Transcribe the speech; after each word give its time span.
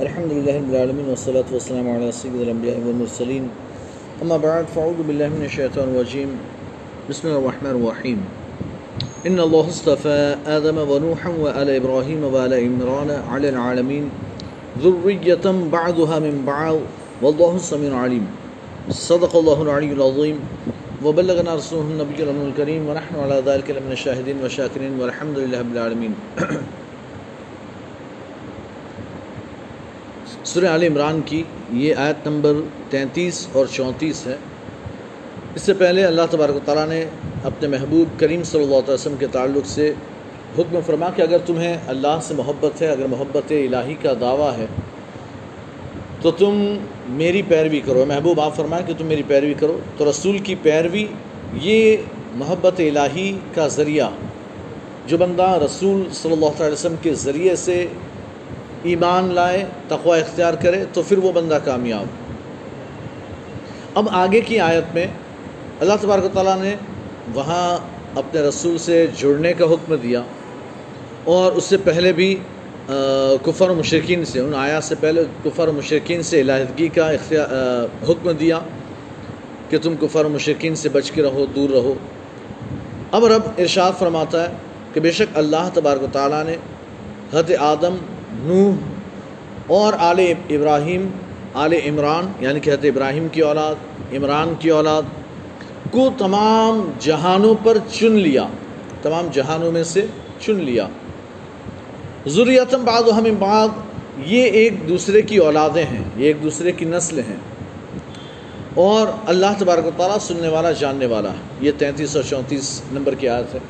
الحمد 0.00 0.32
لله 0.32 0.56
رب 0.56 0.70
العالمين، 0.70 1.08
والصلاة 1.08 1.44
والسلام 1.52 1.90
على 1.90 2.12
سيد 2.12 2.32
الأنبياء 2.34 2.80
والمرسلين. 2.80 3.48
أما 4.22 4.36
بعد، 4.36 4.64
فأعوذ 4.72 5.02
بالله 5.04 5.28
من 5.28 5.44
الشيطان 5.44 5.88
الرجيم. 5.88 6.28
بسم 7.10 7.28
الله 7.28 7.38
الرحمن 7.38 7.70
الرحيم. 7.70 8.24
إن 9.26 9.40
الله 9.40 9.68
اصطفى 9.68 10.36
آدم 10.46 10.78
ونوحا 10.78 11.28
وآل 11.28 11.70
إبراهيم 11.70 12.24
وآل 12.24 12.52
عمران 12.54 13.10
على 13.28 13.48
العالمين، 13.48 14.10
ذرية 14.80 15.44
بعضها 15.72 16.18
من 16.18 16.44
بعض، 16.46 16.76
والله 17.22 17.56
السميع 17.56 17.92
العليم. 17.92 18.26
صدق 18.90 19.36
الله 19.36 19.62
العلي 19.62 19.92
العظيم. 19.92 20.40
وبلغنا 21.04 21.54
رسوله 21.54 21.82
النبي 21.82 22.22
الأمين 22.22 22.46
الكريم، 22.48 22.88
ونحن 22.88 23.14
على 23.20 23.42
ذلك 23.46 23.70
لمن 23.70 23.92
الشاهدين 23.92 24.36
والشاكرين، 24.42 25.00
والحمد 25.00 25.38
لله 25.38 25.58
رب 25.60 25.72
العالمين. 25.72 26.14
سورہ 30.50 30.66
عال 30.66 30.82
عمران 30.82 31.20
کی 31.24 31.42
یہ 31.72 31.94
آیت 31.94 32.26
نمبر 32.26 32.52
تینتیس 32.90 33.46
اور 33.52 33.66
چونتیس 33.66 34.26
ہے۔ 34.26 34.36
اس 35.54 35.62
سے 35.62 35.72
پہلے 35.72 36.04
اللہ 36.04 36.22
تبارک 36.30 36.56
و 36.56 36.60
تعالیٰ 36.64 36.86
نے 36.88 37.04
اپنے 37.44 37.68
محبوب 37.68 38.20
کریم 38.20 38.42
صلی 38.42 38.62
اللہ 38.62 38.74
علیہ 38.74 38.94
وسلم 38.94 39.16
کے 39.16 39.26
تعلق 39.26 39.66
سے 39.66 39.92
حکم 40.58 40.78
فرما 40.86 41.10
کہ 41.10 41.22
اگر 41.22 41.38
تمہیں 41.46 41.76
اللہ 41.86 42.18
سے 42.22 42.34
محبت 42.34 42.82
ہے، 42.82 42.88
اگر 42.88 43.06
محبت 43.06 43.52
الہی 43.52 43.94
کا 44.02 44.12
دعویٰ 44.20 44.52
ہے، 44.58 44.66
تو 46.22 46.30
تم 46.30 46.76
میری 47.08 47.42
پیروی 47.48 47.80
کرو۔ 47.80 48.04
محبوب، 48.08 48.40
آپ 48.40 48.56
فرمائیں 48.56 48.86
کہ 48.86 48.94
تم 48.98 49.06
میری 49.06 49.22
پیروی 49.26 49.54
کرو۔ 49.54 49.78
تو 49.96 50.10
رسول 50.10 50.38
کی 50.38 50.54
پیروی 50.62 51.06
یہ 51.54 51.96
محبت 52.34 52.80
الہی 52.80 53.32
کا 53.54 53.68
ذریعہ، 53.68 54.10
جو 55.06 55.18
بندہ 55.18 55.58
رسول 55.64 56.02
صلی 56.12 56.32
اللہ 56.32 56.46
علیہ 56.46 56.72
وسلم 56.72 57.02
کے 57.02 57.14
ذریعے 57.14 57.56
سے 57.56 57.86
ایمان 58.82 59.32
لائے، 59.34 59.64
تقوی 59.88 60.20
اختیار 60.20 60.54
کرے، 60.62 60.84
تو 60.92 61.02
پھر 61.08 61.18
وہ 61.18 61.32
بندہ 61.32 61.58
کامیاب۔ 61.64 62.06
اب 63.94 64.08
آگے 64.12 64.40
کی 64.40 64.60
آیت 64.60 64.94
میں 64.94 65.06
اللہ 65.80 65.94
تبارک 66.00 66.24
و 66.24 66.28
تعالیٰ 66.32 66.56
نے 66.58 66.74
وہاں 67.34 67.68
اپنے 68.18 68.40
رسول 68.40 68.78
سے 68.78 69.06
جڑنے 69.18 69.52
کا 69.52 69.64
حکم 69.64 69.94
دیا 70.02 70.22
اور 71.24 71.52
اس 71.52 71.64
سے 71.64 71.76
پہلے 71.84 72.12
بھی 72.12 72.34
کفر 73.44 73.70
و 73.70 73.74
مشرقین 73.74 74.24
سے، 74.24 74.40
ان 74.40 74.54
آیات 74.54 74.84
سے 74.84 74.94
پہلے 75.00 75.24
کفر 75.44 75.68
و 75.68 75.72
مشرقین 75.72 76.22
سے 76.22 76.40
علیحدگی 76.40 76.88
کا 76.94 77.10
اختیار 77.10 78.06
حکم 78.08 78.30
دیا 78.30 78.58
کہ 79.70 79.78
تم 79.82 79.94
کفر 80.00 80.24
و 80.24 80.28
مشرقین 80.28 80.74
سے 80.74 80.88
بچ 80.88 81.10
کے 81.10 81.22
رہو، 81.22 81.44
دور 81.54 81.70
رہو۔ 81.70 81.94
اب 83.12 83.24
رب 83.26 83.42
ارشاد 83.58 83.92
فرماتا 83.98 84.42
ہے 84.42 84.54
کہ 84.94 85.00
بے 85.00 85.10
شک 85.12 85.38
اللہ 85.38 85.68
تبارک 85.74 86.02
و 86.02 86.06
تعالیٰ 86.12 86.44
نے 86.44 86.56
حد 87.32 87.50
آدم 87.58 87.96
نوح 88.32 88.74
اور 89.66 89.92
آل 89.98 90.32
ابراہیم، 90.50 91.08
آل 91.54 91.72
عمران 91.72 92.32
یعنی 92.40 92.60
کہ 92.60 92.70
حضرت 92.70 92.84
ابراہیم 92.84 93.28
کی 93.28 93.40
اولاد، 93.40 93.74
عمران 94.12 94.54
کی 94.58 94.70
اولاد، 94.70 95.02
کو 95.90 96.10
تمام 96.18 96.90
جہانوں 96.98 97.54
پر 97.64 97.78
چن 97.92 98.12
لیا۔ 98.12 98.46
تمام 99.02 99.28
جہانوں 99.32 99.72
میں 99.72 99.84
سے 99.84 100.06
چن 100.40 100.54
لیا۔ 100.54 100.86
ضروریتم 102.26 102.84
بعض 102.84 103.02
و 103.08 103.18
ہمیں 103.18 103.32
بعض 103.38 103.68
یہ 104.18 104.42
ایک 104.42 104.88
دوسرے 104.88 105.22
کی 105.22 105.36
اولادیں 105.36 105.84
ہیں، 105.84 106.04
یہ 106.16 106.26
ایک 106.26 106.42
دوسرے 106.42 106.72
کی 106.72 106.84
نسل 106.84 107.18
ہیں۔ 107.18 107.36
اور 108.74 109.06
اللہ 109.26 109.46
تبارک 109.58 109.86
و 109.86 109.90
تعالیٰ 109.96 110.18
سننے 110.18 110.48
والا، 110.48 110.72
جاننے 110.72 111.06
والا۔ 111.06 111.30
ہے 111.30 111.36
یہ 111.60 111.70
تینتیس 111.78 112.16
اور 112.16 112.24
چونتیس 112.24 112.82
نمبر 112.92 113.14
کی 113.14 113.28
آیت 113.28 113.54
ہے۔ 113.54 113.60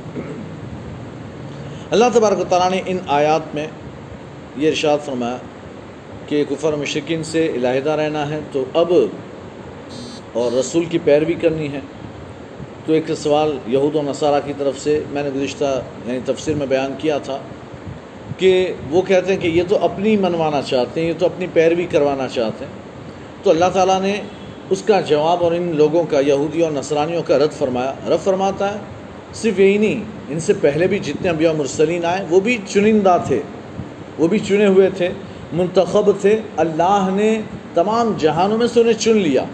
اللہ 1.90 2.04
تبارک 2.14 2.40
و 2.40 2.44
تعالیٰ 2.48 2.70
نے 2.70 2.82
ان 2.86 2.96
آیات 3.06 3.54
میں 3.54 3.66
یہ 4.60 4.68
ارشاد 4.68 4.98
فرمایا 5.04 5.36
کہ 6.26 6.44
کفر 6.48 6.72
مشرقین 6.72 7.24
سے 7.24 7.52
علیحدہ 7.54 7.90
رہنا 7.90 8.30
ہے، 8.30 8.40
تو 8.52 8.64
اب 8.74 8.92
اور 10.32 10.52
رسول 10.52 10.84
کی 10.84 10.98
پیروی 11.04 11.34
کرنی 11.34 11.72
ہے۔ 11.72 11.80
تو 12.86 12.92
ایک 12.92 13.10
سوال 13.16 13.58
یہود 13.66 13.94
و 13.94 14.02
نصارہ 14.02 14.40
کی 14.46 14.52
طرف 14.58 14.78
سے 14.78 15.02
میں 15.10 15.22
نے 15.22 15.30
گزشتہ 15.34 15.82
یعنی 16.06 16.18
تفسیر 16.24 16.54
میں 16.54 16.66
بیان 16.66 16.92
کیا 16.98 17.18
تھا 17.18 17.38
کہ 18.36 18.72
وہ 18.90 19.02
کہتے 19.02 19.32
ہیں 19.32 19.40
کہ 19.40 19.48
یہ 19.48 19.62
تو 19.68 19.78
اپنی 19.84 20.16
منوانا 20.16 20.62
چاہتے 20.62 21.00
ہیں، 21.00 21.08
یہ 21.08 21.12
تو 21.18 21.26
اپنی 21.26 21.46
پیروی 21.52 21.86
کروانا 21.90 22.28
چاہتے 22.28 22.64
ہیں۔ 22.64 22.72
تو 23.42 23.50
اللہ 23.50 23.64
تعالیٰ 23.72 24.00
نے 24.00 24.20
اس 24.70 24.82
کا 24.82 25.00
جواب 25.00 25.44
اور 25.44 25.52
ان 25.52 25.72
لوگوں 25.76 26.04
کا 26.10 26.20
یہودی 26.20 26.62
اور 26.62 26.72
نصرانیوں 26.72 27.22
کا 27.22 27.38
رد 27.38 27.52
فرمایا۔ 27.58 27.94
رد 28.08 28.24
فرماتا 28.24 28.74
ہے، 28.74 28.78
صرف 29.34 29.60
یہی 29.60 29.78
نہیں، 29.78 30.02
ان 30.28 30.40
سے 30.40 30.52
پہلے 30.60 30.86
بھی 30.86 30.98
جتنے 30.98 31.28
انبیاء 31.28 31.52
مرسلین 31.52 32.04
آئے، 32.04 32.26
وہ 32.30 32.40
بھی 32.40 32.58
چنندہ 32.68 33.18
تھے۔ 33.26 33.42
وہ 34.20 34.28
بھی 34.28 34.38
چنے 34.38 34.66
ہوئے 34.66 34.90
تھے، 34.90 35.08
منتخب 35.52 36.10
تھے، 36.20 36.40
اللہ 36.56 37.08
نے 37.12 37.40
تمام 37.74 38.12
جہانوں 38.18 38.58
میں 38.58 38.66
سے 38.66 38.80
انہیں 38.80 38.92
چن 38.92 39.16
لیا۔ 39.16 39.44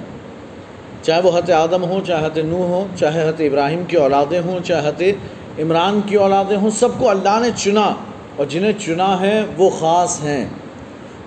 چاہے 1.03 1.21
وہ 1.23 1.39
حت 1.39 1.51
آدم 1.51 1.85
ہوں، 1.85 2.01
چاہے 2.07 2.27
حت 2.27 2.39
نو 2.39 2.57
ہوں، 2.57 2.97
چاہے 2.97 3.29
حت 3.29 3.41
ابراہیم 3.41 3.83
کی 3.89 3.97
اولادیں 3.97 4.41
ہوں، 4.41 4.59
چاہے 4.65 4.89
حت 4.89 5.03
عمران 5.59 6.01
کی 6.07 6.17
اولادیں 6.17 6.57
ہوں، 6.57 6.71
سب 6.71 6.89
کو 6.99 7.11
اللہ 7.11 7.39
نے 7.43 7.49
چنا۔ 7.57 7.95
اور 8.37 8.47
جنہیں 8.47 8.73
چنا 8.79 9.21
ہے، 9.21 9.43
وہ 9.57 9.71
خاص 9.71 10.23
ہیں۔ 10.25 10.47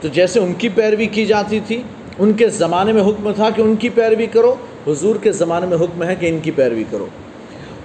تو 0.01 0.07
جیسے 0.07 0.39
ان 0.39 0.53
کی 0.53 0.69
پیروی 0.69 1.05
کی 1.05 1.25
جاتی 1.25 1.59
تھی، 1.67 1.81
ان 2.19 2.33
کے 2.33 2.49
زمانے 2.49 2.91
میں 2.91 3.01
حکم 3.01 3.31
تھا 3.31 3.49
کہ 3.49 3.61
ان 3.61 3.75
کی 3.75 3.89
پیروی 3.89 4.25
کرو، 4.25 4.55
حضور 4.87 5.15
کے 5.15 5.31
زمانے 5.31 5.65
میں 5.65 5.77
حکم 5.77 6.03
ہے 6.03 6.15
کہ 6.15 6.25
ان 6.25 6.39
کی 6.39 6.51
پیروی 6.51 6.83
کرو۔ 6.91 7.05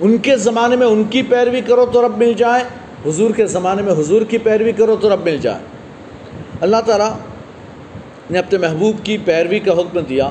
ان 0.00 0.16
کے 0.16 0.36
زمانے 0.36 0.76
میں 0.76 0.86
ان 0.86 1.04
کی 1.04 1.22
پیروی 1.22 1.60
کرو 1.60 1.86
تو 1.86 2.06
رب 2.06 2.18
مل 2.18 2.32
جائے۔ 2.32 2.83
حضور 3.06 3.30
کے 3.30 3.46
زمانے 3.46 3.82
میں 3.82 3.92
حضور 3.92 4.22
کی 4.22 4.38
پیروی 4.38 4.72
کرو 4.72 4.96
تو 5.00 5.14
رب 5.14 5.24
مل 5.24 5.38
جائے۔ 5.38 5.62
اللہ 6.60 6.80
تعالیٰ 6.86 7.10
نے 8.30 8.38
اپنے 8.38 8.58
محبوب 8.58 9.04
کی 9.04 9.16
پیروی 9.24 9.58
کا 9.58 9.72
حکم 9.72 9.98
دیا 10.00 10.28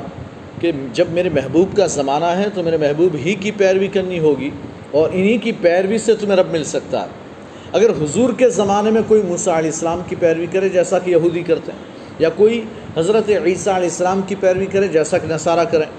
کہ 0.59 0.72
جب 0.94 1.09
میرے 1.09 1.29
محبوب 1.29 1.75
کا 1.78 1.85
زمانہ 1.88 2.25
ہے 2.25 2.47
تو 2.53 2.63
میرے 2.63 2.78
محبوب 2.78 3.16
ہی 3.16 3.33
کی 3.35 3.51
پیروی 3.51 3.88
کرنی 3.88 4.19
ہوگی 4.19 4.50
اور 4.91 5.09
انہی 5.13 5.38
کی 5.38 5.51
پیروی 5.62 5.97
سے 5.97 6.16
تمہیں 6.16 6.38
رب 6.38 6.51
مل 6.51 6.63
سکتا 6.63 7.01
ہے۔ 7.01 7.22
اگر 7.72 7.89
حضور 8.01 8.29
کے 8.38 8.50
زمانے 8.50 8.89
میں 8.91 9.01
کوئی 9.07 9.22
موسیٰ 9.22 9.53
علیہ 9.53 9.69
السلام 9.69 10.01
کی 10.07 10.16
پیروی 10.16 10.45
کرے 10.51 10.69
جیسا 10.69 11.00
کہ 11.00 11.12
یہودی 11.12 11.44
کرتے 11.44 11.72
ہیں، 11.72 11.79
یا 12.19 12.29
کوئی 12.29 12.62
حضرت 12.97 13.29
عیسیٰ 13.29 13.73
علیہ 13.75 13.89
السلام 13.89 14.22
کی 14.28 14.35
پیروی 14.39 14.66
کرے 14.66 14.88
جیسا 14.88 15.17
کہ 15.17 15.28
نصارہ 15.28 15.63
کریں، 15.63 15.89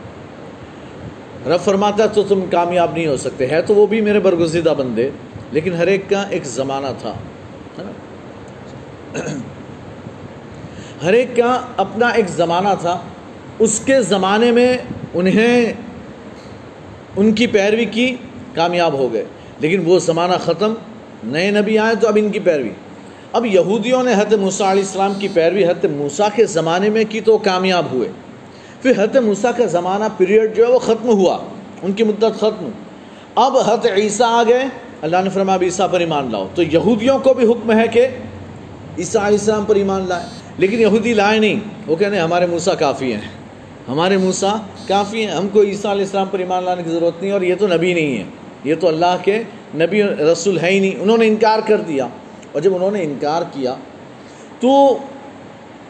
رب 1.47 1.61
فرماتا 1.65 2.03
ہے 2.05 2.09
تو 2.15 2.23
تم 2.23 2.45
کامیاب 2.51 2.93
نہیں 2.95 3.07
ہو 3.07 3.17
سکتے، 3.17 3.47
ہے 3.47 3.63
تو 3.63 3.75
وہ 3.75 3.87
بھی 3.87 4.01
میرے 4.01 4.21
برگزیدہ 4.21 4.75
بندے۔ 4.79 5.11
لیکن 5.54 5.72
ہر 5.72 5.87
ایک 5.87 6.10
کا 6.10 6.22
ایک 6.31 6.44
زمانہ 6.44 6.87
تھا 6.98 7.15
ہر 11.03 11.12
ایک 11.12 11.37
کا 11.37 11.60
اپنا 11.76 12.09
ایک 12.09 12.28
زمانہ 12.28 12.69
تھا۔ 12.81 12.98
اس 13.59 13.81
کے 13.81 14.03
زمانے 14.03 14.50
میں 14.50 14.78
انہیں 15.15 15.72
ان 17.16 17.32
کی 17.32 17.47
پیروی 17.47 17.84
کی 17.84 18.16
کامیاب 18.54 18.92
ہو 18.92 19.12
گئے۔ 19.12 19.25
لیکن 19.60 19.82
وہ 19.87 19.98
زمانہ 19.98 20.32
ختم، 20.44 20.75
نئے 21.25 21.50
نبی 21.50 21.78
آئے 21.78 21.94
تو 21.94 22.09
اب 22.09 22.19
ان 22.21 22.31
کی 22.31 22.38
پیروی۔ 22.38 22.69
اب 23.32 23.47
یہودیوں 23.47 24.03
نے 24.03 24.12
حضرت 24.12 24.34
موسیٰ 24.34 24.66
علیہ 24.66 24.82
السلام 24.82 25.15
کی 25.15 25.28
پیروی 25.28 25.65
حضرت 25.65 25.84
موسیٰ 25.84 26.28
کے 26.34 26.44
زمانے 26.44 26.91
میں 26.91 27.04
کی 27.09 27.21
تو 27.21 27.38
کامیاب 27.38 27.86
ہوئے۔ 27.92 28.09
پھر 28.82 28.91
حضرت 28.91 29.16
موسیٰ 29.16 29.50
کا 29.56 29.66
زمانہ 29.66 30.04
پیریڈ 30.16 30.56
جو 30.56 30.66
ہے 30.66 30.72
وہ 30.72 30.78
ختم 30.78 31.09
ہوا، 31.09 31.38
ان 31.82 31.92
کی 31.92 32.04
مدت 32.04 32.36
ختم۔ 32.36 32.69
اب 33.34 33.59
حضرت 33.59 33.86
عیسیٰ 33.97 34.26
آ 34.26 34.42
گئے۔ 34.48 34.65
اللہ 35.03 35.16
نے 35.25 35.31
فرما 35.31 35.55
اب 35.55 35.62
عیسیٰ 35.62 35.91
پر 35.91 36.00
ایمان 36.00 36.28
لاؤ۔ 36.32 36.49
تو 36.55 36.62
یہودیوں 36.62 37.19
کو 37.19 37.34
بھی 37.34 37.50
حکم 37.50 37.72
ہے 37.72 37.88
کہ 37.88 38.09
عیسیٰ 38.99 39.22
علیہ 39.22 39.38
السلام 39.38 39.65
پر 39.65 39.75
ایمان 39.75 40.09
لائے 40.09 40.27
لیکن 40.59 40.81
یہودی 40.81 41.15
لائے 41.15 41.38
نہیں۔ 41.38 41.60
وہ 41.87 41.97
کہنے 41.97 42.21
ہمارے 42.21 42.47
موسیٰ 42.47 42.78
کافی 42.78 43.12
ہیں۔ 43.12 43.21
ہمارے 43.88 44.16
موسیٰ 44.16 44.56
کافی 44.88 45.27
ہیں۔ 45.27 45.33
ہم 45.33 45.49
کو 45.49 45.62
عیسیٰ 45.62 45.91
علیہ 45.91 46.04
السلام 46.04 46.27
پر 46.31 46.38
ایمان 46.38 46.65
لانے 46.65 46.83
کی 46.83 46.91
ضرورت 46.91 47.22
نہیں 47.22 47.33
اور 47.33 47.41
یہ 47.41 47.54
تو 47.54 47.66
نبی 47.66 47.94
نہیں 47.94 48.19
ہے 48.19 48.25
یہ 48.65 48.75
تو 48.81 48.88
اللہ 48.88 49.16
کے 49.22 49.43
نبی 49.75 50.03
رسول 50.03 50.59
ہے 50.59 50.71
ہی 50.71 50.78
نہیں۔ 50.78 51.03
انہوں 51.03 51.19
نے 51.19 51.27
انکار 51.27 51.59
کر 51.66 51.77
دیا۔ 51.77 52.09
اور 52.53 52.62
جب 52.62 52.75
انہوں 52.75 52.91
نے 52.91 53.03
انکار 53.03 53.43
کیا، 53.53 53.75
تو 54.60 54.99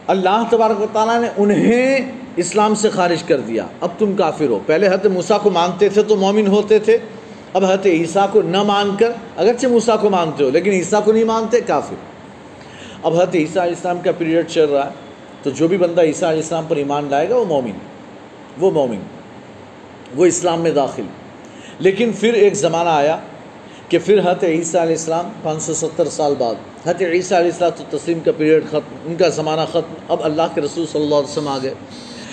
اللہ 0.07 0.43
تبارک 0.49 0.81
و 0.81 0.85
تعالیٰ 0.93 1.21
نے 1.21 1.27
انہیں 1.37 2.11
اسلام 2.35 2.75
سے 2.75 2.89
خارج 2.89 3.23
کر 3.23 3.39
دیا۔ 3.39 3.65
اب 3.81 3.89
تم 3.97 4.13
کافر 4.13 4.47
ہو۔ 4.47 4.59
پہلے 4.65 4.87
حضرت 4.87 5.05
موسیٰ 5.05 5.41
کو 5.41 5.49
مانتے 5.49 5.89
تھے 5.89 6.03
تو 6.03 6.15
مومن 6.15 6.47
ہوتے 6.47 6.79
تھے۔ 6.79 6.97
اب 7.55 7.65
حضرت 7.65 7.85
عیسیٰ 7.85 8.25
کو 8.31 8.41
نہ 8.41 8.63
مان 8.63 8.95
کر، 8.99 9.11
اگرچہ 9.37 9.67
موسیٰ 9.67 10.01
کو 10.01 10.09
مانتے 10.09 10.43
ہو، 10.43 10.49
لیکن 10.49 10.71
عیسیٰ 10.71 11.03
کو 11.03 11.11
نہیں 11.11 11.23
مانتے، 11.23 11.61
کافر۔ 11.61 11.95
اب 13.03 13.13
حضرت 13.13 13.35
عیسیٰ 13.35 13.61
علیہ 13.61 13.75
السلام 13.75 13.99
کا 13.99 14.11
پیریڈ 14.17 14.49
چل 14.49 14.65
رہا 14.65 14.85
ہے، 14.85 14.91
تو 15.43 15.49
جو 15.49 15.67
بھی 15.67 15.77
بندہ 15.77 16.01
عیسیٰ 16.01 16.29
علیہ 16.29 16.41
السلام 16.41 16.65
پر 16.67 16.75
ایمان 16.75 17.07
لائے 17.09 17.29
گا، 17.29 17.35
وہ 17.35 17.45
مومن 17.45 17.71
وہ 18.57 18.71
مومن، 18.71 18.99
وہ 20.15 20.25
اسلام 20.25 20.61
میں 20.61 20.71
داخل۔ 20.71 21.03
لیکن 21.79 22.11
پھر 22.19 22.33
ایک 22.33 22.53
زمانہ 22.53 22.89
آیا 22.89 23.17
کہ 23.89 23.99
پھر 24.05 24.19
حضرت 24.19 24.43
عیسیٰ 24.43 24.81
علیہ 24.81 24.95
السلام 24.95 25.29
پانچ 25.43 25.63
سو 25.63 25.73
ستر 25.73 26.09
سال 26.09 26.33
بعد، 26.37 26.55
حضرت 26.87 27.01
عیسیٰ 27.01 27.37
علیہ 27.37 27.51
السلام 27.51 27.71
تو 27.77 27.97
تسلیم 27.97 28.19
کا 28.19 28.31
پیریڈ 28.37 28.67
ختم، 28.67 28.95
ان 29.05 29.15
کا 29.15 29.27
زمانہ 29.27 29.61
ختم۔ 29.69 29.93
اب 30.09 30.17
اللہ 30.23 30.41
کے 30.55 30.61
رسول 30.61 30.85
صلی 30.91 31.03
اللہ 31.03 31.15
علیہ 31.15 31.29
وسلم 31.29 31.47
آ 31.47 31.57
گئے 31.63 31.73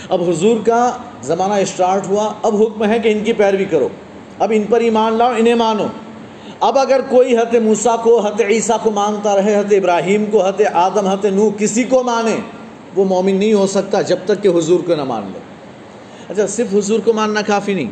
اب 0.09 0.31
حضور 0.31 0.57
کا 0.67 0.97
زمانہ 1.23 1.55
اسٹارٹ 1.55 2.07
ہوا، 2.07 2.33
اب 2.43 2.63
حکم 2.63 2.85
ہے 2.85 2.99
کہ 2.99 3.09
ان 3.09 3.25
کی 3.25 3.33
پیروی 3.33 3.65
کرو۔ 3.65 3.89
اب 4.39 4.53
ان 4.55 4.63
پر 4.71 4.81
ایمان 4.81 5.13
لاؤ، 5.13 5.33
انہیں 5.37 5.55
مانو۔ 5.55 5.87
اب 6.61 6.79
اگر 6.79 7.01
کوئی 7.09 7.37
حت 7.37 7.55
موسیٰ 7.55 8.03
کو 8.03 8.21
حت 8.21 8.43
عیسیٰ 8.49 8.77
کو 8.83 8.91
مانتا 8.91 9.37
رہے 9.37 9.57
حت 9.57 9.73
ابراہیم 9.73 10.25
کو 10.27 10.45
حت 10.45 10.63
آدم 10.73 11.07
حت 11.07 11.25
نو 11.25 11.51
کسی 11.59 11.85
کو 11.85 12.03
مانے، 12.03 12.37
وہ 12.97 13.05
مومن 13.05 13.37
نہیں 13.37 13.55
ہو 13.55 13.67
سکتا 13.67 14.03
جب 14.03 14.17
تک 14.25 14.43
کہ 14.43 14.49
حضور 14.49 14.81
کو 14.81 14.95
نہ 14.95 15.05
مان 15.05 15.31
لے۔ 15.33 15.39
اچھا 16.29 16.47
صرف 16.47 16.75
حضور 16.75 17.01
کو 17.01 17.13
ماننا 17.13 17.43
کافی 17.43 17.75
نہیں۔ 17.75 17.91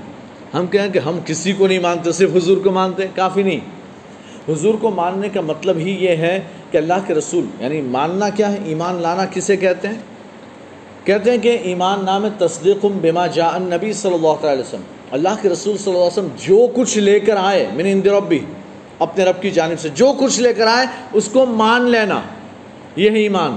ہم 0.55 0.67
کہیں 0.67 0.89
کہ 0.89 0.99
ہم 0.99 1.19
کسی 1.25 1.53
کو 1.53 1.67
نہیں 1.67 1.79
مانتے، 1.79 2.13
صرف 2.13 2.37
حضور 2.37 2.57
کو 2.57 2.71
مانتے، 2.71 3.03
کافی 3.15 3.43
نہیں۔ 3.43 3.61
حضور 4.49 4.75
کو 4.81 4.91
ماننے 4.91 5.29
کا 5.29 5.41
مطلب 5.41 5.77
ہی 5.77 5.97
یہ 6.05 6.09
ہے 6.09 6.41
کہ 6.71 6.77
اللہ 6.77 6.95
کے 7.07 7.15
رسول 7.15 7.45
یعنی 7.61 7.81
ماننا 7.81 8.29
کیا 8.29 8.53
ہے، 8.53 8.59
ایمان 8.65 8.95
لانا 8.95 9.27
کسے 9.27 9.57
کہتے 9.57 9.89
ہیں؟ 9.89 9.95
کہتے 11.05 11.31
ہیں 11.31 11.39
کہ 11.39 11.59
ایمان 11.63 12.05
نام 12.05 12.27
تصدیق 12.39 12.85
بما 12.85 13.27
جاء 13.27 13.49
النبی 13.49 13.93
صلی 13.93 14.15
اللہ 14.15 14.47
علیہ 14.47 14.61
وسلم۔ 14.61 14.81
اللہ 15.11 15.29
کے 15.43 15.49
رسول 15.49 15.77
صلی 15.77 15.93
اللہ 15.93 15.99
علیہ 15.99 16.07
وسلم 16.07 16.29
جو 16.39 16.67
کچھ 16.75 16.99
لے 16.99 17.21
کر 17.21 17.37
آئے، 17.37 17.67
من 17.75 17.87
اند 17.87 18.07
ربی، 18.07 18.39
اپنے 18.99 19.25
رب 19.25 19.43
کی 19.43 19.51
جانب 19.51 19.81
سے 19.81 19.89
جو 19.89 20.13
کچھ 20.21 20.41
لے 20.41 20.55
کر 20.55 20.67
آئے، 20.67 20.87
اس 21.13 21.29
کو 21.33 21.47
مان 21.47 21.91
لینا 21.91 22.21
یہ 22.97 23.11
ہے 23.11 23.19
ایمان۔ 23.19 23.57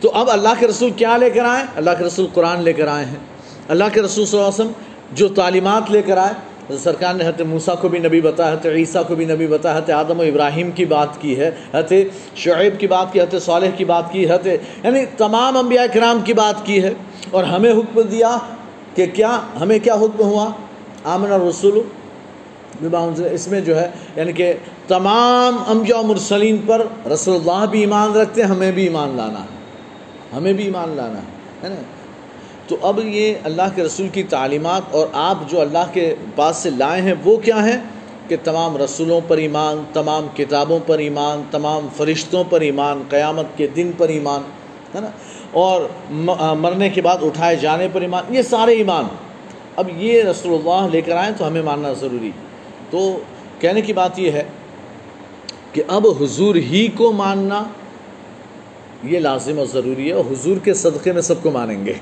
تو 0.00 0.10
اب 0.14 0.30
اللہ 0.30 0.48
کے 0.58 0.66
رسول 0.66 0.90
کیا 0.90 1.16
لے 1.16 1.30
کر 1.30 1.44
آئے؟ 1.44 1.64
اللہ 1.76 1.90
کے 1.98 2.04
رسول 2.04 2.26
قرآن 2.34 2.62
لے 2.62 2.72
کر 2.72 2.86
آئے 2.86 3.04
ہیں۔ 3.04 3.16
اللہ 3.68 3.84
کے 3.92 4.02
رسول 4.02 4.26
صلی 4.26 4.38
اللہ 4.38 4.50
علیہ 4.50 4.64
وسلم 4.64 4.82
جو 5.12 5.28
تعلیمات 5.28 5.90
لے 5.90 6.02
کر 6.02 6.16
آئے 6.16 6.32
سرکار 6.78 7.14
نے 7.14 7.24
حضرت 7.24 7.40
موسیٰ 7.40 7.74
کو 7.80 7.88
بھی 7.88 7.98
نبی 7.98 8.20
بتایا 8.20 8.52
حضرت 8.52 8.66
عیسیٰ 8.66 9.02
کو 9.08 9.14
بھی 9.14 9.24
نبی 9.24 9.46
بتایا 9.46 9.76
حضرت 9.76 9.90
آدم 9.90 10.20
و 10.20 10.22
ابراہیم 10.22 10.70
کی 10.70 10.84
بات 10.84 11.08
کی 11.20 11.40
ہے، 11.40 11.50
حضرت 11.74 11.92
شعیب 12.36 12.80
کی 12.80 12.86
بات 12.86 13.12
کی، 13.12 13.20
حضرت 13.20 13.42
صالح 13.42 13.66
کی 13.76 13.84
بات 13.84 14.12
کی، 14.12 14.26
حضرت 14.26 14.46
یعنی 14.46 15.04
تمام 15.16 15.56
انبیاء 15.56 15.84
کرام 15.94 16.20
کی 16.24 16.32
بات 16.32 16.66
کی 16.66 16.82
ہے۔ 16.82 16.94
اور 17.30 17.44
ہمیں 17.44 17.72
حکم 17.72 18.00
دیا 18.00 18.36
کہ 18.94 19.06
کیا، 19.06 19.40
ہمیں 19.60 19.78
کیا 19.78 19.94
حکم 19.94 20.20
ہوا؟ 20.20 20.50
آمن 21.04 21.32
الرسول 21.32 21.78
اس 23.32 23.48
میں 23.48 23.60
جو 23.60 23.80
ہے 23.80 23.90
یعنی 24.16 24.32
کہ 24.32 24.52
تمام 24.88 25.56
انبیاء 25.66 25.98
و 25.98 26.02
مرسلین 26.02 26.56
پر 26.66 26.86
رسول 27.12 27.34
اللہ 27.34 27.66
بھی 27.66 27.80
ایمان 27.80 28.12
رکھتے 28.12 28.42
ہیں، 28.42 28.48
ہمیں 28.48 28.72
بھی 28.72 28.82
ایمان 28.82 29.08
لانا 29.16 29.40
ہے۔ 29.40 29.60
ہمیں 30.36 30.52
بھی 30.52 30.64
ایمان 30.64 30.88
لانا 30.88 31.18
ہے 31.62 31.68
نا؟ 31.68 31.74
تو 32.66 32.76
اب 32.82 33.00
یہ 33.04 33.34
اللہ 33.44 33.62
کے 33.74 33.82
رسول 33.82 34.08
کی 34.08 34.22
تعلیمات 34.22 34.82
اور 34.90 35.06
آپ 35.12 35.36
جو 35.48 35.60
اللہ 35.60 35.84
کے 35.92 36.14
پاس 36.36 36.56
سے 36.56 36.70
لائے 36.70 37.02
ہیں، 37.02 37.14
وہ 37.24 37.36
کیا 37.36 37.68
ہیں؟ 37.68 37.76
کہ 38.28 38.36
تمام 38.44 38.76
رسولوں 38.76 39.20
پر 39.28 39.36
ایمان، 39.36 39.82
تمام 39.92 40.26
کتابوں 40.36 40.78
پر 40.86 40.98
ایمان، 40.98 41.42
تمام 41.50 41.88
فرشتوں 41.96 42.44
پر 42.50 42.60
ایمان، 42.60 43.02
قیامت 43.08 43.46
کے 43.56 43.66
دن 43.66 43.90
پر 43.98 44.08
ایمان، 44.08 44.40
ہے 44.94 45.00
نا؟ 45.00 45.10
اور 45.52 45.80
مرنے 46.54 46.88
کے 46.88 47.02
بعد 47.02 47.18
اٹھائے 47.22 47.56
جانے 47.56 47.88
پر 47.92 48.00
ایمان، 48.00 48.34
یہ 48.34 48.42
سارے 48.42 48.72
ایمان۔ 48.72 49.04
اب 49.80 49.88
یہ 49.96 50.22
رسول 50.22 50.52
اللہ 50.52 50.86
لے 50.92 51.00
کر 51.00 51.16
آئیں 51.16 51.34
تو 51.38 51.46
ہمیں 51.46 51.62
ماننا 51.62 51.92
ضروری۔ 51.92 52.30
تو 52.90 53.18
کہنے 53.58 53.80
کی 53.80 53.92
بات 53.92 54.18
یہ 54.18 54.30
ہے 54.30 54.42
کہ 55.72 55.82
اب 55.88 56.06
حضور 56.20 56.54
ہی 56.54 56.88
کو 56.94 57.12
ماننا 57.12 57.64
یہ 59.04 59.18
لازم 59.18 59.58
اور 59.58 59.66
ضروری 59.66 60.08
ہے 60.08 60.12
اور 60.12 60.24
حضور 60.30 60.56
کے 60.56 60.74
صدقے 60.74 61.12
میں 61.12 61.22
سب 61.22 61.34
کو 61.42 61.50
مانیں 61.50 61.86
گے۔ 61.86 61.92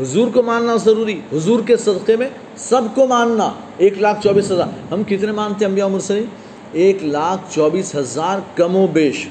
حضور 0.00 0.28
کو 0.34 0.42
ماننا 0.42 0.76
ضروری، 0.76 1.20
حضور 1.32 1.60
کے 1.66 1.76
صدقے 1.76 2.16
میں 2.16 2.28
سب 2.56 2.80
کو 2.94 3.06
ماننا۔ 3.06 3.52
ایک 3.76 3.98
لاکھ 3.98 4.22
چوبیس 4.22 4.50
ہزار۔ 4.50 4.92
ہم 4.92 5.02
کتنے 5.04 5.32
مانتے 5.32 5.64
ہیں 5.64 5.70
انبیاء 5.70 5.86
مرسلین؟ 5.86 6.24
ایک 6.72 7.04
لاکھ 7.04 7.54
چوبیس 7.54 7.94
ہزار 7.94 8.38
کم 8.54 8.76
و 8.76 8.86
بیش۔ 8.86 9.28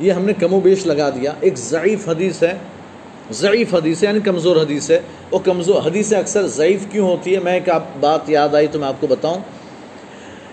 یہ 0.00 0.12
ہم 0.12 0.24
نے 0.24 0.32
کم 0.32 0.54
و 0.54 0.60
بیش 0.60 0.86
لگا 0.86 1.10
دیا۔ 1.10 1.32
ایک 1.40 1.58
ضعیف 1.58 2.08
حدیث 2.08 2.42
ہے۔ 2.42 2.58
ضعیف 3.32 3.74
حدیث 3.74 4.02
ہے 4.02 4.08
یعنی 4.08 4.20
کمزور 4.20 4.56
حدیث 4.56 4.90
ہے۔ 4.90 5.00
وہ 5.30 5.38
کمزور 5.38 5.82
حدیث 5.82 6.12
اکثر 6.12 6.46
ضعیف 6.46 6.86
کیوں 6.90 7.08
ہوتی 7.08 7.34
ہے 7.34 7.40
میں 7.40 7.54
ایک 7.54 7.68
آپ 7.68 7.84
بات 8.00 8.30
یاد 8.30 8.54
آئی 8.54 8.66
تو 8.66 8.78
میں 8.78 8.88
آپ 8.88 8.94
کو 9.00 9.06
بتاؤں۔ 9.06 9.38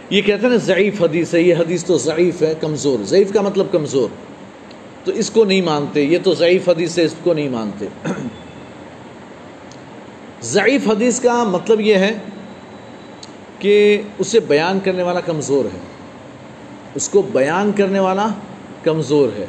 یہ 0.10 0.22
کہتے 0.22 0.42
ہیں 0.42 0.50
نا، 0.50 0.56
ضعیف 0.56 1.02
حدیث 1.02 1.34
ہے، 1.34 1.42
یہ 1.42 1.56
حدیث 1.56 1.84
تو 1.84 1.98
ضعیف 1.98 2.42
ہے، 2.42 2.54
کمزور۔ 2.62 3.04
ضعیف 3.04 3.34
کا 3.34 3.42
مطلب 3.42 3.68
کمزور۔ 3.72 4.08
تو 5.04 5.12
اس 5.12 5.30
کو 5.30 5.46
نہیں 5.46 5.62
مانتے، 5.62 6.02
یہ 6.02 6.18
تو 6.24 6.34
ضعیف 6.34 6.70
حدیث 6.70 6.98
ہے، 6.98 7.04
اس 7.04 7.16
کو 7.24 7.34
نہیں 7.34 7.50
مانتے۔ 7.50 7.86
ضعیف 10.42 10.88
حدیث 10.88 11.20
کا 11.20 11.44
مطلب 11.44 11.82
یہ 11.82 11.96
ہے 11.96 12.18
کہ 13.60 14.02
اسے 14.18 14.40
بیان 14.40 14.80
کرنے 14.84 15.04
والا 15.04 15.20
کمزور 15.20 15.66
ہے۔ 15.66 15.80
اس 16.96 17.10
کو 17.10 17.22
بیان 17.22 17.72
کرنے 17.72 18.00
والا 18.00 18.28
کمزور 18.84 19.30
ہے۔ 19.40 19.46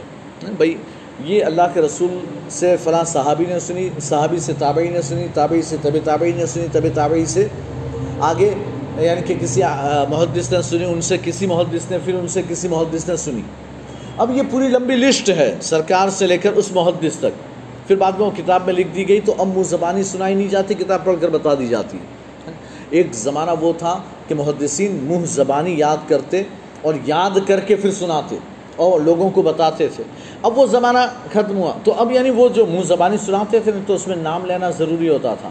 بھائی 0.56 0.74
یہ 1.20 1.44
اللہ 1.44 1.62
کے 1.74 1.80
رسول 1.80 2.18
سے 2.48 2.76
فلاں 2.84 3.04
صحابی 3.04 3.44
نے 3.48 3.58
سنی، 3.58 3.88
صحابی 4.00 4.38
سے 4.38 4.52
تابعی 4.58 4.88
نے 4.88 5.02
سنی، 5.02 5.26
تابعی 5.34 5.62
سے 5.62 5.76
طب 5.82 5.96
تابعی 6.04 6.32
نے 6.36 6.46
سنی 6.46 6.66
طب 6.72 6.86
تابعی 6.94 7.24
سے 7.26 7.46
آگے 8.20 8.50
یعنی 8.98 9.20
کہ 9.26 9.34
کسی 9.40 9.62
محدث 10.08 10.52
نے 10.52 10.62
سنی، 10.62 10.84
ان 10.84 11.00
سے 11.00 11.16
کسی 11.24 11.46
محدث 11.46 11.90
نے، 11.90 11.98
پھر 12.04 12.14
ان 12.14 12.28
سے 12.28 12.42
کسی 12.48 12.68
محدث 12.68 13.08
نے 13.08 13.16
سنی۔ 13.16 13.40
اب 14.18 14.36
یہ 14.36 14.42
پوری 14.50 14.68
لمبی 14.68 14.96
لسٹ 14.96 15.30
ہے 15.30 15.54
سرکار 15.62 16.08
سے 16.08 16.26
لے 16.26 16.38
کر 16.38 16.52
اس 16.52 16.72
محدث 16.72 17.16
تک۔ 17.18 17.38
پھر 17.86 17.96
بعد 17.96 18.12
میں 18.12 18.26
وہ 18.26 18.30
کتاب 18.36 18.62
میں 18.66 18.74
لکھ 18.74 18.88
دی 18.94 19.08
گئی 19.08 19.20
تو 19.20 19.34
اب 19.38 19.46
منہ 19.46 19.62
زبانی 19.62 20.02
سنائی 20.02 20.34
نہیں 20.34 20.48
جاتی، 20.48 20.74
کتاب 20.74 21.04
پڑھ 21.04 21.16
کر 21.20 21.28
بتا 21.28 21.54
دی 21.54 21.66
جاتی۔ 21.66 21.98
ایک 22.90 23.06
زمانہ 23.14 23.50
وہ 23.60 23.72
تھا 23.78 23.98
کہ 24.28 24.34
محدثین 24.34 24.98
منہ 25.02 25.24
زبانی 25.24 25.74
یاد 25.78 26.08
کرتے 26.08 26.42
اور 26.82 26.94
یاد 27.06 27.38
کر 27.46 27.60
کے 27.60 27.76
پھر 27.76 27.90
سناتے۔ 27.90 28.36
اور 28.76 29.00
لوگوں 29.00 29.30
کو 29.30 29.42
بتاتے 29.42 29.88
تھے۔ 29.88 30.04
اب 30.42 30.58
وہ 30.58 30.66
زمانہ 30.66 30.98
ختم 31.32 31.56
ہوا۔ 31.56 31.72
تو 31.84 31.94
اب 31.98 32.12
یعنی 32.12 32.30
وہ 32.30 32.48
جو 32.48 32.66
منہ 32.66 32.82
زبانی 32.82 33.16
سناتے 33.16 33.58
تھے 33.58 33.72
تو 33.86 33.94
اس 33.94 34.08
میں 34.08 34.16
نام 34.16 34.46
لینا 34.46 34.70
ضروری 34.70 35.08
ہوتا 35.08 35.34
تھا۔ 35.34 35.48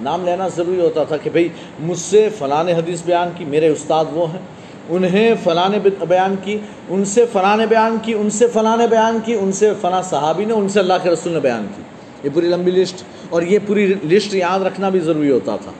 نام 0.00 0.24
لینا 0.24 0.48
ضروری 0.48 0.80
ہوتا 0.80 1.04
تھا 1.04 1.16
کہ 1.16 1.30
بھئی 1.30 1.48
مجھ 1.80 1.98
سے 1.98 2.28
فلاں 2.38 2.64
حدیث 2.64 3.02
بیان 3.06 3.28
کی، 3.36 3.44
میرے 3.44 3.68
استاد 3.68 4.04
وہ 4.12 4.32
ہیں۔ 4.32 4.40
انہیں 4.88 5.34
فلاں 5.44 5.68
بیان 6.08 6.34
کی، 6.44 6.58
ان 6.88 7.04
سے 7.04 7.26
فلاں 7.32 7.56
بیان 7.56 7.96
کی، 8.02 8.14
ان 8.14 8.30
سے 8.30 8.46
فلاں 8.46 8.76
بیان 8.76 9.18
کی، 9.24 9.34
ان 9.34 9.52
سے 9.52 9.72
فلاں 9.80 10.02
صحابی 10.02 10.44
نے، 10.44 10.52
ان 10.52 10.68
سے 10.68 10.80
اللہ 10.80 10.94
کے 11.02 11.10
رسول 11.10 11.32
نے 11.32 11.40
بیان 11.40 11.66
کی۔ 11.76 11.82
یہ 12.24 12.30
پوری 12.34 12.46
لمبی 12.46 12.70
لسٹ۔ 12.70 13.02
اور 13.30 13.42
یہ 13.42 13.58
پوری 13.66 13.86
لسٹ 13.86 14.34
یاد 14.34 14.60
رکھنا 14.60 14.88
بھی 14.88 15.00
ضروری 15.00 15.30
ہوتا 15.30 15.56
تھا۔ 15.56 15.70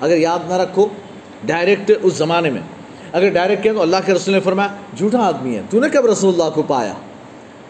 اگر 0.00 0.16
یاد 0.16 0.38
نہ 0.48 0.54
رکھو، 0.54 0.86
ڈائریکٹ 1.44 1.92
اس 2.02 2.14
زمانے 2.14 2.50
میں۔ 2.50 2.60
اگر 3.12 3.28
ڈائریکٹ 3.28 3.62
کہیں 3.62 3.72
تو 3.72 3.82
اللہ 3.82 3.96
کے 4.06 4.14
رسول 4.14 4.34
نے 4.34 4.40
فرمایا، 4.40 4.68
جھوٹا 4.96 5.18
آدمی 5.18 5.56
ہے، 5.56 5.62
تو 5.70 5.80
نے 5.80 5.88
کب 5.88 6.06
رسول 6.06 6.40
اللہ 6.40 6.54
کو 6.54 6.62
پایا؟ 6.62 6.92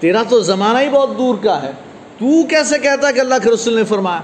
تیرا 0.01 0.23
تو 0.29 0.41
زمانہ 0.41 0.79
ہی 0.79 0.89
بہت 0.89 1.19
دور 1.19 1.35
کا 1.43 1.63
ہے۔ 1.63 1.71
تو 2.19 2.43
کیسے 2.43 2.79
کہتا 2.79 3.11
کہ 3.11 3.21
اللہ 3.21 3.35
کے 3.43 3.51
رسول 3.51 3.75
نے 3.75 3.85
فرمایا؟ 3.85 4.21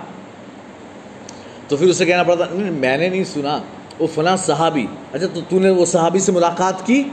تو 1.69 1.77
پھر 1.77 1.87
اسے 1.87 2.05
کہنا 2.05 2.23
پڑتا، 2.23 2.45
نہیں، 2.53 2.71
میں 2.71 2.97
نے 2.97 3.09
نہیں 3.09 3.25
سنا، 3.25 3.59
وہ 3.99 4.07
فلاں 4.15 4.37
صحابی۔ 4.37 4.87
اچھا 5.13 5.27
تو 5.35 5.41
تو 5.49 5.59
نے 5.59 5.71
وہ 5.71 5.87
صحابی 5.87 6.19
سے 6.19 6.33
ملاقات 6.33 6.87
کی؟ 6.87 7.05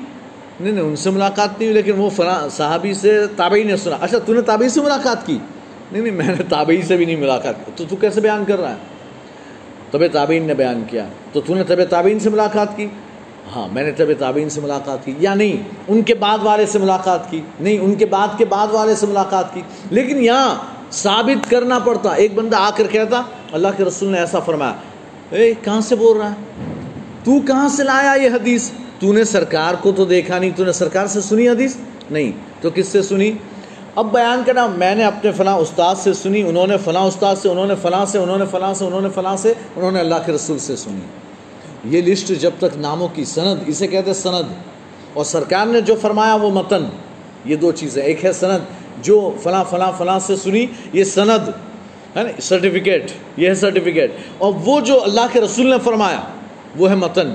نہیں 0.59 0.71
نہیں، 0.71 0.83
ان 0.83 0.95
سے 0.95 1.09
ملاقات 1.09 1.49
نہیں 1.59 1.71
ہوئی، 1.71 1.73
لیکن 1.73 1.91
وہ 1.97 2.09
فلاں 2.09 2.49
صحابی 2.49 2.93
سے 2.93 3.27
تابعی 3.35 3.63
نے 3.63 3.77
سنا۔ 3.77 3.97
اچھا 4.01 4.19
تو 4.19 4.33
نے 4.33 4.41
تابعی 4.41 4.69
سے 4.69 4.81
ملاقات 4.81 5.25
کی؟ 5.25 5.37
نہیں 5.91 6.03
نہیں، 6.03 6.13
میں 6.13 6.27
نے 6.27 6.43
تابعی 6.49 6.81
سے 6.81 6.97
بھی 6.97 7.05
نہیں 7.05 7.15
ملاقات 7.15 7.55
کی۔ 7.65 7.71
تو 7.75 7.83
تو 7.89 7.95
کیسے 7.95 8.21
بیان 8.21 8.45
کر 8.45 8.59
رہا 8.59 8.71
ہے؟ 8.71 8.75
طب 9.91 10.07
تابعین 10.11 10.43
نے 10.43 10.53
بیان 10.53 10.83
کیا۔ 10.87 11.05
تو 11.33 11.41
تو 11.41 11.55
نے 11.55 11.63
طب 11.63 11.83
تابعین 11.89 12.19
سے 12.19 12.29
ملاقات 12.29 12.77
کی؟ 12.77 12.87
ہاں 13.55 13.67
میں 13.71 13.83
نے 13.83 13.91
طب 13.91 14.05
تابعین 14.19 14.49
سے 14.49 14.61
ملاقات 14.61 15.05
کی۔ 15.05 15.13
یا 15.19 15.33
نہیں، 15.33 15.63
ان 15.87 16.01
کے 16.01 16.13
بعد 16.13 16.37
والے 16.43 16.65
سے 16.65 16.79
ملاقات 16.79 17.31
کی۔ 17.31 17.41
نہیں، 17.59 17.79
ان 17.79 17.95
کے 17.95 18.05
بعد 18.05 18.27
کے 18.37 18.45
بعد 18.45 18.67
والے 18.71 18.95
سے 18.95 19.05
ملاقات 19.05 19.53
کی۔ 19.53 19.61
لیکن 19.89 20.23
یہاں 20.23 20.55
ثابت 20.91 21.49
کرنا 21.49 21.79
پڑتا۔ 21.79 22.09
ایک 22.09 22.33
بندہ 22.35 22.55
آ 22.55 22.69
کر 22.75 22.87
کہتا، 22.87 23.21
اللہ 23.51 23.67
کے 23.77 23.83
رسول 23.85 24.11
نے 24.11 24.17
ایسا 24.17 24.39
فرمایا، 24.39 24.73
اے، 25.29 25.53
کہاں 25.63 25.81
سے 25.81 25.95
بول 25.95 26.17
رہا 26.17 26.29
ہے؟ 26.29 26.35
تو 27.23 27.31
کہاں 27.47 27.69
سے 27.69 27.83
لایا 27.83 28.23
یہ 28.23 28.29
حدیث؟ 28.29 28.71
تو 28.99 29.13
نے 29.13 29.23
سرکار 29.23 29.73
کو 29.81 29.91
تو 29.91 30.05
دیکھا 30.05 30.39
نہیں، 30.39 30.49
تو 30.55 30.65
نے 30.65 30.71
سرکار 30.71 31.07
سے 31.07 31.21
سنی 31.21 31.49
حدیث؟ 31.49 31.75
نہیں۔ 32.11 32.31
تو 32.61 32.69
کس 32.75 32.87
سے 32.87 33.01
سنی؟ 33.01 33.31
اب 33.95 34.13
بیان 34.13 34.43
کرنا، 34.45 34.67
میں 34.67 34.95
نے 34.95 35.03
اپنے 35.03 35.31
فلاں 35.31 35.55
استاد 35.55 35.95
سے 35.95 36.13
سنی، 36.13 36.41
انہوں 36.41 36.67
نے 36.67 36.77
فلاں 36.77 37.03
استاد 37.03 37.35
سے، 37.41 37.49
انہوں 37.49 37.67
نے 37.67 37.75
فلاں 37.81 38.05
سے، 38.05 38.17
انہوں 38.17 38.37
نے 38.37 38.45
فلاں 38.51 38.73
سے، 38.73 38.85
انہوں 38.85 39.01
نے 39.01 39.09
فلاں 39.15 39.37
سے، 39.37 39.53
انہوں 39.75 39.91
نے 39.91 39.99
اللہ 39.99 40.15
کے 40.25 40.31
رسول 40.31 40.59
سے 40.59 40.75
سنی۔ 40.75 40.99
یہ 41.83 42.01
لسٹ 42.01 42.27
جب 42.27 42.51
تک 42.57 42.77
ناموں 42.77 43.07
کی 43.15 43.25
سند، 43.25 43.63
اسے 43.67 43.87
کہتے 43.87 44.13
سند۔ 44.13 44.53
اور 45.13 45.25
سرکار 45.25 45.65
نے 45.65 45.81
جو 45.81 45.95
فرمایا 46.01 46.35
وہ 46.35 46.49
متن۔ 46.49 46.85
یہ 47.45 47.55
دو 47.55 47.71
چیزیں، 47.71 48.03
ایک 48.03 48.25
ہے 48.25 48.33
سند، 48.33 48.59
جو 49.01 49.35
فلاں 49.43 49.63
فلاں 49.69 49.91
فلاں 49.97 50.19
سے 50.19 50.35
سنی، 50.35 50.65
یہ 50.93 51.03
سند، 51.03 51.49
ہے 52.17 52.23
نا 52.23 52.41
سرٹیفکیٹ 52.41 53.11
یہ 53.37 53.49
ہے 53.49 53.55
سرٹیفکیٹ 53.55 54.11
اور 54.37 54.53
وہ 54.65 54.79
جو 54.79 55.03
اللہ 55.03 55.21
کے 55.31 55.41
رسول 55.41 55.69
نے 55.69 55.75
فرمایا، 55.83 56.19
وہ 56.77 56.89
ہے 56.89 56.95
متن۔ 56.95 57.33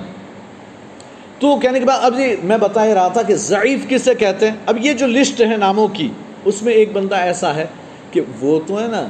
تو 1.38 1.56
کہنے 1.56 1.80
کے 1.80 1.86
بعد، 1.86 1.98
اب 2.02 2.16
جی 2.16 2.36
میں 2.44 2.58
بتا 2.58 2.86
ہی 2.86 2.94
رہا 2.94 3.08
تھا 3.08 3.22
کہ 3.22 3.34
ضعیف 3.34 3.88
کسے 3.88 4.14
کہتے 4.14 4.48
ہیں؟ 4.48 4.56
اب 4.66 4.86
یہ 4.86 4.92
جو 4.92 5.06
لسٹ 5.06 5.40
ہے 5.40 5.56
ناموں 5.56 5.88
کی، 5.88 6.08
اس 6.44 6.62
میں 6.62 6.72
ایک 6.72 6.92
بندہ 6.92 7.14
ایسا 7.14 7.54
ہے 7.54 7.66
کہ 8.10 8.20
وہ 8.40 8.60
تو 8.66 8.80
ہے 8.80 8.86
نا، 8.86 9.08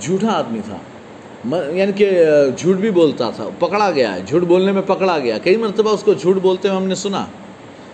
جھوٹا 0.00 0.28
آدمی 0.28 0.60
تھا۔ 0.68 0.76
یعنی 1.52 1.92
کہ 1.92 2.10
جھوٹ 2.56 2.76
بھی 2.76 2.90
بولتا 2.90 3.30
تھا، 3.30 3.48
پکڑا 3.58 3.90
گیا 3.90 4.14
ہے، 4.14 4.20
جھوٹ 4.26 4.42
بولنے 4.42 4.72
میں 4.72 4.82
پکڑا 4.82 5.18
گیا 5.18 5.38
کئی 5.38 5.56
مرتبہ 5.56 5.90
اس 5.90 6.02
کو 6.02 6.12
جھوٹ 6.12 6.36
بولتے 6.36 6.68
ہوئے 6.68 6.80
ہم 6.80 6.86
نے 6.86 6.94
سنا۔ 6.94 7.24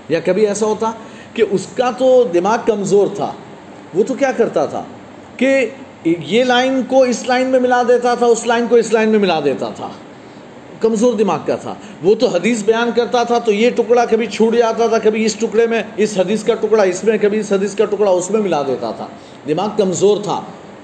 یا 0.08 0.20
کبھی 0.24 0.46
ایسا 0.46 0.66
ہوتا 0.66 0.90
کہ 1.34 1.44
اس 1.50 1.66
کا 1.76 1.90
تو 1.90 2.24
دماغ 2.34 2.58
کمزور 2.66 3.06
تھا، 3.14 3.32
وہ 3.94 4.02
تو 4.02 4.14
کیا 4.14 4.32
کرتا 4.32 4.66
تھا 4.66 4.82
کہ 5.36 5.66
یہ 6.04 6.44
لائن 6.44 6.82
کو 6.88 7.02
اس 7.02 7.28
لائن 7.28 7.46
میں 7.46 7.60
ملا 7.60 7.82
دیتا 7.88 8.14
تھا، 8.14 8.26
اس 8.26 8.46
لائن 8.46 8.66
کو 8.68 8.76
اس 8.76 8.92
لائن 8.92 9.08
میں 9.08 9.18
ملا 9.18 9.40
دیتا 9.44 9.70
تھا۔ 9.76 9.88
کمزور 10.80 11.14
دماغ 11.14 11.38
کا 11.46 11.56
تھا۔ 11.56 11.74
وہ 12.02 12.14
تو 12.14 12.26
حدیث 12.26 12.62
بیان 12.64 12.90
کرتا 12.96 13.22
تھا، 13.22 13.38
تو 13.38 13.52
یہ 13.52 13.70
ٹکڑا 13.70 14.04
کبھی 14.04 14.26
چھوٹ 14.26 14.56
جاتا 14.56 14.86
تھا، 14.86 14.98
کبھی 14.98 15.24
اس 15.24 15.34
ٹکڑے 15.34 15.66
میں، 15.66 15.82
اس 15.96 16.18
حدیث 16.18 16.44
کا 16.44 16.54
ٹکڑا 16.54 16.82
اس 16.82 17.04
میں، 17.04 17.18
کبھی 17.20 17.38
اس 17.38 17.52
حدیث 17.52 17.74
کا 17.74 17.84
ٹکڑا 17.84 18.10
اس 18.10 18.30
میں 18.30 18.40
ملا 18.40 18.62
دیتا 18.62 18.90
تھا۔ 18.90 19.06
دماغ 19.48 19.68
کمزور 19.76 20.16
تھا۔ 20.22 20.40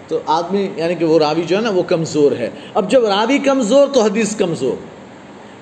تو 0.08 0.18
آدمی 0.26 0.68
یعنی 0.76 0.94
کہ 0.94 1.04
وہ 1.04 1.18
راوی 1.18 1.42
جو 1.42 1.56
ہے 1.56 1.62
نا 1.62 1.70
وہ 1.70 1.82
کمزور 1.82 2.32
ہے۔ 2.32 2.50
اب 2.74 2.90
جب 2.90 3.04
راوی 3.04 3.38
کمزور 3.38 3.88
تو 3.88 4.02
حدیث 4.02 4.36
کمزور۔ 4.36 4.76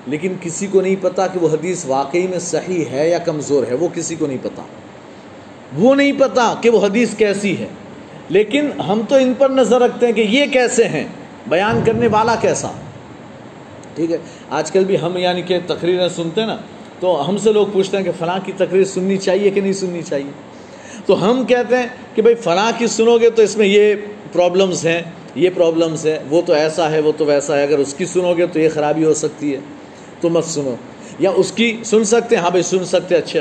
لیکن 0.07 0.33
کسی 0.41 0.67
کو 0.67 0.81
نہیں 0.81 0.95
پتا 1.01 1.27
کہ 1.27 1.39
وہ 1.39 1.49
حدیث 1.49 1.85
واقعی 1.85 2.27
میں 2.27 2.39
صحیح 2.39 2.85
ہے 2.91 3.09
یا 3.09 3.17
کمزور 3.17 3.63
ہے، 3.67 3.73
وہ 3.73 3.87
کسی 3.93 4.15
کو 4.15 4.27
نہیں 4.27 4.37
پتا۔ 4.41 4.61
وہ 5.75 5.95
نہیں 5.95 6.11
پتا 6.17 6.55
کہ 6.61 6.69
وہ 6.69 6.85
حدیث 6.85 7.15
کیسی 7.15 7.57
ہے۔ 7.57 7.67
لیکن 8.29 8.81
ہم 8.81 9.01
تو 9.09 9.15
ان 9.15 9.33
پر 9.37 9.49
نظر 9.49 9.81
رکھتے 9.81 10.05
ہیں 10.05 10.13
کہ 10.13 10.21
یہ 10.21 10.45
کیسے 10.45 10.83
ہیں، 10.83 11.03
بیان 11.47 11.81
کرنے 11.85 12.07
والا 12.07 12.35
کیسا۔ 12.35 12.67
ٹھیک 13.95 14.11
ہے، 14.11 14.17
آج 14.49 14.71
کل 14.71 14.83
بھی 14.83 15.01
ہم 15.01 15.17
یعنی 15.17 15.41
کہ 15.41 15.59
تقریریں 15.67 16.09
سنتے 16.09 16.41
ہیں 16.41 16.47
نا، 16.47 16.57
تو 16.99 17.29
ہم 17.29 17.37
سے 17.37 17.53
لوگ 17.53 17.67
پوچھتے 17.73 17.97
ہیں 17.97 18.03
کہ 18.03 18.11
فلاں 18.19 18.39
کی 18.45 18.51
تقریر 18.57 18.83
سننی 18.83 19.17
چاہیے 19.17 19.49
کہ 19.49 19.61
نہیں 19.61 19.73
سننی 19.73 20.01
چاہیے۔ 20.01 20.31
تو 21.05 21.31
ہم 21.31 21.45
کہتے 21.45 21.77
ہیں 21.77 21.87
کہ 22.15 22.21
بھائی 22.21 22.35
فلاں 22.35 22.71
کی 22.77 22.87
سنو 22.87 23.17
گے 23.17 23.29
تو 23.29 23.41
اس 23.41 23.57
میں 23.57 23.67
یہ 23.67 23.95
پرابلمز 24.35 24.87
ہیں، 24.87 25.01
یہ 25.35 25.49
پرابلمز 25.55 26.05
ہیں، 26.05 26.19
وہ 26.29 26.41
تو 26.45 26.53
ایسا 26.53 26.91
ہے، 26.91 26.99
وہ 26.99 27.11
تو 27.17 27.25
ویسا 27.25 27.57
ہے، 27.57 27.63
اگر 27.63 27.77
اس 27.77 27.93
کی 27.93 28.05
سنو 28.05 28.33
گے 28.37 28.47
تو 28.47 28.59
یہ 28.59 28.69
خرابی 28.73 29.05
ہو 29.05 29.13
سکتی 29.13 29.53
ہے۔ 29.53 29.59
تو 30.21 30.29
مت 30.29 30.45
سنو۔ 30.45 30.75
یا 31.19 31.31
اس 31.35 31.51
کی 31.51 31.77
سن 31.85 32.03
سکتے 32.03 32.35
ہیں 32.35 32.43
ہاں 32.43 32.49
بھائی 32.49 32.63
سن 32.63 32.85
سکتے 32.85 33.15
اچھا 33.15 33.39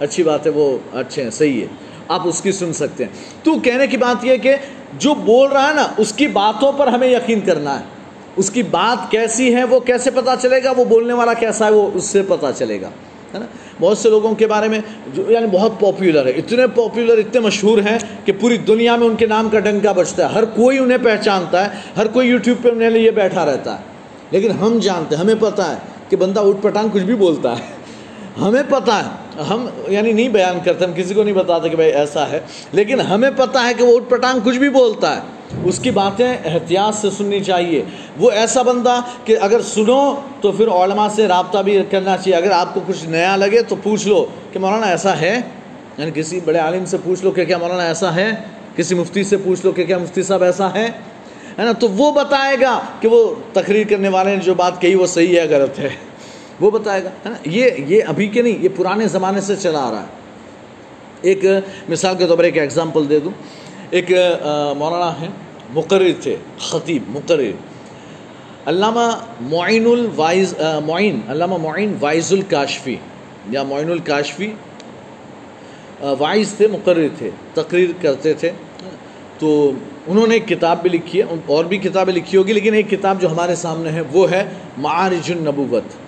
اچھی 0.00 0.22
بات 0.22 0.46
ہے، 0.46 0.50
وہ 0.50 0.78
اچھے 0.92 1.22
ہیں، 1.22 1.30
صحیح 1.30 1.60
ہے۔ 1.60 1.66
آپ 2.08 2.28
اس 2.28 2.42
کی 2.42 2.52
سن 2.52 2.72
سکتے 2.72 3.04
ہیں۔ 3.04 3.10
تو 3.42 3.58
کہنے 3.58 3.86
کی 3.86 3.96
بات 3.96 4.24
یہ 4.24 4.36
کہ 4.36 4.56
جو 4.98 5.14
بول 5.14 5.52
رہا 5.52 5.68
ہے 5.68 5.74
نا، 5.74 5.86
اس 5.98 6.12
کی 6.12 6.26
باتوں 6.26 6.72
پر 6.72 6.86
ہمیں 6.86 7.08
یقین 7.08 7.40
کرنا 7.40 7.80
ہے۔ 7.80 7.84
اس 8.36 8.50
کی 8.50 8.62
بات 8.62 9.10
کیسی 9.10 9.54
ہے، 9.54 9.64
وہ 9.64 9.80
کیسے 9.80 10.10
پتا 10.10 10.34
چلے 10.42 10.64
گا؟ 10.64 10.72
وہ 10.76 10.84
بولنے 10.84 11.12
والا 11.12 11.32
کیسا 11.32 11.66
ہے، 11.66 11.70
وہ 11.70 11.90
اس 11.94 12.04
سے 12.04 12.22
پتا 12.28 12.52
چلے 12.52 12.80
گا، 12.80 12.88
ہے 13.34 13.38
نا؟ 13.38 13.46
بہت 13.80 13.98
سے 13.98 14.10
لوگوں 14.10 14.34
کے 14.34 14.46
بارے 14.46 14.68
میں 14.68 14.78
جو 15.14 15.30
یعنی 15.30 15.46
بہت 15.46 15.80
پاپولر 15.80 16.26
ہے۔ 16.26 16.30
اتنے 16.30 16.66
پاپولر 16.66 17.18
اتنے 17.18 17.40
مشہور 17.40 17.78
ہیں 17.78 17.98
کہ 18.24 18.32
پوری 18.40 18.56
دنیا 18.56 18.96
میں 18.96 19.06
ان 19.06 19.16
کے 19.16 19.26
نام 19.26 19.48
کا 19.48 19.58
ڈنکا 19.58 19.92
بچتا 19.92 20.28
ہے۔ 20.28 20.34
ہر 20.34 20.44
کوئی 20.44 20.78
انہیں 20.78 20.98
پہچانتا 21.02 21.64
ہے، 21.64 21.80
ہر 21.96 22.06
کوئی 22.06 22.28
یوٹیوب 22.28 22.62
پہ 22.62 22.68
انہیں 22.68 22.90
لیے 22.90 23.10
بیٹھا 23.10 23.46
رہتا 23.46 23.78
ہے۔ 23.78 23.82
لیکن 24.30 24.50
ہم 24.50 24.78
جانتے 24.78 25.16
ہیں، 25.16 25.22
ہمیں 25.22 25.34
پتہ 25.40 25.62
ہے 25.62 25.76
کہ 26.08 26.16
بندہ 26.16 26.40
اٹھ 26.40 26.62
پٹانگ 26.62 26.88
کچھ 26.92 27.02
بھی 27.02 27.14
بولتا 27.14 27.58
ہے۔ 27.58 27.64
ہمیں 28.40 28.62
پتہ 28.68 28.90
ہے 28.90 29.19
ہم 29.48 29.66
یعنی 29.88 30.12
نہیں 30.12 30.28
بیان 30.28 30.58
کرتے، 30.64 30.84
ہم 30.84 30.92
کسی 30.96 31.14
کو 31.14 31.22
نہیں 31.22 31.34
بتاتے 31.34 31.68
کہ 31.68 31.76
بھائی 31.76 31.92
ایسا 31.92 32.28
ہے، 32.28 32.40
لیکن 32.72 33.00
ہمیں 33.00 33.30
پتہ 33.36 33.58
ہے 33.58 33.74
کہ 33.74 33.84
وہ 33.84 33.96
اٹھ 33.96 34.04
پٹانگ 34.08 34.40
کچھ 34.44 34.58
بھی 34.58 34.68
بولتا 34.68 35.16
ہے۔ 35.16 35.20
اس 35.64 35.78
کی 35.78 35.90
باتیں 35.90 36.36
احتیاط 36.44 36.94
سے 36.94 37.10
سننی 37.10 37.44
چاہیے۔ 37.44 37.82
وہ 38.18 38.30
ایسا 38.30 38.62
بندہ 38.62 39.00
کہ 39.24 39.36
اگر 39.40 39.62
سنو 39.62 40.14
تو 40.40 40.52
پھر 40.52 40.68
علماء 40.68 41.08
سے 41.08 41.28
رابطہ 41.28 41.58
بھی 41.58 41.82
کرنا 41.90 42.16
چاہیے۔ 42.16 42.34
اگر 42.34 42.50
آپ 42.50 42.74
کو 42.74 42.80
کچھ 42.86 43.04
نیا 43.04 43.36
لگے 43.36 43.62
تو 43.62 43.76
پوچھ 43.82 44.08
لو 44.08 44.26
کہ 44.52 44.58
مولانا 44.58 44.86
ایسا 44.86 45.20
ہے؟ 45.20 45.40
یعنی 45.98 46.10
کسی 46.14 46.40
بڑے 46.44 46.58
عالم 46.58 46.84
سے 46.84 46.96
پوچھ 47.04 47.24
لو 47.24 47.30
کہ 47.30 47.44
کیا 47.44 47.58
مولانا 47.58 47.82
ایسا 47.82 48.14
ہے؟ 48.14 48.30
کسی 48.76 48.94
مفتی 48.94 49.24
سے 49.24 49.36
پوچھ 49.36 49.60
لو 49.64 49.72
کہ 49.72 49.84
کیا 49.84 49.98
مفتی 49.98 50.22
صاحب 50.22 50.42
ایسا 50.42 50.74
ہے؟ 50.74 50.86
ہے 51.58 51.64
نا؟ 51.64 51.72
تو 51.72 51.88
وہ 51.88 52.12
بتائے 52.12 52.56
گا 52.60 52.80
کہ 53.00 53.08
وہ 53.08 53.34
تقریر 53.52 53.86
کرنے 53.90 54.08
والے 54.08 54.30
نے 54.30 54.42
جو 54.42 54.54
بات 54.54 54.80
کہی 54.80 54.94
وہ 54.94 55.06
صحیح 55.06 55.40
ہے، 55.40 55.46
غلط 55.48 55.78
ہے۔ 55.78 55.88
وہ 56.60 56.70
بتائے 56.70 57.02
گا، 57.04 57.08
ہے 57.24 57.28
نا؟ 57.30 57.36
یہ 57.44 57.70
یہ 57.88 58.02
ابھی 58.08 58.26
کے 58.28 58.42
نہیں، 58.42 58.62
یہ 58.62 58.68
پرانے 58.76 59.06
زمانے 59.08 59.40
سے 59.40 59.56
چلا 59.56 59.80
آ 59.80 59.90
رہا 59.90 60.02
ہے۔ 60.02 60.18
ایک 61.28 61.44
مثال 61.88 62.16
کے 62.18 62.26
طور 62.26 62.38
پر 62.38 62.44
ایک 62.44 62.58
ایگزامپل 62.58 63.08
دے 63.10 63.18
دوں۔ 63.20 63.30
ایک 63.90 64.10
مولانا 64.78 65.12
ہے 65.20 65.28
مقرر 65.74 66.20
تھے، 66.22 66.36
خطیب، 66.58 67.02
مقرر۔ 67.08 67.50
علامہ 68.66 69.08
معین 69.50 69.86
الوائز 69.86 70.54
معین، 70.86 71.20
علامہ 71.28 71.56
معین 71.56 71.94
وائز 72.00 72.32
الکاشفی، 72.32 72.96
یا 73.50 73.62
معین 73.62 73.90
الکاشفی 73.90 74.52
وائز 76.18 76.52
تھے، 76.56 76.66
مقرر 76.66 77.08
تھے، 77.18 77.30
تقریر 77.54 77.90
کرتے 78.00 78.32
تھے۔ 78.34 78.50
تو 79.38 79.70
انہوں 80.06 80.26
نے 80.26 80.34
ایک 80.34 80.48
کتاب 80.48 80.82
بھی 80.82 80.90
لکھی 80.90 81.20
ہے، 81.20 81.24
اور 81.46 81.64
بھی 81.64 81.78
کتابیں 81.78 82.14
لکھی 82.14 82.38
ہوگی، 82.38 82.52
لیکن 82.52 82.74
ایک 82.74 82.90
کتاب 82.90 83.20
جو 83.20 83.30
ہمارے 83.30 83.54
سامنے 83.54 83.90
ہے، 83.90 84.02
وہ 84.12 84.30
ہے 84.30 84.44
معارج 84.78 85.32
النبوت۔ 85.32 85.99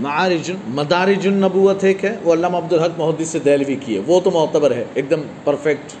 معارج 0.00 0.52
مدارج 0.68 1.26
النبوت 1.26 1.84
ایک 1.84 2.04
ہے 2.04 2.16
وہ 2.22 2.32
علامہ 2.32 2.56
عبدالحق 2.56 2.90
محدث 2.98 3.28
سے 3.28 3.38
دہلوی 3.38 3.76
کی 3.76 3.96
ہے۔ 3.96 4.00
وہ 4.06 4.20
تو 4.20 4.30
معتبر 4.30 4.70
ہے، 4.70 4.84
ایک 4.94 5.10
دم 5.10 5.20
پرفیکٹ 5.44 5.92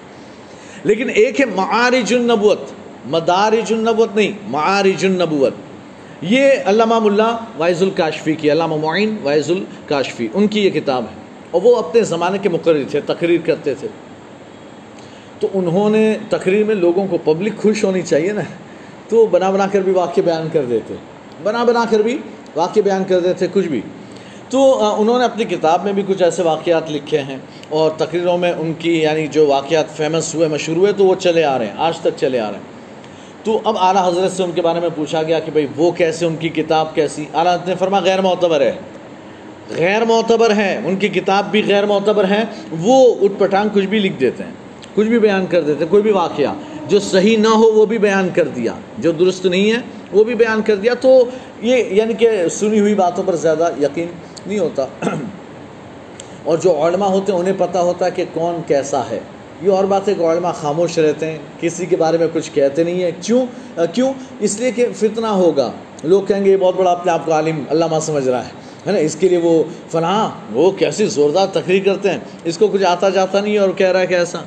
لیکن 0.84 1.10
ایک 1.14 1.40
ہے 1.40 1.46
معارج 1.46 2.14
النبوت، 2.14 2.58
مدارج 3.06 3.72
النبوت 3.72 4.16
نہیں، 4.16 4.32
معارج 4.48 5.06
النبوت۔ 5.06 5.52
یہ 6.22 6.50
علامہ 6.64 6.98
ملا 6.98 7.36
وائز 7.58 7.82
الکاشفی 7.82 8.34
کی، 8.34 8.52
علامہ 8.52 8.76
معین 8.76 9.16
وائز 9.22 9.50
الکاشفی، 9.50 10.28
ان 10.34 10.46
کی 10.46 10.64
یہ 10.64 10.70
کتاب 10.70 11.02
ہے۔ 11.02 11.22
اور 11.50 11.62
وہ 11.64 11.76
اپنے 11.76 12.02
زمانے 12.02 12.38
کے 12.38 12.48
مقرر 12.48 12.82
تھے، 12.90 13.00
تقریر 13.00 13.40
کرتے 13.44 13.74
تھے۔ 13.74 13.88
تو 15.40 15.48
انہوں 15.54 15.90
نے 15.90 16.16
تقریر 16.28 16.64
میں 16.64 16.74
لوگوں 16.74 17.06
کو 17.10 17.18
پبلک 17.24 17.56
خوش 17.56 17.84
ہونی 17.84 18.02
چاہیے 18.02 18.32
نا، 18.32 18.40
تو 19.08 19.26
بنا 19.26 19.50
بنا 19.50 19.66
کر 19.66 19.80
بھی 19.80 19.92
واقع 19.92 20.20
بیان 20.20 20.48
کر 20.52 20.64
دیتے۔ 20.64 20.94
بنا 21.42 21.64
بنا 21.64 21.84
کر 21.90 22.00
بھی 22.00 22.18
واقع 22.56 22.80
بیان 22.80 23.04
کر 23.04 23.20
دیتے 23.20 23.46
کچھ 23.52 23.68
بھی۔ 23.68 23.80
تو 24.48 24.84
انہوں 25.00 25.18
نے 25.18 25.24
اپنی 25.24 25.44
کتاب 25.44 25.84
میں 25.84 25.92
بھی 25.92 26.02
کچھ 26.06 26.22
ایسے 26.22 26.42
واقعات 26.42 26.90
لکھے 26.90 27.18
ہیں 27.18 27.36
اور 27.68 27.90
تقریروں 27.96 28.38
میں 28.38 28.52
ان 28.52 28.72
کی 28.78 29.02
یعنی 29.02 29.26
جو 29.26 29.46
واقعات 29.46 29.96
فیمس 29.96 30.34
ہوئے، 30.34 30.48
مشہور 30.48 30.76
ہوئے، 30.76 30.92
تو 30.92 31.04
وہ 31.04 31.14
چلے 31.14 31.44
آ 31.44 31.58
رہے 31.58 31.66
ہیں، 31.66 31.72
آج 31.78 31.98
تک 31.98 32.08
چلے 32.16 32.40
آ 32.40 32.48
رہے 32.48 32.58
ہیں۔ 32.58 32.70
تو 33.44 33.60
اب 33.64 33.76
اعلیٰ 33.80 34.06
حضرت 34.08 34.32
سے 34.32 34.42
ان 34.42 34.50
کے 34.52 34.62
بارے 34.62 34.80
میں 34.80 34.88
پوچھا 34.94 35.22
گیا 35.22 35.38
کہ 35.38 35.52
بھائی 35.52 35.66
وہ 35.76 35.90
کیسے، 35.90 36.26
ان 36.26 36.36
کی 36.36 36.48
کتاب 36.48 36.94
کیسی؟ 36.94 37.24
اعلیٰ 37.34 37.54
حضرت 37.54 37.68
نے 37.68 37.74
فرما، 37.78 37.98
غیر 37.98 38.20
معتبر 38.20 38.60
ہے۔ 38.60 38.72
غیر 39.76 40.04
معتبر 40.04 40.54
ہے 40.56 40.80
ان 40.84 40.96
کی 40.96 41.08
کتاب 41.08 41.50
بھی 41.50 41.62
غیر 41.66 41.86
معتبر 41.86 42.28
ہے 42.28 42.42
وہ 42.80 43.14
اٹھ 43.22 43.32
پٹانگ 43.38 43.68
کچھ 43.72 43.86
بھی 43.86 43.98
لکھ 43.98 44.20
دیتے 44.20 44.44
ہیں، 44.44 44.50
کچھ 44.94 45.08
بھی 45.08 45.18
بیان 45.18 45.46
کر 45.46 45.60
دیتے 45.60 45.84
ہیں، 45.84 45.90
کوئی 45.90 46.02
بھی 46.02 46.12
واقعہ۔ 46.12 46.52
جو 46.88 46.98
صحیح 46.98 47.36
نہ 47.36 47.48
ہو 47.48 47.72
وہ 47.72 47.86
بھی 47.86 47.98
بیان 47.98 48.28
کر 48.34 48.48
دیا 48.48 48.72
جو 48.98 49.12
درست 49.12 49.46
نہیں 49.46 49.72
ہے 49.72 49.78
وہ 50.12 50.24
بھی 50.24 50.34
بیان 50.34 50.62
کر 50.62 50.76
دیا 50.76 50.94
تو 50.94 51.24
یہ 51.62 51.84
یعنی 51.90 52.14
کہ 52.14 52.48
سنی 52.50 52.80
ہوئی 52.80 52.94
باتوں 52.94 53.24
پر 53.26 53.36
زیادہ 53.36 53.70
یقین 53.80 54.08
نہیں 54.46 54.58
ہوتا 54.58 54.86
اور 56.44 56.58
جو 56.58 56.86
علماء 56.86 57.06
ہوتے 57.06 57.32
ہیں 57.32 57.38
انہیں 57.38 57.54
پتہ 57.58 57.78
ہوتا 57.78 58.06
ہے 58.06 58.10
کہ 58.10 58.24
کون 58.34 58.60
کیسا 58.66 59.02
ہے 59.10 59.20
یہ 59.62 59.70
اور 59.70 59.84
بات 59.84 60.08
ہے 60.08 60.14
کہ 60.14 60.22
علماء 60.22 60.52
خاموش 60.52 60.98
رہتے 60.98 61.30
ہیں، 61.30 61.38
کسی 61.60 61.86
کے 61.86 61.96
بارے 61.96 62.18
میں 62.18 62.26
کچھ 62.32 62.50
کہتے 62.54 62.84
نہیں 62.84 63.02
ہیں۔ 63.02 63.10
کیوں؟ 63.20 63.46
کیوں؟ 63.92 64.12
اس 64.40 64.60
لیے 64.60 64.70
کہ 64.70 64.86
فتنہ 64.96 65.26
ہوگا۔ 65.26 65.72
لوگ 66.04 66.22
کہیں 66.22 66.44
گے 66.44 66.50
یہ 66.50 66.56
بہت 66.56 66.74
بڑا 66.76 66.90
اپنے 66.90 67.12
آپ 67.12 67.26
کو 67.26 67.32
عالم، 67.32 67.64
علامہ 67.70 67.96
سمجھ 68.02 68.28
رہا 68.28 68.44
ہے 68.44 68.50
ہے 68.86 68.92
نا؟ 68.92 68.98
اس 68.98 69.16
کے 69.20 69.28
لیے 69.28 69.38
وہ 69.38 69.62
فلاں، 69.90 70.30
وہ 70.52 70.70
کیسی 70.70 71.06
زوردار 71.06 71.46
تقریر 71.52 71.82
کرتے 71.84 72.10
ہیں۔ 72.10 72.18
اس 72.44 72.58
کو 72.58 72.68
کچھ 72.68 72.84
آتا 72.84 73.08
جاتا 73.08 73.40
نہیں 73.40 73.54
ہے 73.54 73.58
اور 73.58 73.70
کہہ 73.70 73.92
رہا 73.92 74.00
ہے 74.00 74.06
کہ 74.06 74.14
ایسا۔ 74.14 74.38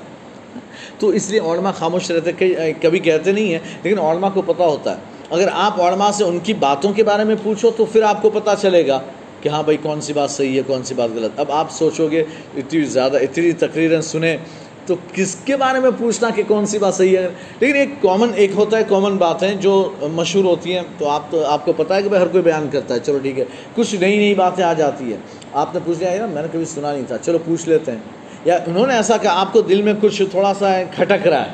تو 1.00 1.08
اس 1.08 1.30
لیے 1.30 1.40
علماء 1.40 1.72
خاموش 1.72 2.12
رہتے 2.12 2.46
کبھی 2.82 3.00
کہتے 3.00 3.32
نہیں 3.32 3.52
ہیں، 3.52 3.60
لیکن 3.84 4.00
علماء 4.00 4.30
کو 4.34 4.42
پتہ 4.42 4.64
ہوتا 4.64 4.92
ہے۔ 4.92 5.02
اگر 5.30 5.48
آپ 5.54 5.82
علماء 5.82 6.12
سے 6.12 6.24
ان 6.24 6.40
کی 6.40 6.54
باتوں 6.54 6.94
کے 6.94 7.04
بارے 7.04 7.24
میں 7.24 7.36
پوچھو 7.44 7.72
تو 7.78 7.86
پھر 7.86 8.02
آپ 8.02 8.22
کو 8.22 8.30
پتہ 8.30 8.50
چلے 8.62 8.88
گا 8.88 9.00
کہ 9.42 9.50
ہاں 9.50 9.64
بھائی 9.64 9.78
کون 9.82 10.02
سی 10.02 10.14
بات 10.14 10.32
صحیح 10.32 10.58
ہے، 10.58 10.62
کون 10.68 10.84
سی 10.84 10.96
بات 10.96 11.10
غلط۔ 11.16 11.40
اب 11.40 11.52
آپ 11.52 11.72
سوچو 11.72 12.08
گے، 12.12 12.24
اتنی 12.58 12.84
زیادہ، 12.84 13.18
اتنی 13.18 13.52
تقریریں 13.52 14.02
سنیں 14.02 14.38
تو 14.86 14.96
کس 15.14 15.36
کے 15.46 15.58
بارے 15.58 15.80
میں 15.80 15.92
پوچھنا 15.98 16.30
کہ 16.30 16.44
کون 16.48 16.66
سی 16.66 16.78
بات 16.80 16.96
صحیح 16.96 17.18
ہے؟ 17.18 17.30
لیکن 17.60 17.76
ایک 17.76 17.90
کامن 18.02 18.28
ایک 18.36 18.52
ہوتا 18.56 18.78
ہے 18.78 18.84
کامن 18.90 19.18
باتیں 19.18 19.56
جو 19.56 19.92
مشہور 20.02 20.44
ہوتی 20.44 20.76
ہیں۔ 20.76 20.82
تو 20.98 21.10
آپ 21.10 21.32
تو 21.32 21.46
آپ 21.46 21.66
کو 21.66 21.74
پتہ 21.74 21.94
ہے 21.94 22.02
کہ 22.02 22.10
بھائی 22.10 22.24
ہر 22.24 22.28
کوئی 22.28 22.44
بیان 22.44 22.68
کرتا 22.72 22.94
ہے۔ 22.96 23.00
چلو 23.00 23.20
ٹھیک 23.20 23.40
ہے، 23.40 23.46
کچھ 23.76 23.96
نئی 23.96 24.18
نئی 24.18 24.36
باتیں 24.36 24.64
آ 24.64 24.74
جاتی 24.74 25.06
ہیں۔ 25.06 25.20
آپ 25.54 25.74
نے 25.74 25.80
پوچھ 25.86 26.00
لیا 26.00 26.12
ہے 26.12 26.18
نا 26.18 26.26
میں 26.26 26.42
نے 26.42 26.48
کبھی 26.52 26.66
سنا 26.66 26.94
نہیں 26.94 27.04
تھا۔ 27.08 27.18
چلو 27.18 27.38
پوچھ 27.46 27.70
لیتے 27.70 27.92
ہیں۔ 27.92 28.25
یا 28.46 28.56
انہوں 28.56 28.88
نے 28.88 28.94
ایسا 28.94 29.18
کہا، 29.18 29.42
آپ 29.42 29.54
کو 29.54 29.62
دل 29.62 29.82
میں 29.82 29.94
کچھ 30.02 30.22
تھوڑا 30.32 30.54
سا 30.60 30.84
کھٹک 30.96 31.28
رہا 31.28 31.46
ہے، 31.46 31.52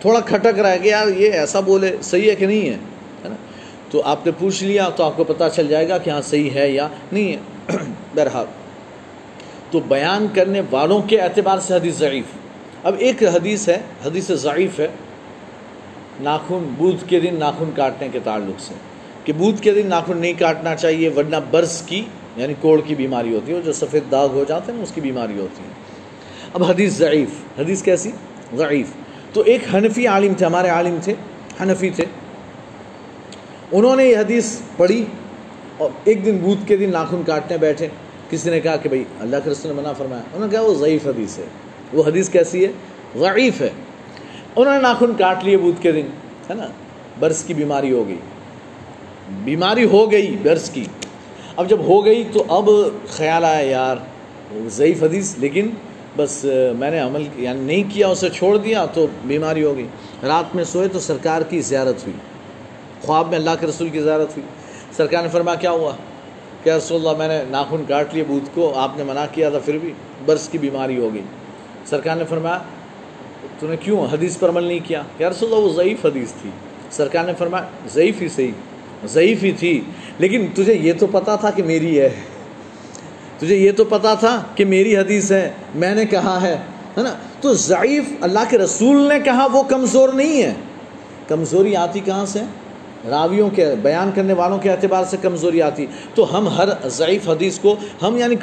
تھوڑا 0.00 0.20
کھٹک 0.20 0.58
رہا 0.58 0.70
ہے 0.70 0.78
کہ 0.78 0.88
یار 0.88 1.08
یہ 1.08 1.30
ایسا 1.30 1.60
بولے، 1.60 1.96
صحیح 2.02 2.30
ہے 2.30 2.34
کہ 2.34 2.46
نہیں 2.46 2.68
ہے؟ 2.68 2.76
نا؟ 3.24 3.34
تو 3.90 4.02
آپ 4.04 4.26
نے 4.26 4.32
پوچھ 4.38 4.64
لیا 4.64 4.88
تو 4.88 5.04
آپ 5.04 5.16
کو 5.16 5.24
پتہ 5.24 5.44
چل 5.54 5.68
جائے 5.68 5.88
گا 5.88 5.98
کہ 5.98 6.10
ہاں 6.10 6.22
صحیح 6.22 6.50
ہے 6.50 6.70
یا 6.70 6.88
نہیں 7.12 7.32
ہے۔ 7.32 7.76
بہرحال، 8.14 8.46
تو 9.70 9.80
بیان 9.80 10.26
کرنے 10.34 10.62
والوں 10.70 11.02
کے 11.02 11.20
اعتبار 11.20 11.58
سے 11.58 11.74
حدیث 11.74 11.94
ضعیف۔ 11.94 12.24
اب 12.82 12.94
ایک 12.98 13.22
حدیث 13.22 13.68
ہے، 13.68 13.80
حدیث 14.06 14.30
ضعیف 14.30 14.80
ہے۔ 14.80 14.88
ناخن 16.20 16.74
بدھ 16.78 17.08
کے 17.08 17.20
دن 17.20 17.36
ناخن 17.38 17.70
کاٹنے 17.74 18.08
کے 18.12 18.18
تعلق 18.24 18.60
سے۔ 18.60 18.74
کہ 19.24 19.32
بدھ 19.32 19.62
کے 19.62 19.72
دن 19.72 19.86
ناخن 19.86 20.18
نہیں 20.18 20.32
کاٹنا 20.38 20.76
چاہیے، 20.76 21.08
ورنہ 21.08 21.36
برس 21.50 21.82
کی 21.86 22.04
یعنی 22.36 22.54
کوڑ 22.60 22.80
کی 22.80 22.94
بیماری 22.94 23.34
ہوتی 23.34 23.54
ہے 23.54 23.60
جو 23.64 23.72
سفید 23.72 24.02
داغ 24.10 24.28
ہو 24.28 24.44
جاتے 24.48 24.72
ہیں، 24.72 24.82
اس 24.82 24.92
کی 24.94 25.00
بیماری 25.00 25.38
ہوتی 25.38 25.62
ہے۔ 25.64 25.79
اب 26.54 26.64
حدیث 26.64 26.92
ضعیف، 26.92 27.60
حدیث 27.60 27.82
کیسی؟ 27.82 28.10
ضعیف۔ 28.54 28.86
تو 29.32 29.42
ایک 29.46 29.74
حنفی 29.74 30.06
عالم 30.06 30.32
تھے، 30.34 30.46
ہمارے 30.46 30.68
عالم 30.68 30.98
تھے، 31.02 31.14
حنفی 31.62 31.90
تھے۔ 31.90 32.04
انہوں 33.72 33.96
نے 33.96 34.04
یہ 34.04 34.18
حدیث 34.18 34.58
پڑھی 34.76 35.04
اور 35.78 35.90
ایک 36.04 36.26
دن 36.26 36.38
بدھ 36.38 36.68
کے 36.68 36.76
دن 36.76 36.90
ناخن 36.90 37.22
کاٹنے 37.26 37.58
بیٹھے۔ 37.58 37.88
کسی 38.30 38.50
نے 38.50 38.60
کہا 38.60 38.76
کہ 38.76 38.88
بھائی 38.88 39.04
اللہ 39.20 39.36
کے 39.44 39.50
رسول 39.50 39.74
نے 39.74 39.82
منع 39.82 39.92
فرمایا؟ 39.92 40.22
انہوں 40.34 40.48
نے 40.48 40.52
کہا 40.52 40.60
وہ 40.60 40.74
ضعیف 40.74 41.06
حدیث 41.06 41.38
ہے۔ 41.38 41.44
وہ 41.92 42.02
حدیث 42.06 42.28
کیسی 42.28 42.66
ہے؟ 42.66 42.72
ضعیف 43.18 43.60
ہے۔ 43.60 43.70
انہوں 44.56 44.74
نے 44.74 44.80
ناخن 44.80 45.14
کاٹ 45.18 45.44
لیے 45.44 45.56
بدھ 45.56 45.82
کے 45.82 45.92
دن، 45.92 46.06
ہے 46.50 46.54
نا؟ 46.54 46.66
برس 47.18 47.44
کی 47.44 47.54
بیماری 47.54 47.92
ہو 47.92 48.08
گئی۔ 48.08 48.16
بیماری 49.44 49.84
ہو 49.84 50.12
گئی 50.12 50.36
برس 50.42 50.70
کی۔ 50.70 50.84
اب 51.56 51.70
جب 51.70 51.80
ہو 51.80 52.04
گئی 52.04 52.24
تو 52.32 52.44
اب 52.48 52.70
خیال 53.08 53.44
آیا، 53.44 53.70
یار 53.70 53.96
ضعیف 54.66 55.02
حدیث، 55.02 55.38
لیکن 55.38 55.70
بس 56.16 56.46
میں 56.78 56.90
نے 56.90 56.98
عمل 56.98 57.24
یعنی 57.36 57.60
نہیں 57.60 57.94
کیا، 57.94 58.08
اسے 58.08 58.30
چھوڑ 58.30 58.56
دیا 58.56 58.86
تو 58.86 59.06
بیماری 59.24 59.64
ہو 59.64 59.76
گئی۔ 59.76 59.86
رات 60.22 60.56
میں 60.56 60.64
سوئے 60.64 60.88
تو 60.88 61.00
سرکار 61.00 61.42
کی 61.42 61.60
زیارت 61.60 61.96
ہوئی۔ 62.06 62.16
خواب 63.02 63.28
میں 63.28 63.38
اللہ 63.38 63.50
کے 63.60 63.66
رسول 63.66 63.88
کی 63.88 64.00
زیارت 64.00 64.28
ہوئی۔ 64.30 64.42
سرکار 64.96 65.22
نے 65.22 65.28
فرمایا، 65.28 65.56
کیا 65.56 65.70
ہوا؟ 65.70 65.92
کہ 66.62 66.70
رسول 66.70 67.06
اللہ، 67.06 67.18
میں 67.18 67.28
نے 67.28 67.44
ناخن 67.50 67.82
کاٹ 67.88 68.14
لیے 68.14 68.24
بوت 68.28 68.54
کو، 68.54 68.72
آپ 68.74 68.96
نے 68.96 69.04
منع 69.04 69.24
کیا 69.32 69.50
تھا 69.50 69.58
پھر 69.58 69.78
بھی 69.78 69.92
برس 70.26 70.48
کی 70.48 70.58
بیماری 70.58 70.98
ہو 70.98 71.14
گئی۔ 71.14 71.22
سرکار 71.86 72.16
نے 72.16 72.24
فرمایا، 72.28 72.58
تو 73.58 73.66
نے 73.66 73.76
کیوں 73.76 74.06
حدیث 74.12 74.38
پر 74.38 74.48
عمل 74.48 74.64
نہیں 74.64 74.78
کیا؟ 74.84 75.02
کہ 75.16 75.24
رسول 75.24 75.52
اللہ، 75.52 75.64
وہ 75.64 75.72
ضعیف 75.72 76.06
حدیث 76.06 76.32
تھی۔ 76.42 76.50
سرکار 76.90 77.24
نے 77.24 77.32
فرمایا، 77.38 77.66
ضعیف 77.94 78.22
ہی 78.22 78.28
صحیح، 78.28 78.52
ضعیف 79.04 79.42
ہی 79.42 79.52
تھی۔ 79.52 79.80
لیکن 80.18 80.46
تجھے 80.54 80.74
یہ 80.74 80.92
تو 80.98 81.06
پتا 81.06 81.36
تھا 81.36 81.50
کہ 81.50 81.62
میری 81.62 82.00
ہے۔ 82.00 82.10
تجھے 83.40 83.56
یہ 83.56 83.72
تو 83.72 83.84
پتا 83.84 84.14
تھا 84.14 84.42
کہ 84.54 84.64
میری 84.64 84.96
حدیث 84.96 85.32
ہے، 85.32 85.50
میں 85.74 85.94
نے 85.94 86.04
کہا 86.04 86.42
ہے 86.42 86.58
نا؟ 86.96 87.14
تو 87.40 87.54
ضعیف 87.54 88.04
اللہ 88.20 88.38
کے 88.48 88.58
رسول 88.58 89.08
نے 89.08 89.20
کہا 89.24 89.46
وہ 89.52 89.62
کمزور 89.62 90.08
نہیں 90.08 90.42
ہے۔ 90.42 90.54
کمزوری 91.28 91.76
آتی 91.76 92.00
کہاں 92.00 92.26
سے؟ 92.26 92.38
راویوں 93.10 93.50
کے، 93.50 93.66
بیان 93.82 94.10
کرنے 94.14 94.32
والوں 94.32 94.58
کے 94.58 94.70
اعتبار 94.70 95.04
سے 95.04 95.16
کمزوری 95.22 95.62
آتی۔ 95.62 95.86
تو 96.14 96.38
ہم 96.38 96.48
ہر 96.48 96.68
ضعیف 96.84 97.28
حدیث 97.28 97.58
کو 97.58 97.76
ہم 98.02 98.16
یعنی 98.16 98.36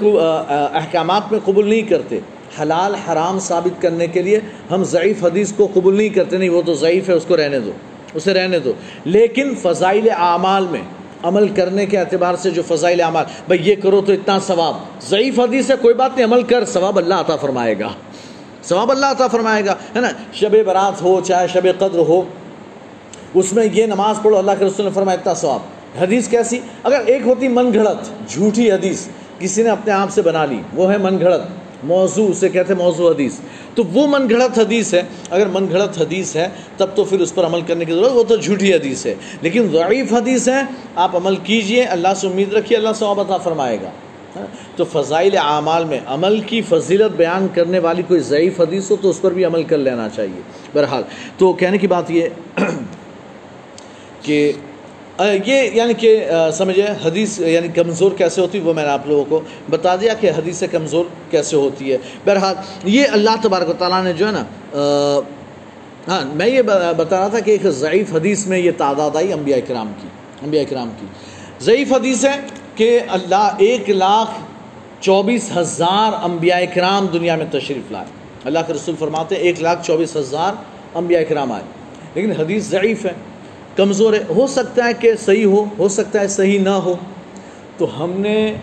احکامات 0.74 1.32
میں 1.32 1.40
قبول 1.46 1.70
نہیں 1.70 1.82
کرتے۔ 1.82 2.20
حلال، 2.62 2.96
حرام 2.96 3.40
ثابت 3.40 3.82
کرنے 3.82 4.08
کے 4.08 4.22
لیے 4.22 4.40
ہم 4.72 4.84
ضعیف 4.84 5.26
حدیث 5.26 5.52
کو 5.52 5.68
قبول 5.74 5.98
نہیں 5.98 6.10
کرتے، 6.10 6.38
نہیں، 6.38 6.50
وہ 6.50 6.62
تو 6.66 6.74
ضعیف 6.74 7.10
ہے، 7.10 7.14
اس 7.14 7.26
کو 7.28 7.38
رہنے 7.38 7.60
دو، 7.60 7.72
اسے 8.14 8.34
رہنے 8.34 8.60
دو۔ 8.60 8.74
لیکن 9.06 9.54
فضائل 9.62 10.10
اعمال 10.18 10.68
میں 10.72 10.82
عمل 11.28 11.48
کرنے 11.48 11.86
کے 11.86 11.98
اعتبار 11.98 12.36
سے 12.36 12.50
جو 12.50 12.62
فضائل 12.68 13.02
اعمال 13.02 13.26
بھائی 13.48 13.70
یہ 13.70 13.76
کرو 13.84 14.02
تو 14.02 14.14
اتنا 14.14 14.40
ثواب۔ 14.40 14.76
ضعیف 15.02 15.40
حدیث 15.40 15.72
ہے، 15.72 15.76
کوئی 15.82 15.94
بات 15.94 16.12
نہیں، 16.16 16.26
عمل 16.26 16.44
کر، 16.44 16.66
ثواب 16.66 16.98
اللہ 16.98 17.14
عطا 17.14 17.36
فرمائے 17.36 17.80
گا۔ 17.80 17.88
ثواب 18.64 18.92
اللہ 18.92 19.06
عطا 19.06 19.28
فرمائے 19.28 19.66
گا، 19.66 19.76
ہے 19.96 20.02
نا؟ 20.02 20.08
شب 20.34 20.56
برات 20.66 21.02
ہو، 21.02 21.22
چاہے 21.22 21.48
شب 21.48 21.68
قدر 21.80 22.00
ہو، 22.00 22.22
اس 23.34 23.54
میں 23.54 23.68
یہ 23.74 23.86
نماز 23.86 24.16
پڑھو، 24.22 24.38
اللہ 24.38 24.52
کے 24.60 24.66
رسول 24.66 24.86
نے 24.86 24.92
فرمایا، 24.94 25.18
اتنا 25.22 25.34
ثواب۔ 25.34 25.60
حدیث 26.02 26.28
کیسی؟ 26.28 26.60
اگر 26.84 27.02
ایک 27.06 27.22
ہوتی 27.26 27.48
من 27.48 27.74
گھڑت 27.74 28.30
جھوٹی 28.30 28.72
حدیث، 28.72 29.08
کسی 29.40 29.64
نے 29.64 29.70
اپنے 29.70 29.94
آپ 29.94 30.12
سے 30.12 30.22
بنا 30.22 30.46
لی، 30.46 30.62
وہ 30.74 30.92
ہے 30.92 30.98
من 30.98 31.20
گھڑت۔ 31.20 31.42
موضوع، 31.84 32.30
اسے 32.30 32.50
کہتے 32.50 32.74
ہیں 32.74 32.82
موضوع 32.82 33.12
حدیث۔ 33.12 33.34
تو 33.76 33.84
وہ 33.94 34.08
من 34.08 34.30
گھڑت 34.30 34.60
حدیث 34.60 34.94
ہے، 34.94 35.02
اگر 35.30 35.48
من 35.48 35.66
گھڑت 35.72 36.02
حدیث 36.02 36.36
ہے، 36.36 36.50
تب 36.78 36.88
تو 36.96 37.04
پھر 37.04 37.20
اس 37.20 37.36
پر 37.36 37.46
عمل 37.46 37.62
کرنے 37.62 37.86
کی 37.86 37.94
ضرورت، 37.94 38.12
وہ 38.12 38.24
تو 38.24 38.36
جھوٹی 38.36 38.74
حدیث 38.74 39.06
ہے۔ 39.06 39.16
لیکن 39.42 39.68
ضعیف 39.72 40.14
حدیث 40.14 40.50
ہے، 40.50 40.62
آپ 40.96 41.16
عمل 41.16 41.36
کیجیے، 41.36 41.84
اللہ 41.84 42.08
سے 42.16 42.28
امید 42.28 42.54
رکھیے 42.54 42.78
اللہ 42.78 42.90
ثواب 42.96 43.20
عطا 43.20 43.38
فرمائے 43.38 43.78
گا۔ 43.82 43.90
ہاں؟ 44.36 44.78
تو 44.78 44.86
فضائل 44.92 45.38
اعمال 45.38 45.86
میں 45.86 46.00
عمل 46.06 46.40
کی 46.40 46.62
فضیلت 46.62 47.16
بیان 47.16 47.48
کرنے 47.54 47.80
والی 47.80 48.02
کوئی 48.08 48.20
ضعیف 48.20 48.62
حدیث 48.62 48.92
ہو 48.92 48.96
تو 49.02 49.10
اس 49.10 49.22
پر 49.22 49.34
بھی 49.34 49.46
عمل 49.46 49.64
کر 49.64 49.78
لینا 49.78 50.10
چاہیے۔ 50.16 50.42
بہرحال، 50.74 51.04
تو 51.38 51.54
کہنے 51.54 51.78
کی 51.78 51.88
بات 51.88 52.12
یہ 52.12 52.28
کہ 54.22 54.52
یہ 55.20 55.70
یعنی 55.74 55.94
کہ 55.94 56.26
سمجھے 56.54 56.86
حدیث 57.06 57.40
یعنی 57.40 57.68
کمزور 57.68 58.12
کیسے 58.18 58.42
ہوتی 58.42 58.58
ہے 58.58 58.64
وہ 58.64 58.74
میں 58.74 58.84
نے 58.84 58.90
آپ 58.90 59.08
لوگوں 59.08 59.26
کو 59.26 59.42
بتا 59.70 59.96
دیا 59.96 60.14
کہ 60.14 60.30
حدیث 60.30 60.64
کمزور 60.72 61.06
کیسے 61.32 61.56
ہوتی 61.56 61.92
ہے۔ 61.92 61.98
بہرحال، 62.26 62.56
یہ 62.84 63.06
اللہ 63.12 63.30
تبارک 63.42 63.70
و 63.70 63.74
تعالیٰ 63.74 64.04
نے 64.04 64.14
جو 64.14 64.28
ہے 64.28 64.32
نا 64.32 64.44
ہاں 66.08 66.36
میں 66.36 66.48
یہ 66.48 66.62
بتا 66.98 67.20
رہا 67.20 67.28
تھا 67.28 67.40
کہ 67.40 67.52
ایک 67.52 67.70
ضعیف 67.70 68.16
حدیث 68.16 68.46
میں 68.48 68.60
یہ 68.60 68.72
تعداد 68.78 69.16
آئی 69.16 69.34
انبیاء 69.34 69.58
کرام 69.68 69.92
کی، 70.02 70.08
انبیاء 70.42 70.64
کرام 70.70 70.90
کی۔ 71.00 71.06
ضعیف 71.60 71.94
حدیث 71.94 72.26
ہے 72.26 72.42
کہ 72.76 73.00
اللہ 73.08 73.50
ایک 73.58 73.90
لاکھ 73.90 74.32
چوبیس 75.02 75.58
ہزار 75.58 76.24
انبیاء 76.24 76.60
کرام 76.74 77.08
دنیا 77.14 77.36
میں 77.36 77.46
تشریف 77.52 77.92
لائے۔ 77.92 78.06
اللہ 78.44 78.60
کے 78.68 78.74
رسول 78.74 78.96
فرماتے 79.00 79.36
ہیں، 79.36 79.42
ایک 79.42 79.62
لاکھ 79.62 79.88
چوبیس 79.88 80.16
ہزار 80.16 80.54
انبیاء 80.98 81.22
کرام 81.30 81.52
آئے۔ 81.52 81.64
لیکن 82.16 82.32
حدیث 82.32 82.64
ضعیف 82.64 83.06
ہے۔ 83.06 83.14
کمزور 83.78 84.14
ہے۔ 84.14 84.24
ہو 84.30 84.48
سکتا 84.48 84.86
ہے 84.86 84.94
کہ 84.94 85.12
صحیح 85.26 85.46
ہو 85.46 85.66
ہو 85.78 85.88
سکتا 85.88 86.22
ہے 86.22 86.28
صحیح 86.28 86.60
نہ 86.60 86.70
ہو۔ 86.70 86.96
تو 87.78 88.04
ہم 88.04 88.12
نے 88.12 88.54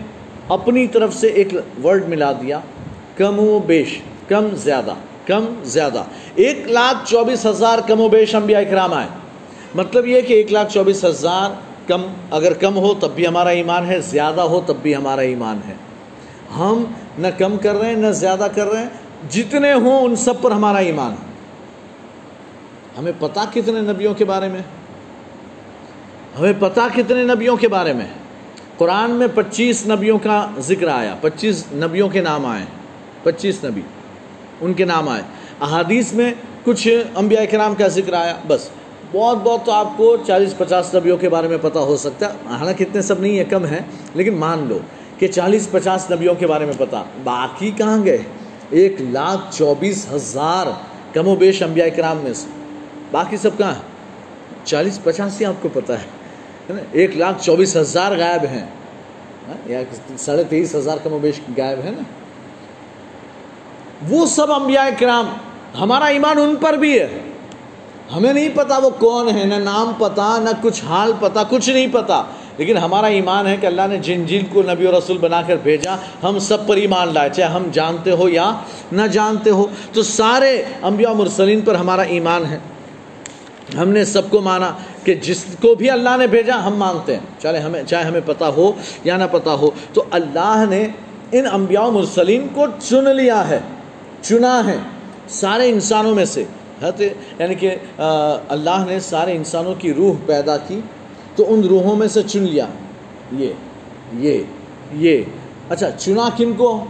اپنی 0.49 0.87
طرف 0.87 1.13
سے 1.13 1.27
ایک 1.27 1.47
ورڈ 1.83 2.09
ملا 2.09 2.31
دیا، 2.31 2.59
کم 3.17 3.39
و 3.39 3.59
بیش، 3.59 4.01
کم 4.27 4.47
زیادہ 4.55 4.93
کم 5.25 5.45
زیادہ۔ 5.63 6.03
ایک 6.35 6.67
لاکھ 6.67 7.09
چوبیس 7.09 7.45
ہزار 7.45 7.79
کم 7.87 8.01
و 8.01 8.09
بیش 8.09 8.35
انبیاء 8.35 8.59
اکرام 8.59 8.93
آئے۔ 8.93 9.07
مطلب 9.75 10.07
یہ 10.07 10.21
کہ 10.21 10.33
ایک 10.33 10.51
لاکھ 10.51 10.73
چوبیس 10.73 11.05
ہزار 11.05 11.49
کم، 11.87 12.01
اگر 12.31 12.53
کم 12.53 12.77
ہو 12.77 12.93
تب 12.93 13.11
بھی 13.15 13.27
ہمارا 13.27 13.49
ایمان 13.49 13.85
ہے، 13.85 13.99
زیادہ 13.99 14.41
ہو 14.41 14.61
تب 14.65 14.75
بھی 14.81 14.95
ہمارا 14.95 15.21
ایمان 15.21 15.59
ہے۔ 15.67 15.73
ہم 16.57 16.83
نہ 17.17 17.27
کم 17.37 17.57
کر 17.57 17.75
رہے 17.75 17.89
ہیں، 17.89 17.95
نہ 17.95 18.07
زیادہ 18.07 18.47
کر 18.55 18.67
رہے 18.67 18.81
ہیں۔ 18.81 18.89
جتنے 19.29 19.73
ہوں 19.73 20.01
ان 20.01 20.15
سب 20.15 20.41
پر 20.41 20.51
ہمارا 20.51 20.77
ایمان 20.77 21.11
ہے۔ 21.11 21.33
ہمیں 22.99 23.11
پتہ 23.19 23.39
کتنے 23.53 23.81
نبیوں 23.81 24.13
کے 24.13 24.25
بارے 24.25 24.47
میں؟ 24.47 24.61
ہمیں 26.39 26.53
پتہ 26.59 26.81
کتنے 26.95 27.23
نبیوں 27.23 27.57
کے 27.57 27.67
بارے 27.67 27.93
میں 27.93 28.05
قرآن 28.77 29.11
میں 29.11 29.27
پچیس 29.35 29.87
نبیوں 29.87 30.17
کا 30.23 30.49
ذکر 30.59 30.87
آیا، 30.87 31.15
پچیس 31.21 31.63
نبیوں 31.73 32.09
کے 32.09 32.21
نام 32.21 32.45
آئے، 32.45 32.65
پچیس 33.23 33.63
نبی، 33.63 33.81
ان 34.61 34.73
کے 34.73 34.85
نام 34.85 35.09
آئے۔ 35.09 35.21
احادیث 35.61 36.13
میں 36.13 36.33
کچھ 36.63 37.03
انبیاء 37.15 37.43
کرام 37.51 37.75
کا 37.75 37.87
ذکر 37.87 38.13
آیا، 38.13 38.35
بس 38.47 38.69
بہت 39.11 39.37
بہت 39.43 39.65
تو 39.65 39.71
آپ 39.71 39.87
کو 39.97 40.17
چالیس 40.27 40.57
پچاس 40.57 40.95
نبیوں 40.95 41.17
کے 41.17 41.29
بارے 41.29 41.47
میں 41.47 41.57
پتہ 41.61 41.79
ہو 41.79 41.97
سکتا 41.97 42.29
ہے۔ 42.29 42.55
حالانکہ 42.55 42.83
اتنے 42.83 43.01
سب 43.01 43.19
نہیں 43.19 43.39
ہے 43.39 43.43
کم 43.43 43.65
ہے 43.65 43.79
لیکن 44.13 44.33
مان 44.33 44.65
لو 44.69 44.79
کہ 45.17 45.27
چالیس 45.27 45.71
پچاس 45.71 46.11
نبیوں 46.11 46.35
کے 46.35 46.47
بارے 46.47 46.65
میں 46.65 46.73
پتہ۔ 46.77 47.03
باقی 47.23 47.71
کہاں 47.71 48.05
گئے؟ 48.05 48.17
ایک 48.69 48.95
لاکھ 48.99 49.55
چوبیس 49.55 50.05
ہزار 50.11 50.67
کم 51.13 51.27
و 51.27 51.35
بیش 51.35 51.63
انبیاء 51.63 51.87
کرام 51.95 52.17
میں 52.23 52.33
سے۔ 52.33 52.47
باقی 53.11 53.37
سب 53.37 53.57
کہاں 53.57 53.73
چالیس 54.63 54.99
پچاس 55.03 55.41
ہی 55.41 55.45
آپ 55.45 55.61
کو 55.61 55.69
پتہ 55.73 55.93
ہے۔ 55.93 56.24
ایک 56.91 57.17
لاکھ 57.17 57.43
چوبیس 57.43 57.77
ہزار 57.77 58.11
غائب 58.11 58.45
ہیں۔ 58.51 58.65
ہاں، 59.47 59.71
یا 59.71 59.81
ساڑھے 60.17 60.43
تیئیس 60.43 60.75
ہزار 60.75 60.97
کم 61.03 61.13
و 61.13 61.19
بیش 61.19 61.39
غائب 61.57 61.79
ہے 61.85 61.91
نا۔ 61.91 62.03
وہ 64.09 64.25
سب 64.25 64.51
انبیاء 64.51 64.83
کرام، 64.99 65.27
ہمارا 65.81 66.05
ایمان 66.05 66.37
ان 66.37 66.55
پر 66.55 66.73
بھی 66.73 66.99
ہے۔ 66.99 67.19
ہمیں 68.15 68.33
نہیں 68.33 68.49
پتا 68.53 68.77
وہ 68.77 68.89
کون 68.89 69.29
ہے 69.29 69.45
نہ 69.45 69.55
نام 69.55 69.91
پتا، 69.97 70.39
نہ 70.39 70.49
کچھ 70.61 70.85
حال 70.85 71.11
پتا، 71.19 71.43
کچھ 71.49 71.69
نہیں 71.69 71.87
پتا۔ 71.91 72.23
لیکن 72.57 72.77
ہمارا 72.77 73.07
ایمان 73.07 73.47
ہے 73.47 73.57
کہ 73.61 73.65
اللہ 73.65 73.81
نے 73.89 73.97
جن 73.97 74.25
جن 74.25 74.41
کو 74.53 74.61
نبی 74.61 74.85
و 74.85 74.91
رسول 74.91 75.17
بنا 75.17 75.41
کر 75.41 75.55
بھیجا۔ 75.63 75.95
ہم 76.23 76.39
سب 76.39 76.67
پر 76.67 76.75
ایمان 76.75 77.13
لائے، 77.13 77.29
چاہے 77.33 77.51
ہم 77.51 77.63
جانتے 77.73 78.11
ہو 78.11 78.29
یا 78.29 78.51
نہ 78.91 79.07
جانتے 79.07 79.49
ہو۔ 79.49 79.67
تو 79.93 80.03
سارے 80.03 80.63
انبیاء 80.81 81.11
مرسلین 81.11 81.61
پر 81.61 81.75
ہمارا 81.75 82.01
ایمان 82.01 82.45
ہے۔ 82.45 82.59
ہم 83.77 83.89
نے 83.89 84.05
سب 84.05 84.29
کو 84.29 84.41
مانا۔ 84.41 84.71
کہ 85.05 85.15
جس 85.15 85.45
کو 85.61 85.75
بھی 85.75 85.89
اللہ 85.89 86.17
نے 86.17 86.27
بھیجا 86.27 86.67
ہم 86.67 86.75
مانتے 86.75 87.13
ہیں۔ 87.13 87.41
چاہے 87.41 87.59
ہمیں 87.59 87.83
چاہے 87.83 88.03
ہمیں 88.03 88.21
پتہ 88.25 88.43
ہو 88.43 88.71
یا 89.03 89.17
نہ 89.17 89.23
پتہ 89.31 89.49
ہو۔ 89.49 89.69
تو 89.93 90.03
اللہ 90.11 90.63
نے 90.69 90.87
ان 91.31 91.45
انبیاء 91.51 91.89
مرسلین 91.89 92.47
کو 92.53 92.65
چن 92.79 93.15
لیا 93.15 93.49
ہے۔ 93.49 93.59
چنا 94.21 94.61
ہے۔ 94.65 94.77
سارے 95.29 95.69
انسانوں 95.69 96.15
میں 96.15 96.25
سے۔ 96.25 96.43
یعنی 97.39 97.55
کہ 97.55 97.75
اللہ 98.49 98.85
نے 98.87 98.99
سارے 98.99 99.35
انسانوں 99.35 99.75
کی 99.79 99.93
روح 99.93 100.13
پیدا 100.25 100.57
کی۔ 100.57 100.79
تو 101.35 101.53
ان 101.53 101.61
روحوں 101.63 101.95
میں 101.95 102.07
سے 102.07 102.21
چن 102.23 102.43
لیا۔ 102.43 102.65
یہ 103.31 103.53
یہ 104.13 104.39
یہ۔ 104.93 105.21
اچھا 105.69 105.91
چنا 105.91 106.29
کن 106.37 106.53
کو؟ 106.53 106.85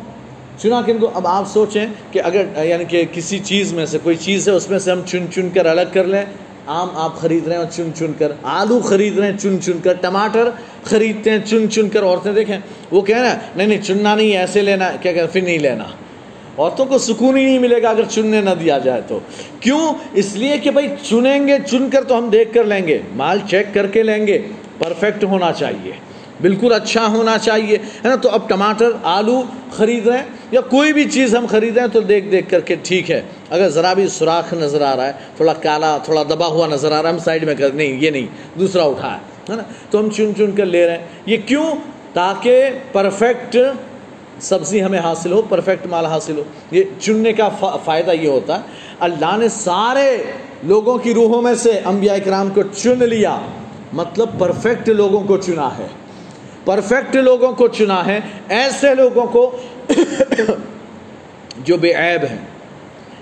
چنا 0.58 0.82
کن 0.82 0.98
کو؟ 0.98 1.10
اب 1.14 1.28
آپ 1.28 1.44
سوچیں 1.48 1.86
کہ 2.12 2.22
اگر 2.24 2.66
یعنی 2.66 2.86
کہ 2.86 3.06
کسی 3.14 3.40
چیز 3.40 3.74
میں 3.74 3.86
سے، 3.86 3.98
کوئی 4.04 4.16
چیز 4.16 4.48
ہے، 4.50 4.54
اس 4.54 4.70
میں 4.70 4.80
سے 4.80 4.92
ہم 4.92 5.02
چن 5.06 5.26
چن 5.36 5.50
کر 5.54 5.66
الگ 5.66 5.82
کر 5.94 6.04
لیں۔ 6.04 6.26
آم 6.68 6.88
آپ 6.96 7.16
خرید 7.16 7.48
رہے 7.48 7.58
ہیں 7.58 7.64
چن 7.72 7.90
چن 7.96 8.12
کر، 8.20 8.32
آلو 8.44 8.80
خرید 8.80 9.20
رہے 9.20 9.32
ہیں، 9.32 9.38
چن 9.38 9.62
چن 9.62 9.80
کر، 9.84 9.94
ٹماٹر 9.94 10.50
خریدتے 10.84 11.30
ہیں، 11.30 11.40
چن 11.46 11.72
چن 11.72 11.90
کر، 11.90 12.04
عورتیں 12.04 12.34
دیکھیں، 12.34 12.58
وہ 12.92 13.02
کہہ 13.02 13.18
رہے 13.18 13.30
ہیں، 13.30 13.36
نہیں 13.56 13.68
نہیں، 13.68 13.82
چننا 13.82 14.16
نہیں 14.16 14.38
ایسے 14.38 14.62
لینا، 14.62 14.92
کیا 15.02 15.12
کہ 15.12 15.22
پھر 15.34 15.42
نہیں 15.42 15.60
لینا۔ 15.60 15.84
عورتوں 16.58 16.86
کو 16.86 16.98
سکون 16.98 17.38
ہی 17.38 17.46
نہیں 17.46 17.60
ملے 17.60 17.82
گا 17.82 17.90
اگر 17.90 18.02
چننے 18.10 18.42
نہ 18.42 18.50
دیا 18.60 18.78
جائے 18.78 19.02
تو۔ 19.08 19.20
کیوں؟ 19.60 19.94
اس 20.14 20.36
لیے 20.36 20.58
کہ 20.58 20.72
بھائی، 20.72 20.88
چنیں 21.10 21.48
گے، 21.48 21.58
چن 21.72 21.90
کر 21.90 22.04
تو 22.04 22.18
ہم 22.18 22.30
دیکھ 22.30 22.54
کر 22.54 22.64
لیں 22.64 22.88
گے۔ 22.88 23.02
مال 23.16 23.40
چیک 23.50 23.66
کر 23.74 23.88
کے 23.88 24.04
لیں 24.04 24.28
گے۔ 24.28 24.42
پرفیکٹ 24.78 25.24
ہونا 25.24 25.52
چاہیے۔ 25.54 25.92
بالکل 26.42 26.74
اچھا 26.74 27.08
ہونا 27.08 27.38
چاہیے، 27.38 27.76
ہے 27.76 28.10
نا؟ 28.10 28.16
تو 28.16 28.30
اب 28.30 28.50
ٹماٹر، 28.50 28.90
آلو 29.04 29.44
خرید 29.72 30.08
رہے 30.08 30.18
ہیں، 30.18 30.26
یا 30.52 30.62
کوئی 30.62 30.94
بھی 30.94 31.04
چیز 31.04 31.36
ہم 31.36 31.46
خریدیں 31.46 31.88
تو 31.94 32.00
دیکھ 32.00 32.26
دیکھ 32.26 32.50
کر 32.50 32.60
کے 32.60 32.76
ٹھیک 32.84 33.12
ہے۔ 33.12 33.22
اگر 33.50 33.70
ذرا 33.70 33.94
بھی 33.94 34.08
سوراخ 34.08 34.54
نظر 34.54 34.82
آ 34.82 34.96
رہا 34.96 35.08
ہے، 35.08 35.12
تھوڑا 35.36 35.54
کالا، 35.54 35.98
تھوڑا 35.98 36.24
دبا 36.24 36.48
ہوا 36.48 36.68
نظر 36.68 36.92
آ 36.92 37.02
رہا 37.02 37.10
ہے، 37.10 37.14
ہم 37.14 37.20
سائڈ 37.20 37.44
میں 37.44 37.56
کر 37.56 37.70
نہیں 37.70 37.88
یہ 37.88 38.10
نہیں، 38.10 38.60
دوسرا 38.60 38.84
اٹھا 38.84 39.18
ہے 39.50 39.56
نا؟ 39.56 39.64
تو 39.90 40.00
ہم 40.00 40.10
چن 40.10 40.32
چن 40.38 40.52
کر 40.52 40.66
لے 40.66 40.88
رہے 40.88 40.98
ہیں۔ 40.98 41.06
یہ 41.26 41.38
کیوں؟ 41.46 41.76
تاکہ 42.14 42.70
پرفیکٹ 42.92 43.58
سبزی 44.40 44.84
ہمیں 44.84 45.00
حاصل 45.00 45.32
ہو 45.32 45.42
پرفیکٹ 45.42 45.86
مال 45.86 46.06
حاصل 46.06 46.38
ہو۔ 46.38 46.44
یہ 46.72 46.84
چننے 47.00 47.34
کا 47.34 47.50
فائدہ 47.86 48.12
یہ 48.12 48.28
ہوتا 48.28 48.56
ہے، 48.56 48.60
اللہ 49.00 49.38
نے 49.38 49.50
سارے 49.50 50.24
لوگوں 50.64 50.98
کی 50.98 51.14
روحوں 51.14 51.42
میں 51.42 51.56
سے 51.56 51.80
انبیاء 51.86 52.16
اکرام 52.16 52.50
کو 52.50 52.62
چن 52.76 53.10
لیا۔ 53.10 53.40
مطلب 53.94 54.30
پرفیکٹ 54.40 54.90
لوگوں 54.90 55.24
کو 55.24 55.38
چنا 55.38 55.78
ہے۔ 55.78 55.88
پرفیکٹ 56.66 57.16
لوگوں 57.16 57.52
کو 57.52 57.68
چنا 57.68 58.06
ہے، 58.06 58.20
ایسے 58.50 58.96
لوگوں 58.96 59.26
کو 59.26 59.58
جو 61.58 61.78
بے 61.78 61.94
عیب 61.94 62.24
ہیں۔ 62.24 62.55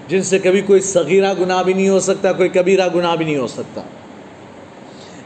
جن 0.08 0.24
سے 0.24 0.40
کبھی 0.40 0.62
کوئی 0.62 0.80
صغیرہ 0.80 1.34
گناہ 1.40 1.64
بھی 1.64 1.74
نہیں 1.74 1.90
ہو 1.90 2.00
سکتا، 2.00 2.32
کوئی 2.32 2.50
کبیرہ 2.50 2.88
گناہ 2.96 3.16
بھی 3.16 3.26
نہیں 3.26 3.38
ہو 3.38 3.48
سکتا۔ 3.48 3.82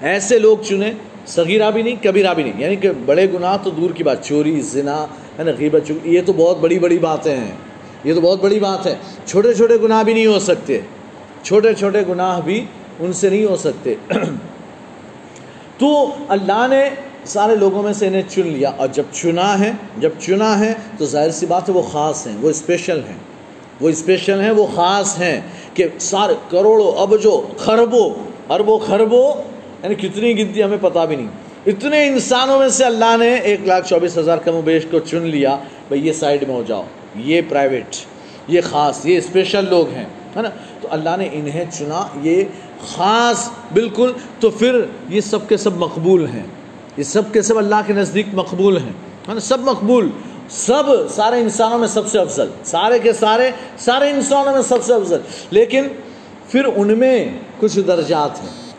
ایسے 0.02 0.40
لوگ 0.40 0.58
چنے، 0.58 0.92
صغیرہ 1.28 1.72
بھی 1.72 1.82
نہیں، 1.82 2.04
کبیرہ 2.04 2.34
بھی 2.34 2.44
نہیں۔ 2.44 2.54
یعنی 2.58 2.76
کہ 2.76 2.90
بڑے 3.06 3.28
گناہ 3.34 3.58
تو 3.64 3.70
دور 3.70 3.90
کی 3.90 4.04
بات، 4.04 4.26
چوری، 4.26 4.62
زنا، 4.62 5.06
ہے 5.40 5.44
نا، 5.44 5.52
غیبت، 5.60 5.82
چوری، 5.88 6.16
یہ 6.16 6.22
تو 6.26 6.34
بہت 6.34 6.58
بڑی 6.60 6.80
بڑی 6.80 6.98
باتیں 6.98 7.36
ہیں۔ 7.36 7.52
یہ 8.04 8.14
تو 8.14 8.22
بہت 8.22 8.44
بڑی 8.44 8.60
بات 8.60 8.88
ہے۔ 8.88 8.96
چھوٹے 9.26 9.54
چھوٹے 9.54 9.74
گناہ 9.84 10.04
بھی 10.04 10.14
نہیں 10.14 10.26
ہو 10.26 10.40
سکتے۔ 10.40 10.80
چھوٹے 11.44 11.74
چھوٹے 11.74 12.00
گناہ 12.10 12.42
بھی 12.42 12.66
ان 13.00 13.14
سے 13.14 13.30
نہیں 13.30 13.46
ہو 13.46 13.56
سکتے۔ 13.56 13.96
تو 15.78 16.10
اللہ 16.28 16.68
نے 16.70 16.90
سارے 17.26 17.56
لوگوں 17.56 17.84
میں 17.84 17.94
سے 17.94 18.08
انہیں 18.08 18.22
چن 18.30 18.48
لیا۔ 18.48 18.72
اور 18.78 18.88
جب 18.88 19.04
چنا 19.12 19.60
ہے، 19.60 19.72
جب 19.98 20.10
چنا 20.20 20.60
ہے 20.60 20.74
تو 20.98 21.06
ظاہر 21.06 21.32
سی 21.32 21.46
بات 21.46 21.70
ہے 21.70 21.74
وہ 21.74 21.82
خاص 21.82 22.28
ہیں، 22.28 22.38
وہ 22.42 22.50
اسپیشل 22.50 23.02
ہیں۔ 23.10 23.37
وہ 23.82 23.90
اسپیشل 23.90 24.42
ہیں، 24.42 24.52
وہ 24.52 24.68
خاص 24.76 25.20
ہیں 25.20 25.42
کہ 25.74 25.88
سارے 26.00 26.34
کروڑوں 26.50 27.02
ابجو 27.02 27.42
خربوں، 27.58 28.10
اربوں 28.50 28.80
خربوں 28.80 29.34
یعنی 29.84 29.96
کتنی 29.96 30.38
گنتی 30.38 30.64
ہمیں 30.64 30.78
پتہ 30.82 31.00
بھی 31.00 31.16
نہیں۔ 31.16 31.28
اتنے 31.66 32.08
انسانوں 32.08 32.60
میں 32.60 32.70
سے 32.70 32.86
اللہ 32.86 33.18
نے 33.20 33.36
ایک 33.36 33.60
لاکھ 33.66 33.88
چوبیس 33.90 34.18
ہزار 34.18 34.38
کم 34.38 34.56
و 34.56 34.62
بیش 34.62 34.86
کو 34.92 35.00
چن 35.00 35.22
لیا، 35.22 35.56
بھائی 35.88 36.08
یہ 36.08 36.14
سائڈ 36.14 36.44
میں 36.48 36.56
ہو 36.56 36.64
جاؤ، 36.68 36.84
یہ 37.16 37.42
پرائیویٹ 37.50 37.96
یہ 38.48 38.62
خاص، 38.62 39.06
یہ 39.06 39.18
اسپیشل 39.18 39.66
لوگ 39.70 39.90
ہیں، 39.90 40.06
ہے 40.36 40.42
نا؟ 40.42 40.50
تو 40.82 40.88
اللہ 40.92 41.18
نے 41.18 41.30
انہیں 41.32 41.66
چنا، 41.72 42.08
یہ 42.22 42.44
خاص، 42.88 43.50
بالکل، 43.74 44.12
تو 44.40 44.50
پھر 44.50 44.82
یہ 45.10 45.22
سب 45.22 45.50
کے 45.50 45.58
سب 45.58 45.78
مقبول 45.78 46.28
ہیں۔ 46.28 46.44
یہ 46.98 47.04
سب 47.04 47.34
کے 47.34 47.42
سب 47.42 47.58
اللہ 47.58 47.76
کے 47.88 47.94
نزدیک 47.94 48.26
مقبول 48.34 48.78
ہیں، 48.78 48.94
ہے 49.28 49.34
نا؟ 49.34 49.40
سب 49.40 49.60
مقبول۔ 49.60 50.10
سب 50.50 50.84
سارے 51.10 51.40
انسانوں 51.40 51.78
میں 51.78 51.88
سب 51.88 52.08
سے 52.08 52.20
افضل۔ 52.20 52.50
سارے 52.64 53.00
کے 53.00 53.14
سارے 53.14 53.52
سارے 53.78 54.10
انسانوں 54.10 54.54
میں 54.54 54.62
سب 54.62 54.84
سے 54.84 54.94
افضل۔ 54.94 55.20
لیکن 55.52 55.88
پھر 56.50 56.66
ان 56.76 57.00
میں 57.00 57.30
کچھ 57.60 57.80
درجات 57.80 58.44
ہیں۔ 58.44 58.72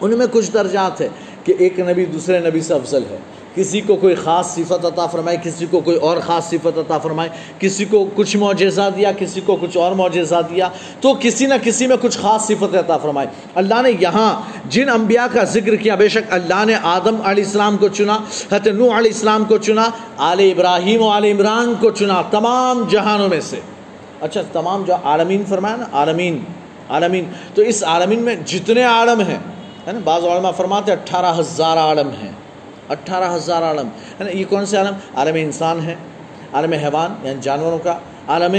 ان 0.00 0.18
میں 0.18 0.26
کچھ 0.30 0.50
درجات 0.50 1.00
ہیں 1.00 1.08
کہ 1.44 1.54
ایک 1.58 1.80
نبی 1.80 2.04
دوسرے 2.04 2.38
نبی 2.38 2.60
سے 2.60 2.74
افضل 2.74 3.02
ہے۔ 3.10 3.16
کسی 3.56 3.80
کو 3.80 3.96
کوئی 3.96 4.14
خاص 4.14 4.54
صفت 4.54 4.84
عطا 4.84 5.06
فرمائے 5.06 5.36
کسی 5.42 5.66
کو 5.70 5.80
کوئی 5.80 5.96
اور 5.96 6.16
خاص 6.26 6.50
صفت 6.50 6.78
عطا 6.78 6.98
فرمائے 6.98 7.28
کسی 7.58 7.84
کو 7.84 8.08
کچھ 8.14 8.36
معجزہ 8.36 8.90
دیا، 8.96 9.12
کسی 9.18 9.40
کو 9.40 9.56
کچھ 9.56 9.76
اور 9.76 9.92
معجزہ 9.92 10.40
دیا، 10.50 10.68
تو 11.00 11.14
کسی 11.20 11.46
نہ 11.46 11.54
کسی 11.62 11.86
میں 11.86 11.96
کچھ 12.00 12.18
خاص 12.18 12.46
صفت 12.46 12.76
عطا 12.76 12.96
فرمائے 12.96 13.26
اللہ 13.54 13.82
نے 13.82 13.90
یہاں 14.00 14.40
جن 14.68 14.88
انبیاء 14.88 15.26
کا 15.32 15.44
ذکر 15.44 15.76
کیا، 15.76 15.94
بے 15.94 16.08
شک 16.08 16.32
اللہ 16.32 16.64
نے 16.64 16.74
آدم 16.82 17.16
علیہ 17.24 17.44
السلام 17.44 17.76
کو 17.76 17.88
چنا، 17.88 18.14
حضرت 18.14 18.66
نوح 18.66 18.98
علیہ 18.98 19.12
السلام 19.12 19.44
کو 19.44 19.58
چنا، 19.58 19.88
آل 20.16 20.40
ابراہیم 20.40 21.02
و 21.02 21.08
آل 21.08 21.24
عمران 21.24 21.74
کو 21.80 21.90
چنا، 21.90 22.22
تمام 22.30 22.84
جہانوں 22.90 23.28
میں 23.28 23.40
سے۔ 23.40 23.60
اچھا 24.20 24.42
تمام 24.52 24.82
جو 24.86 24.94
عالمین 25.04 25.42
فرمایا 25.48 25.76
نا، 25.76 25.84
عالمین 25.92 26.38
عالمین۔ 26.88 27.24
تو 27.54 27.62
اس 27.62 27.84
عالمین 27.84 28.18
میں 28.18 28.36
جتنے 28.36 28.82
عالم 28.82 29.20
ہیں، 29.20 29.38
ہے 29.86 29.92
نا، 29.92 29.98
بعض 30.04 30.24
علماء 30.24 30.50
فرماتے 30.50 30.92
اٹھارہ 30.92 31.40
ہزار 31.40 31.76
عالم 31.76 32.08
ہیں۔ 32.22 32.32
اٹھارہ 32.90 33.34
ہزار 33.34 33.62
عالم۔ 33.62 33.88
ہے 34.18 34.24
نا 34.24 34.30
یہ 34.30 34.44
کون 34.48 34.66
سے 34.66 34.76
عالم؟ 34.76 34.94
عالم 35.14 35.34
انسان 35.34 35.80
ہے 35.80 35.94
عالم 36.54 36.72
حیوان 36.72 37.14
یعنی 37.22 37.40
جانوروں 37.42 37.78
کا۔ 37.78 37.98
عالم 38.28 38.54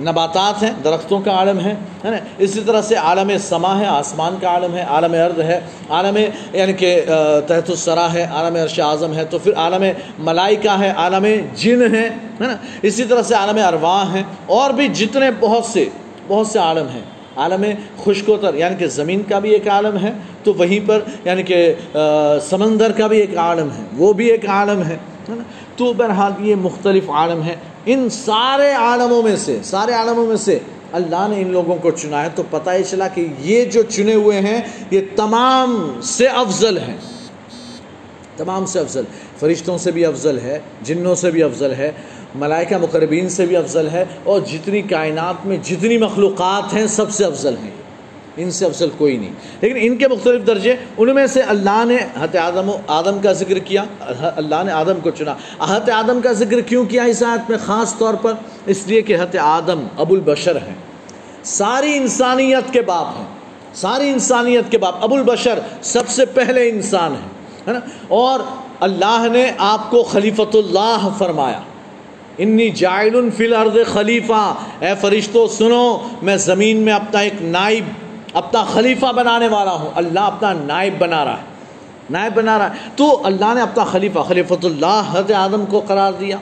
نباتات 0.00 0.62
ہیں، 0.62 0.70
درختوں 0.84 1.20
کا 1.20 1.32
عالم 1.32 1.60
ہے 1.60 1.72
ہے 2.04 2.10
نا؟ 2.10 2.16
اسی 2.38 2.60
طرح 2.60 2.82
سے 2.82 2.94
عالم 2.94 3.30
سما 3.40 3.78
ہے، 3.80 3.86
آسمان 3.86 4.36
کا 4.40 4.48
عالم 4.48 4.74
ہے، 4.74 4.82
عالم 4.88 5.14
ارد 5.14 5.38
ہے، 5.40 5.58
عالم 5.90 6.16
یعنی 6.52 6.72
کہ 6.72 6.90
تحت 7.48 7.70
السرا 7.70 8.12
ہے، 8.12 8.26
عالم 8.32 8.56
عرش 8.56 8.78
اعظم 8.80 9.14
ہے، 9.14 9.24
تو 9.24 9.38
پھر 9.38 9.56
عالم 9.56 9.84
ملائکہ 10.18 10.76
ہے، 10.78 10.90
عالم 10.96 11.26
جن 11.54 11.82
ہے 11.94 12.08
نا؟ 12.40 12.56
اسی 12.82 13.04
طرح 13.04 13.22
سے 13.22 13.34
عالم 13.34 13.64
ارواح 13.66 14.14
ہیں، 14.14 14.22
اور 14.46 14.70
بھی 14.70 14.88
جتنے 14.88 15.30
بہت 15.40 15.64
سے 15.64 15.88
بہت 16.28 16.46
سے 16.46 16.58
عالم 16.58 16.88
ہیں۔ 16.88 17.04
عالم 17.36 17.64
خشک 18.04 18.28
و 18.30 18.36
تر 18.36 18.54
یعنی 18.54 18.76
کہ 18.78 18.86
زمین 18.96 19.22
کا 19.28 19.38
بھی 19.38 19.50
ایک 19.50 19.68
عالم 19.68 19.96
ہے، 19.98 20.12
تو 20.44 20.54
وہیں 20.54 20.86
پر 20.86 21.00
یعنی 21.24 21.42
کہ 21.42 21.74
سمندر 22.48 22.92
کا 22.92 23.06
بھی 23.06 23.18
ایک 23.20 23.36
عالم 23.38 23.70
ہے، 23.70 23.84
وہ 23.96 24.12
بھی 24.12 24.30
ایک 24.30 24.48
عالم 24.48 24.82
ہے 24.82 24.96
تو 25.76 25.92
بہرحال 25.92 26.32
یہ 26.40 26.54
مختلف 26.54 27.10
عالم 27.10 27.42
ہے 27.42 27.54
ان 27.86 28.08
سارے 28.10 28.70
عالموں 28.72 29.22
میں 29.22 29.36
سے، 29.36 29.58
سارے 29.64 29.92
عالموں 29.92 30.26
میں 30.26 30.36
سے 30.36 30.58
اللہ 30.92 31.26
نے 31.30 31.40
ان 31.40 31.50
لوگوں 31.52 31.76
کو 31.82 31.90
چنا 31.90 32.22
ہے، 32.22 32.28
تو 32.34 32.42
پتہ 32.50 32.70
ہی 32.70 32.82
چلا 32.90 33.08
کہ 33.14 33.26
یہ 33.40 33.64
جو 33.70 33.82
چنے 33.88 34.14
ہوئے 34.14 34.40
ہیں، 34.40 34.60
یہ 34.90 35.00
تمام 35.16 36.00
سے 36.04 36.26
افضل 36.42 36.78
ہیں۔ 36.78 36.96
تمام 38.36 38.66
سے 38.66 38.80
افضل، 38.80 39.02
فرشتوں 39.40 39.78
سے 39.78 39.90
بھی 39.90 40.06
افضل 40.06 40.38
ہے، 40.38 40.58
جنوں 40.82 41.14
سے 41.14 41.30
بھی 41.30 41.42
افضل 41.42 41.72
ہے، 41.72 41.92
ملائکہ 42.34 42.76
مقربین 42.76 43.28
سے 43.28 43.46
بھی 43.46 43.56
افضل 43.56 43.88
ہے، 43.88 44.04
اور 44.24 44.40
جتنی 44.40 44.82
کائنات 44.82 45.46
میں 45.46 45.56
جتنی 45.62 45.98
مخلوقات 45.98 46.74
ہیں، 46.74 46.86
سب 46.86 47.10
سے 47.10 47.24
افضل 47.24 47.54
ہیں۔ 47.64 47.70
ان 48.36 48.50
سے 48.50 48.66
افضل 48.66 48.88
کوئی 48.98 49.16
نہیں۔ 49.16 49.32
لیکن 49.60 49.76
ان 49.80 49.96
کے 49.96 50.08
مختلف 50.08 50.46
درجے، 50.46 50.76
ان 50.98 51.14
میں 51.14 51.26
سے 51.26 51.40
اللہ 51.40 51.84
نے 51.84 51.96
حت 52.20 52.36
آدم 52.36 52.68
و 52.68 52.76
آدم 52.86 53.18
کا 53.18 53.32
ذکر 53.32 53.58
کیا، 53.58 53.84
اللہ 54.36 54.62
نے 54.66 54.72
آدم 54.72 55.00
کو 55.02 55.10
چنا۔ 55.10 55.34
حت 55.60 55.90
آدم 55.90 56.20
کا 56.20 56.32
ذکر 56.32 56.60
کیوں 56.60 56.84
کیا 56.84 57.02
اس 57.02 57.22
آیت 57.22 57.50
میں؟ 57.50 57.58
خاص 57.58 57.98
طور 57.98 58.14
پر 58.14 58.32
اس 58.66 58.86
لیے 58.86 59.02
کہ 59.02 59.16
حت 59.16 59.36
آدم 59.36 59.86
ابو 59.96 60.14
البشر 60.14 60.56
ہیں۔ 60.56 60.74
ساری 61.42 61.96
انسانیت 61.96 62.72
کے 62.72 62.82
باپ 62.82 63.06
ہیں۔ 63.18 63.26
ساری 63.74 64.08
انسانیت 64.08 64.64
کے 64.70 64.78
باپ، 64.78 64.94
ابو 65.00 65.14
البشر 65.14 65.58
سب 65.82 66.08
سے 66.08 66.24
پہلے 66.26 66.68
انسان 66.68 67.12
ہیں۔ 67.12 67.35
ہے 67.66 67.72
نا؟ 67.72 67.80
اور 68.08 68.40
اللہ 68.80 69.26
نے 69.32 69.50
آپ 69.58 69.90
کو 69.90 70.02
خلیفۃ 70.02 70.54
اللہ 70.54 71.08
فرمایا۔ 71.18 71.60
انی 72.38 72.70
جائل 72.70 73.30
فی 73.30 73.44
الارض 73.44 73.76
خلیفہ۔ 73.92 74.54
اے 74.78 74.88
فرشتو، 75.00 75.48
سنو، 75.48 76.08
میں 76.22 76.36
زمین 76.36 76.76
میں 76.76 76.92
اپنا 76.92 77.20
ایک 77.20 77.32
نائب، 77.40 77.84
اپنا 78.32 78.64
خلیفہ 78.64 79.06
بنانے 79.12 79.48
والا 79.48 79.72
ہوں۔ 79.72 79.90
اللہ 79.94 80.20
اپنا 80.20 80.52
نائب 80.52 80.94
بنا 80.98 81.24
رہا 81.24 81.32
ہے۔ 81.32 81.42
نائب 82.10 82.34
بنا 82.34 82.58
رہا 82.58 82.70
ہے۔ 82.70 82.88
تو 82.96 83.20
اللہ 83.24 83.54
نے 83.54 83.60
اپنا 83.60 83.84
خلیفہ، 83.84 84.18
خلیفۃ 84.18 84.64
اللہ، 84.64 85.02
حضرت 85.12 85.32
آدم 85.32 85.66
کو 85.66 85.80
قرار 85.86 86.12
دیا۔ 86.12 86.36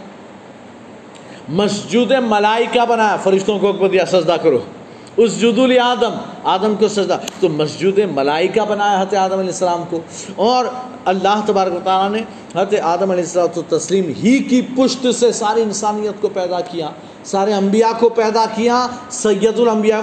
مسجود 1.49 2.13
ملائکہ 2.13 2.81
بنایا۔ 2.89 3.17
فرشتوں 3.17 3.59
کو 3.59 3.89
دیا، 3.89 4.07
سجدہ 4.07 4.37
کرو۔ 4.43 4.59
اس 5.17 5.41
جدول 5.41 5.79
آدم 5.79 6.13
آدم 6.45 6.75
کو 6.79 6.89
سجدہ۔ 6.89 7.19
تو 7.41 7.49
مسجود 7.49 7.99
ملائکہ 7.99 8.61
بنایا 8.69 9.01
حضرت 9.01 9.15
آدم 9.15 9.39
علیہ 9.39 9.51
السلام 9.51 9.83
کو۔ 9.91 10.01
اور 10.37 10.65
اللہ 11.05 11.41
تبارک 11.47 11.75
و 11.75 11.79
تعالیٰ 11.85 12.21
نے 12.21 12.25
حضرت 12.61 12.75
آدم 12.83 13.11
علیہ 13.11 13.23
السلام 13.23 13.79
تسلیم 13.79 14.13
ہی 14.23 14.39
کی 14.39 14.63
پشت 14.63 15.07
سے 15.15 15.33
ساری 15.33 15.63
انسانیت 15.63 16.23
کو 16.23 16.29
پیدا 16.29 16.61
کیا، 16.61 16.91
سارے 17.25 17.53
انبیاء 17.53 17.99
کو 17.99 18.09
پیدا 18.09 18.45
کیا، 18.55 18.87
سید 19.11 19.59
الانبیاء 19.59 20.01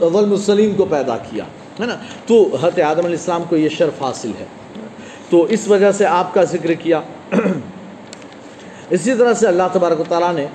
والمسلیم 0.00 0.74
کو 0.74 0.84
پیدا 0.84 1.16
کیا، 1.16 1.44
ہے 1.80 1.86
نا؟ 1.86 1.94
تو 2.26 2.48
حضرت 2.56 2.80
آدم 2.80 2.98
علیہ 2.98 3.18
السلام 3.18 3.42
کو 3.48 3.56
یہ 3.56 3.68
شرف 3.68 4.02
حاصل 4.02 4.30
ہے۔ 4.40 4.44
تو 5.30 5.42
اس 5.42 5.68
وجہ 5.68 5.92
سے 5.92 6.06
آپ 6.06 6.34
کا 6.34 6.44
ذکر 6.44 6.74
کیا۔ 6.74 7.00
اسی 8.90 9.14
طرح 9.14 9.34
سے 9.34 9.46
اللہ 9.46 9.62
تبارک 9.72 10.00
و 10.00 10.04
تعالیٰ 10.08 10.34
نے 10.34 10.46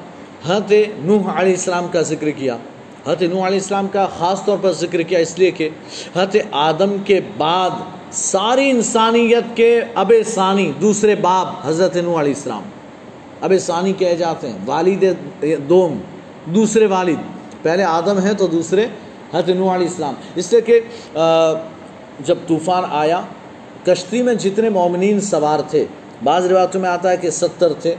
حضرت 0.46 0.74
نوح 1.00 1.42
علیہ 1.42 1.54
السلام 1.54 1.88
کا 1.88 2.02
ذکر 2.02 2.30
کیا۔ 2.30 2.58
حضرت 3.06 3.22
نوح 3.22 3.48
علیہ 3.48 3.60
السلام 3.60 3.88
کا 3.88 4.06
خاص 4.18 4.44
طور 4.46 4.58
پر 4.62 4.72
ذکر 4.72 5.02
کیا 5.02 5.20
اس 5.20 5.38
لیے 5.40 5.52
کہ 5.52 5.70
حضرت 6.16 6.36
آدم 6.52 6.96
کے 7.06 7.20
بعد 7.38 7.70
ساری 8.12 8.70
انسانیت 8.70 9.56
کے 9.56 9.80
اب 9.96 10.12
ثانی 10.28 10.72
دوسرے 10.82 11.16
باپ 11.16 11.68
حضرت 11.68 11.96
نوح 11.98 12.20
علیہ 12.20 12.34
السلام۔ 12.36 12.64
اب 13.42 13.54
ثانی 13.62 13.94
کہے 13.94 14.16
جاتے 14.16 14.50
ہیں، 14.50 14.58
والد 14.66 15.04
دوم، 15.70 15.98
دوسرے 16.56 16.86
والد۔ 16.86 17.22
پہلے 17.62 17.84
آدم 17.84 18.18
ہیں 18.20 18.34
تو 18.34 18.48
دوسرے 18.48 18.86
حضرت 19.34 19.50
نوح 19.50 19.76
علیہ 19.76 19.88
السلام۔ 19.88 20.14
اس 20.36 20.52
لیے 20.52 20.62
کہ 20.62 20.80
جب 22.26 22.38
طوفان 22.48 22.84
آیا، 22.90 23.22
کشتی 23.86 24.22
میں 24.22 24.34
جتنے 24.34 24.70
مومنین 24.70 25.20
سوار 25.22 25.60
تھے، 25.70 25.86
بعض 26.24 26.46
روایتوں 26.46 26.82
میں 26.82 26.90
آتا 26.90 27.12
ہے 27.12 27.18
کہ 27.18 27.30
ستر 27.32 27.74
تھے 27.74 27.96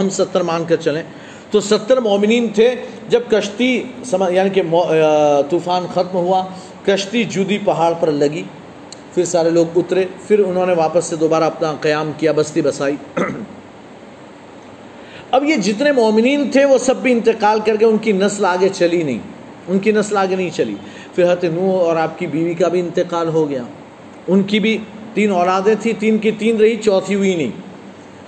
ہم 0.00 0.08
ستر 0.10 0.42
مان 0.42 0.64
کر 0.68 0.76
چلیں۔ 0.76 1.02
تو 1.50 1.60
ستر 1.60 2.00
مومنین 2.00 2.48
تھے۔ 2.54 2.74
جب 3.08 3.20
کشتی 3.30 3.82
یعنی 4.30 4.50
کہ 4.50 4.62
طوفان 5.50 5.86
ختم 5.90 6.14
ہوا، 6.14 6.44
کشتی 6.86 7.24
جودی 7.24 7.58
پہاڑ 7.64 7.92
پر 8.00 8.10
لگی۔ 8.10 8.42
پھر 9.14 9.24
سارے 9.24 9.50
لوگ 9.50 9.66
اترے۔ 9.76 10.04
پھر 10.28 10.38
انہوں 10.38 10.66
نے 10.66 10.72
واپس 10.72 11.04
سے 11.04 11.16
دوبارہ 11.16 11.44
اپنا 11.44 11.74
قیام 11.80 12.10
کیا، 12.18 12.32
بستی 12.32 12.62
بسائی۔ 12.62 12.96
اب 15.30 15.44
یہ 15.44 15.56
جتنے 15.56 15.92
مومنین 15.92 16.50
تھے، 16.50 16.64
وہ 16.64 16.78
سب 16.78 16.96
بھی 16.96 17.12
انتقال 17.12 17.60
کر 17.66 17.76
کے 17.76 17.84
ان 17.84 17.98
کی 17.98 18.12
نسل 18.12 18.44
آگے 18.44 18.68
چلی 18.72 19.02
نہیں۔ 19.02 19.18
ان 19.68 19.78
کی 19.78 19.92
نسل 19.92 20.16
آگے 20.16 20.36
نہیں 20.36 20.50
چلی۔ 20.50 20.74
پھر 21.14 21.24
حضرت 21.24 21.44
نو 21.44 21.70
اور 21.70 21.96
آپ 21.96 22.18
کی 22.18 22.26
بیوی 22.26 22.54
کا 22.54 22.68
بھی 22.68 22.80
انتقال 22.80 23.28
ہو 23.28 23.50
گیا۔ 23.50 23.62
ان 24.28 24.42
کی 24.42 24.60
بھی 24.60 24.78
تین 25.14 25.30
اولادیں 25.30 25.74
تھیں، 25.80 25.92
تین 25.98 26.18
کی 26.18 26.30
تین 26.30 26.56
رہی، 26.56 26.76
چوتھی 26.76 27.14
ہوئی 27.14 27.34
نہیں۔ 27.34 27.65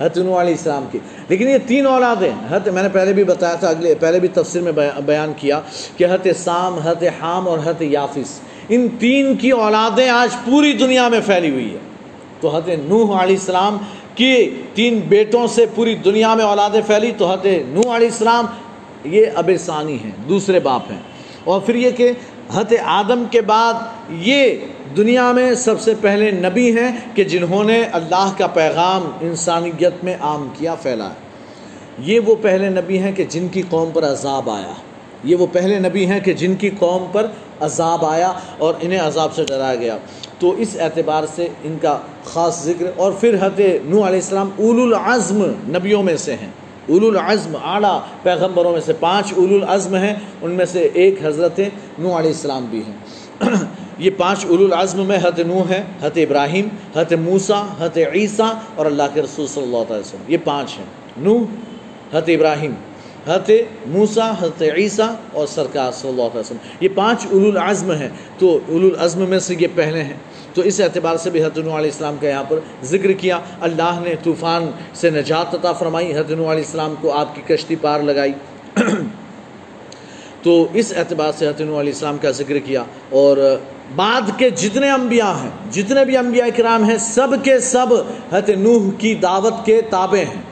حضرت 0.00 0.18
نو 0.18 0.40
علیہ 0.40 0.54
السلام 0.54 0.84
کی۔ 0.92 0.98
لیکن 1.28 1.48
یہ 1.48 1.58
تین 1.66 1.86
اولادیں 1.86 2.30
حضرت 2.48 2.68
میں 2.68 2.82
نے 2.82 2.88
پہلے 2.88 3.12
بھی 3.12 3.24
بتایا 3.24 3.54
تھا، 3.54 3.68
اگلے 3.68 3.94
پہلے 3.94 4.20
بھی 4.20 4.28
تفسیر 4.28 4.62
میں 4.62 4.72
بیان 5.06 5.32
کیا 5.36 5.60
کہ 5.96 6.04
حضرت 6.04 6.26
سام، 6.36 6.78
حضرت 6.78 7.04
حام 7.20 7.48
اور 7.48 7.58
حضرت 7.58 7.82
یافس، 7.82 8.40
ان 8.68 8.88
تین 8.98 9.36
کی 9.36 9.50
اولادیں 9.50 10.08
آج 10.08 10.36
پوری 10.44 10.72
دنیا 10.72 11.08
میں 11.08 11.20
پھیلی 11.26 11.50
ہوئی 11.50 11.72
ہے 11.72 11.78
تو 12.40 12.48
حضرت 12.48 12.88
نوح 12.88 13.22
علیہ 13.22 13.36
السلام 13.36 13.78
کی 14.14 14.62
تین 14.74 15.00
بیٹوں 15.08 15.46
سے 15.46 15.64
پوری 15.74 15.94
دنیا 15.94 16.34
میں 16.34 16.44
اولادیں 16.44 16.80
پھیلی، 16.86 17.12
تو 17.18 17.26
حضرت 17.26 17.46
نوح 17.46 17.96
علیہ 17.96 18.08
السلام، 18.08 18.46
یہ 19.04 19.26
اب 19.34 19.50
ثانی 19.60 19.98
ہیں، 20.04 20.10
دوسرے 20.28 20.60
باپ 20.60 20.90
ہیں۔ 20.90 21.02
اور 21.44 21.60
پھر 21.60 21.74
یہ 21.74 21.90
کہ 21.90 22.12
حت 22.54 22.74
آدم 22.84 23.24
کے 23.30 23.40
بعد 23.40 23.74
یہ 24.10 24.54
دنیا 24.96 25.32
میں 25.32 25.54
سب 25.54 25.80
سے 25.80 25.94
پہلے 26.00 26.30
نبی 26.30 26.78
ہیں 26.78 26.92
کہ 27.14 27.24
جنہوں 27.24 27.64
نے 27.64 27.82
اللہ 27.92 28.32
کا 28.38 28.46
پیغام 28.46 29.10
انسانیت 29.20 30.04
میں 30.04 30.16
عام 30.20 30.48
کیا 30.58 30.74
پھیلایا 30.74 31.10
یہ 31.98 32.20
وہ 32.20 32.34
پہلے 32.42 32.68
نبی 32.68 32.98
ہیں 32.98 33.12
کہ 33.12 33.24
جن 33.24 33.48
کی 33.48 33.62
قوم 33.70 33.90
پر 33.94 34.04
عذاب 34.04 34.50
آیا۔ 34.50 34.72
یہ 35.24 35.36
وہ 35.36 35.46
پہلے 35.52 35.78
نبی 35.78 36.06
ہیں 36.06 36.20
کہ 36.20 36.32
جن 36.32 36.54
کی 36.54 36.70
قوم 36.78 37.06
پر 37.12 37.26
عذاب 37.60 38.06
آیا 38.06 38.32
اور 38.58 38.74
انہیں 38.80 39.00
عذاب 39.00 39.34
سے 39.34 39.44
ڈرایا 39.44 39.74
گیا۔ 39.74 39.98
تو 40.38 40.54
اس 40.58 40.76
اعتبار 40.80 41.24
سے 41.34 41.48
ان 41.64 41.76
کا 41.82 41.98
خاص 42.24 42.64
ذکر 42.64 42.90
اور 42.96 43.12
پھر 43.12 43.36
حت 43.40 43.60
نو 43.84 43.96
علیہ 43.96 44.20
السلام 44.22 44.50
اول 44.58 44.94
العزم 44.94 45.42
نبیوں 45.68 46.02
میں 46.02 46.16
سے 46.16 46.32
ہیں۔ 46.32 46.50
اول 46.88 47.16
العزم، 47.16 47.56
اعلیٰ 47.64 48.00
پیغمبروں 48.22 48.72
میں 48.72 48.80
سے 48.80 48.92
پانچ 49.00 49.32
اول 49.36 49.62
العزم 49.62 49.94
ہیں، 49.94 50.14
ان 50.42 50.50
میں 50.50 50.64
سے 50.64 50.88
ایک 50.94 51.14
حضرت 51.22 51.60
نوح 51.98 52.18
علیہ 52.18 52.30
السلام 52.30 52.66
بھی 52.70 52.82
ہیں۔ 52.86 53.48
یہ 53.98 54.10
پانچ 54.16 54.46
اول 54.48 54.72
العزم 54.72 55.06
میں 55.06 55.18
حت 55.22 55.38
نو 55.38 55.62
ہے 55.70 55.82
حت 56.02 56.12
ابراہیم 56.16 56.68
حت 56.94 57.12
موسیٰ 57.12 57.64
حت 57.78 57.98
عیسیٰ 58.14 58.52
اور 58.74 58.86
اللہ 58.86 59.02
کے 59.14 59.22
رسول 59.22 59.46
صلی 59.46 59.62
اللہ 59.62 59.76
علیہ 59.76 59.96
وسلم۔ 59.96 60.22
یہ 60.28 60.36
پانچ 60.44 60.78
ہیں۔ 60.78 60.84
نوح 61.16 61.42
حت 62.12 62.24
ابراہیم۔ 62.26 62.72
حت 63.28 63.50
موسیٰ 63.86 64.32
حت 64.40 64.62
عیسیٰ 64.76 65.14
اور 65.32 65.46
سرکار 65.46 65.92
صلی 65.92 66.10
اللہ 66.10 66.22
علیہ 66.22 66.40
وسلم۔ 66.40 66.56
یہ 66.80 66.88
پانچ 66.94 67.26
اول 67.30 67.56
العزم 67.56 67.90
ہیں۔ 67.90 68.08
تو 68.38 68.58
اول 68.68 68.84
العزم 68.84 69.28
میں 69.28 69.38
سے 69.38 69.54
یہ 69.60 69.66
پہلے 69.74 70.02
ہیں۔ 70.02 70.16
تو 70.54 70.62
اس 70.62 70.80
اعتبار 70.80 71.16
سے 71.16 71.30
بھی 71.30 71.40
حضرت 71.40 71.58
علیہ 71.58 71.72
السلام 71.72 72.16
کا 72.20 72.28
یہاں 72.28 72.44
پر 72.48 72.58
ذکر 72.82 73.12
کیا۔ 73.12 73.40
اللہ 73.60 74.00
نے 74.02 74.14
طوفان 74.22 74.70
سے 74.94 75.10
نجات 75.10 75.54
عطا 75.54 75.72
فرمائی، 75.72 76.12
حضرت 76.12 76.30
علیہ 76.30 76.46
السلام 76.46 76.94
کو 77.00 77.12
آپ 77.12 77.34
کی 77.34 77.42
کشتی 77.46 77.76
پار 77.76 78.00
لگائی۔ 78.00 78.32
تو 80.42 80.66
اس 80.72 80.92
اعتبار 80.96 81.32
سے 81.38 81.46
حضرت 81.46 81.60
علیہ 81.60 81.76
السلام 81.76 82.16
کا 82.18 82.30
ذکر 82.30 82.58
کیا۔ 82.58 82.84
اور 83.10 83.56
بعد 83.96 84.20
کے 84.36 84.50
جتنے 84.50 84.90
انبیاء 84.90 85.32
ہیں، 85.32 85.72
جتنے 85.72 86.04
بھی 86.04 86.16
انبیاء 86.16 86.46
کرام 86.56 86.84
ہیں، 86.84 86.98
سب 86.98 87.28
کے 87.42 87.58
سب 87.58 87.86
حضرت 88.32 88.48
نوح 88.48 88.90
کی 88.98 89.14
دعوت 89.14 89.54
کے 89.64 89.80
تابع 89.90 90.18
ہیں۔ 90.18 90.42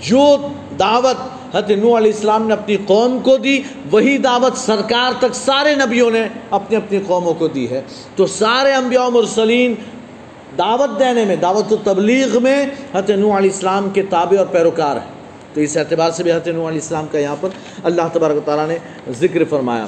جو 0.00 0.36
دعوت 0.78 1.16
حضرت 1.56 1.70
نو 1.70 1.96
علیہ 1.96 2.12
السلام 2.12 2.46
نے 2.46 2.52
اپنی 2.52 2.76
قوم 2.86 3.18
کو 3.18 3.36
دی، 3.36 3.62
وہی 3.90 4.18
دعوت 4.18 4.56
سرکار 4.56 5.12
تک 5.18 5.34
سارے 5.34 5.74
نبیوں 5.74 6.10
نے 6.10 6.28
اپنی 6.50 6.76
اپنی 6.76 7.00
قوموں 7.06 7.34
کو 7.34 7.48
دی 7.48 7.70
ہے۔ 7.70 7.82
تو 8.16 8.26
سارے 8.26 8.72
انبیاء 8.72 9.04
و 9.04 9.10
مرسلین 9.10 9.74
دعوت 10.58 10.98
دینے 10.98 11.24
میں، 11.24 11.36
دعوت 11.36 11.72
و 11.72 11.76
تبلیغ 11.76 12.42
میں 12.42 12.66
حضرت 12.94 13.10
نو 13.10 13.38
علیہ 13.38 13.50
السلام 13.50 13.90
کے 13.90 14.02
تابع 14.02 14.38
اور 14.38 14.46
پیروکار 14.46 14.96
ہیں۔ 14.96 15.10
تو 15.54 15.60
اس 15.60 15.76
اعتبار 15.76 16.10
سے 16.10 16.22
بھی 16.22 16.32
حضرت 16.32 16.46
نو 16.46 16.68
علیہ 16.68 16.80
السلام 16.82 17.06
کا 17.12 17.18
یہاں 17.18 17.36
پر 17.40 17.48
اللہ 17.84 18.02
تبارک 18.12 18.36
تعالیٰ 18.44 18.66
نے 18.66 18.78
ذکر 19.20 19.44
فرمایا۔ 19.50 19.86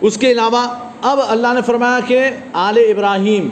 اس 0.00 0.16
کے 0.16 0.32
علاوہ 0.32 0.74
اب 1.02 1.18
اللہ 1.28 1.52
نے 1.54 1.60
فرمایا 1.66 1.98
کہ 2.06 2.30
آل 2.52 2.78
ابراہیم 2.78 3.48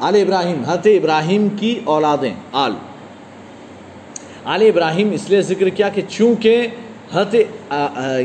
آل 0.00 0.14
ابراہیم، 0.14 0.62
حضرت 0.66 0.86
ابراہیم 0.86 1.48
کی 1.48 1.80
اولادیں، 1.84 2.34
آل۔ 2.52 2.72
آل 4.44 4.62
ابراہیم 4.62 5.10
اس 5.10 5.30
لیے 5.30 5.42
ذکر 5.42 5.68
کیا 5.68 5.88
کہ 5.88 6.02
چونکہ 6.08 6.66
حت 7.12 7.34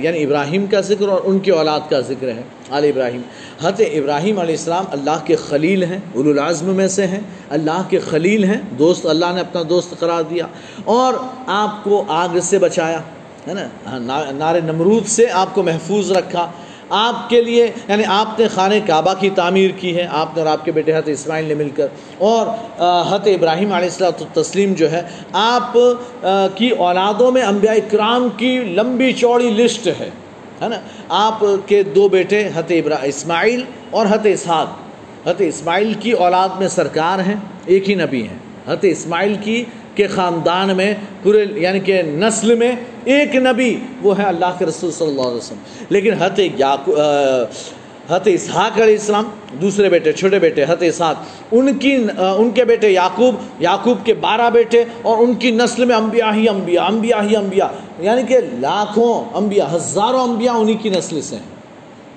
یعنی 0.04 0.24
ابراہیم 0.24 0.66
کا 0.66 0.82
ذکر 0.82 1.08
اور 1.08 1.22
ان 1.24 1.40
کی 1.40 1.52
اولاد 1.52 1.80
کا 1.90 2.00
ذکر 2.00 2.28
ہے، 2.28 2.42
آل 2.70 2.84
ابراہیم۔ 2.84 3.22
حت 3.62 3.82
ابراہیم 3.94 4.40
علیہ 4.40 4.56
السلام 4.56 4.86
اللہ 4.92 5.18
کے 5.26 5.36
خلیل 5.36 5.84
ہیں 5.84 6.00
العظم 6.16 6.76
میں 6.76 6.88
سے 6.88 7.08
ہیں۔ 7.08 7.20
اللہ 7.50 7.82
کے 7.90 8.00
خلیل 8.00 8.44
ہیں، 8.44 8.62
دوست، 8.80 9.06
اللہ 9.06 9.26
نے 9.34 9.42
اپنا 9.42 9.62
دوست 9.70 9.94
قرار 10.00 10.24
دیا۔ 10.24 10.46
اور 10.84 11.14
آپ 11.48 11.84
کو 11.84 12.04
آگ 12.08 12.40
سے 12.44 12.60
بچایا، 12.60 13.00
ہے 13.48 13.54
نا؟ 13.54 14.34
نار 14.34 14.56
نمرود 14.62 15.08
سے 15.08 15.26
آپ 15.32 15.56
کو 15.56 15.64
محفوظ 15.64 16.12
رکھا۔ 16.12 16.52
آپ 16.90 17.30
کے 17.30 17.42
لیے 17.42 17.72
یعنی 17.88 18.04
آپ 18.08 18.40
نے 18.40 18.48
خانہ 18.48 18.74
کعبہ 18.88 19.14
کی 19.20 19.30
تعمیر 19.30 19.72
کی 19.78 19.96
ہے، 19.96 20.08
آپ 20.12 20.36
نے 20.36 20.42
اور 20.42 20.50
آپ 20.50 20.66
کے 20.66 20.72
بیٹے 20.72 20.94
حت 20.94 21.10
اسماعیل 21.10 21.46
نے 21.46 21.54
مل 21.54 21.70
کر۔ 21.70 21.88
اور 22.18 22.48
حت 23.10 23.28
ابراہیم 23.28 23.74
علیہ 23.74 23.90
السلام 23.90 24.42
تسلیم 24.42 24.74
جو 24.74 24.92
ہے، 24.92 25.02
آپ 25.34 25.78
کی 26.56 26.70
اولادوں 26.70 27.32
میں 27.32 27.42
انبیاء 27.42 27.74
اکرام 27.74 28.28
کی 28.38 28.58
لمبی 28.58 29.14
چوڑی 29.14 29.50
لسٹ 29.50 29.88
ہے 29.88 30.10
ہے 30.62 30.70
نا؟ 30.70 30.76
آپ 31.10 31.44
کے 31.66 31.84
دو 31.84 32.10
بیٹے 32.10 32.50
حت 32.56 32.72
ابرا، 32.72 32.96
اسماعیل 32.96 33.64
اور 33.90 34.06
حت 34.10 34.26
اسحاق۔ 34.26 34.68
حت 35.28 35.42
اسماعیل 35.42 35.94
کی 35.94 36.12
اولاد 36.12 36.50
میں 36.60 36.68
سرکار 36.68 37.20
ہیں، 37.20 37.36
ایک 37.66 37.90
ہی 37.90 37.96
نبی 37.96 38.22
ہیں۔ 38.22 38.72
حت 38.74 38.80
اسماعیل 38.82 39.36
کی، 39.42 39.64
کے 39.96 40.08
خاندان 40.08 40.78
میں، 40.78 40.94
پورے 41.24 41.46
یعنی 41.56 41.80
کہ 41.80 42.02
نسل 42.02 42.56
میں 42.56 42.72
ایک 43.10 43.36
نبی، 43.36 43.80
وہ 44.02 44.18
ہے 44.18 44.24
اللہ 44.24 44.46
کے 44.60 44.66
رسول 44.66 44.92
صلی 44.92 45.08
اللہ 45.08 45.22
علیہ 45.22 45.38
وسلم۔ 45.38 45.84
لیکن 45.90 46.14
حت 46.14 46.40
حت 48.10 48.22
اسحاق 48.26 48.82
علیہ 48.82 48.96
السلام، 48.96 49.30
دوسرے 49.62 49.90
بیٹے، 49.90 50.14
چھوٹے 50.14 50.40
بیٹے 50.40 50.64
حت 50.64 50.84
اسحاق، 50.84 51.16
ان 51.52 51.78
کی 51.78 51.96
ان 52.20 52.50
کے 52.50 52.66
بیٹے 52.66 52.90
یعقوب 52.90 53.36
یعقوب 53.60 53.98
کے 54.06 54.14
بارہ 54.14 54.50
بیٹے 54.50 54.84
اور 55.02 55.18
ان 55.18 55.34
کی 55.34 55.52
نسل 55.52 55.86
میں 55.86 55.96
انبیاء 55.96 56.34
ہی 56.34 56.50
انبیاء 56.50 56.86
انبیاء 56.86 57.22
ہی 57.30 57.36
انبیاء۔ 57.36 57.68
یعنی 58.00 58.24
کہ 58.24 58.38
لاکھوں 58.60 59.38
انبیاء، 59.38 59.76
ہزاروں 59.76 60.24
انبیاء 60.24 60.54
انہی 60.54 60.74
کی 60.74 60.90
نسل 60.90 61.22
سے 61.22 61.36
ہیں۔ 61.36 61.44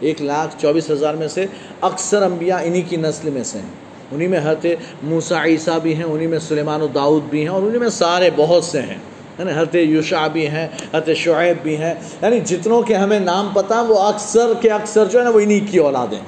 ایک 0.01 0.23
لاکھ 0.23 0.63
چوبیس 0.63 0.91
ہزار 0.91 1.15
میں 1.15 1.29
سے 1.29 1.47
اکثر 1.81 2.23
انبیاء 2.23 2.59
انہی 2.65 2.83
کی 2.83 2.97
نسل 2.97 3.31
میں 3.31 3.45
سے 3.45 3.59
ہیں۔ 3.59 3.75
انہی 4.13 4.27
میں 4.27 4.41
حت 4.45 4.67
موسیٰ، 5.03 5.45
عیسیٰ 5.45 5.79
بھی 5.79 5.95
ہیں، 5.95 6.05
انہی 6.05 6.27
میں 6.27 6.39
سلیمان 6.39 6.83
و 6.83 6.87
داؤد 6.87 7.23
بھی 7.31 7.41
ہیں 7.41 7.49
اور 7.49 7.63
انہی 7.63 7.79
میں 7.79 7.89
سارے 7.89 8.31
بہت 8.37 8.65
سے 8.65 8.83
ہیں۔ 8.83 8.99
یعنی 9.39 9.53
حت 9.57 9.75
یوشا 9.75 10.27
بھی 10.27 10.47
ہیں 10.49 10.67
حت 10.95 11.11
شعیب 11.17 11.63
بھی 11.63 11.77
ہیں۔ 11.77 11.95
یعنی 12.23 12.41
جتنوں 12.41 12.83
کے 12.83 12.95
ہمیں 12.95 13.19
نام 13.21 13.49
پتہ، 13.53 13.75
وہ 13.89 13.99
اکثر 13.99 14.53
کے 14.61 14.71
اکثر 14.71 15.05
جو 15.05 15.19
ہے 15.19 15.25
نا، 15.25 15.31
وہ 15.31 15.41
انہی 15.41 15.61
کی 15.61 15.79
اولادیں 15.79 16.19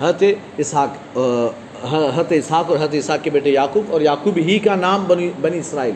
حت 0.00 0.24
اسحاق 0.56 1.18
حت 2.16 2.32
اسحاق 2.32 2.70
اور 2.70 2.78
حت 2.82 2.94
اسحاق 2.94 3.22
کے 3.22 3.30
بیٹے 3.30 3.50
یعقوب، 3.50 3.92
اور 3.92 4.00
یعقوب 4.00 4.38
ہی 4.38 4.58
کا 4.58 4.74
نام 4.76 5.04
بنی 5.04 5.30
بنی 5.40 5.58
اسرائیل۔ 5.58 5.94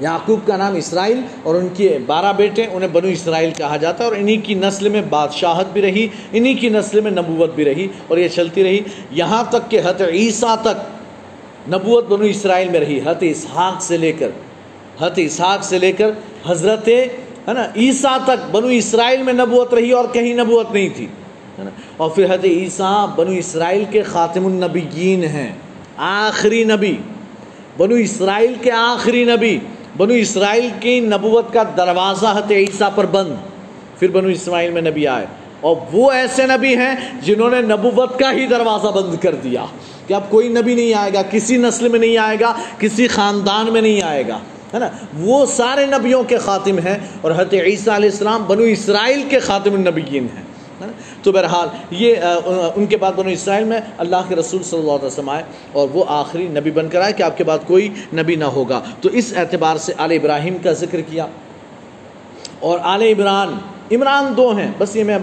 یعقوب 0.00 0.46
کا 0.46 0.56
نام 0.56 0.74
اسرائیل 0.74 1.20
اور 1.42 1.54
ان 1.54 1.68
کے 1.76 1.98
بارہ 2.06 2.32
بیٹے، 2.36 2.64
انہیں 2.72 2.90
بنو 2.92 3.08
اسرائیل 3.08 3.50
کہا 3.56 3.76
جاتا 3.76 4.04
ہے، 4.04 4.08
اور 4.08 4.16
انہی 4.16 4.36
کی 4.36 4.54
نسل 4.54 4.88
میں 4.88 5.02
بادشاہت 5.08 5.72
بھی 5.72 5.82
رہی، 5.82 6.06
انہی 6.32 6.54
کی 6.54 6.68
نسل 6.68 7.00
میں 7.00 7.10
نبوت 7.10 7.54
بھی 7.54 7.64
رہی، 7.64 7.86
اور 8.08 8.18
یہ 8.18 8.28
چلتی 8.28 8.64
رہی۔ 8.64 8.80
یہاں 9.10 9.42
تک 9.50 9.70
کہ 9.70 9.80
حت 9.84 10.02
عیسیٰ 10.02 10.54
تک 10.62 11.68
نبوت 11.68 12.08
بنو 12.08 12.24
اسرائیل 12.24 12.68
میں 12.68 12.80
رہی 12.80 12.98
حت 13.04 13.22
اسحاق 13.22 13.82
سے 13.82 13.96
لے 13.96 14.12
کر 14.12 14.30
حت 15.00 15.12
اسحاق 15.16 15.64
سے 15.64 15.78
لے 15.78 15.92
کر 15.92 16.10
حضرت، 16.46 16.88
ہے 16.88 17.08
نا، 17.46 17.66
عیسیٰ 17.76 18.18
تک، 18.24 18.50
بنو 18.50 18.66
اسرائیل 18.66 19.22
میں 19.22 19.32
نبوت 19.32 19.74
رہی 19.74 19.90
اور 19.90 20.04
کہیں 20.12 20.34
نبوت 20.34 20.72
نہیں 20.72 20.88
تھی، 20.96 21.06
ہے 21.58 21.64
نا۔ 21.64 21.70
اور 21.96 22.10
پھر 22.10 22.34
حت 22.34 22.44
عیسیٰ 22.44 23.06
بنو 23.16 23.30
اسرائیل 23.30 23.84
کے 23.90 24.02
خاتم 24.02 24.46
النبیین 24.46 25.24
ہیں، 25.24 25.52
آخری 25.96 26.64
نبی، 26.64 26.96
بنو 27.78 27.94
اسرائیل 27.94 28.54
کے 28.60 28.70
آخری 28.72 29.24
نبی، 29.24 29.58
بنو 29.96 30.12
اسرائیل 30.12 30.68
کی 30.80 31.00
نبوت 31.00 31.52
کا 31.52 31.62
دروازہ 31.76 32.26
حت 32.26 32.50
عیسیٰ 32.50 32.88
پر 32.94 33.06
بند، 33.06 33.34
پھر 33.98 34.10
بنو 34.10 34.28
اسرائیل 34.28 34.70
میں 34.70 34.82
نبی 34.82 35.06
آئے۔ 35.06 35.26
اور 35.60 35.76
وہ 35.92 36.10
ایسے 36.10 36.46
نبی 36.46 36.76
ہیں 36.76 36.94
جنہوں 37.22 37.50
نے 37.50 37.60
نبوت 37.60 38.18
کا 38.18 38.32
ہی 38.32 38.46
دروازہ 38.46 38.86
بند 38.86 39.14
کر 39.22 39.34
دیا۔ 39.34 39.64
کہ 40.06 40.14
اب 40.14 40.30
کوئی 40.30 40.48
نبی 40.48 40.74
نہیں 40.74 40.94
آئے 40.94 41.10
گا، 41.14 41.22
کسی 41.22 41.56
نسل 41.56 41.88
میں 41.88 41.98
نہیں 41.98 42.18
آئے 42.18 42.36
گا، 42.40 42.54
کسی 42.78 43.08
خاندان 43.08 43.72
میں 43.72 43.80
نہیں 43.80 44.02
آئے 44.02 44.28
گا۔ 44.28 44.38
ہے 44.74 44.78
نا؟ 44.78 44.88
وہ 45.18 45.46
سارے 45.46 45.86
نبیوں 45.86 46.24
کے 46.24 46.38
خاتم 46.38 46.78
ہیں 46.78 46.98
اور 47.20 47.30
حضرت 47.30 47.54
عیسیٰ 47.54 47.94
علیہ 47.94 48.10
السلام 48.10 48.44
بنو 48.44 48.62
اسرائیل 48.62 49.22
کے 49.28 49.38
خاتم 49.38 49.74
النبیین 49.74 50.26
ہیں 50.36 50.42
تو 51.22 51.32
بہرحال 51.32 51.68
یہ 51.90 52.14
ان 52.76 52.86
کے 52.86 52.96
بعد 52.96 53.12
بنو 53.12 53.28
اسرائیل 53.28 53.64
میں 53.64 53.80
اللہ 53.98 54.16
کے 54.28 54.36
رسول 54.36 54.62
صلی 54.62 54.78
اللہ 54.78 54.92
علیہ 54.92 55.06
وسلم 55.06 55.28
آئے 55.28 55.42
اور 55.72 55.88
وہ 55.92 56.04
آخری 56.08 56.48
نبی 56.48 56.70
بن 56.70 56.88
کر 56.88 57.00
آئے 57.00 57.12
کہ 57.12 57.22
آپ 57.22 57.38
کے 57.38 57.44
بعد 57.44 57.58
کوئی 57.66 57.88
نبی 58.14 58.34
نہ 58.36 58.44
ہوگا۔ 58.44 58.80
تو 59.00 59.08
اس 59.08 59.32
اعتبار 59.36 59.76
سے 59.76 59.92
آل 59.98 60.12
ابراہیم 60.12 60.56
کا 60.62 60.72
ذکر 60.72 61.00
کیا۔ 61.00 61.26
اور 62.60 62.78
آل 62.82 63.02
عمران 63.02 63.58
عمران 63.92 64.34
دو 64.36 64.56
ہیں۔ 64.56 64.70
بس 64.78 64.96
یہ 64.96 65.04
میں 65.04 65.18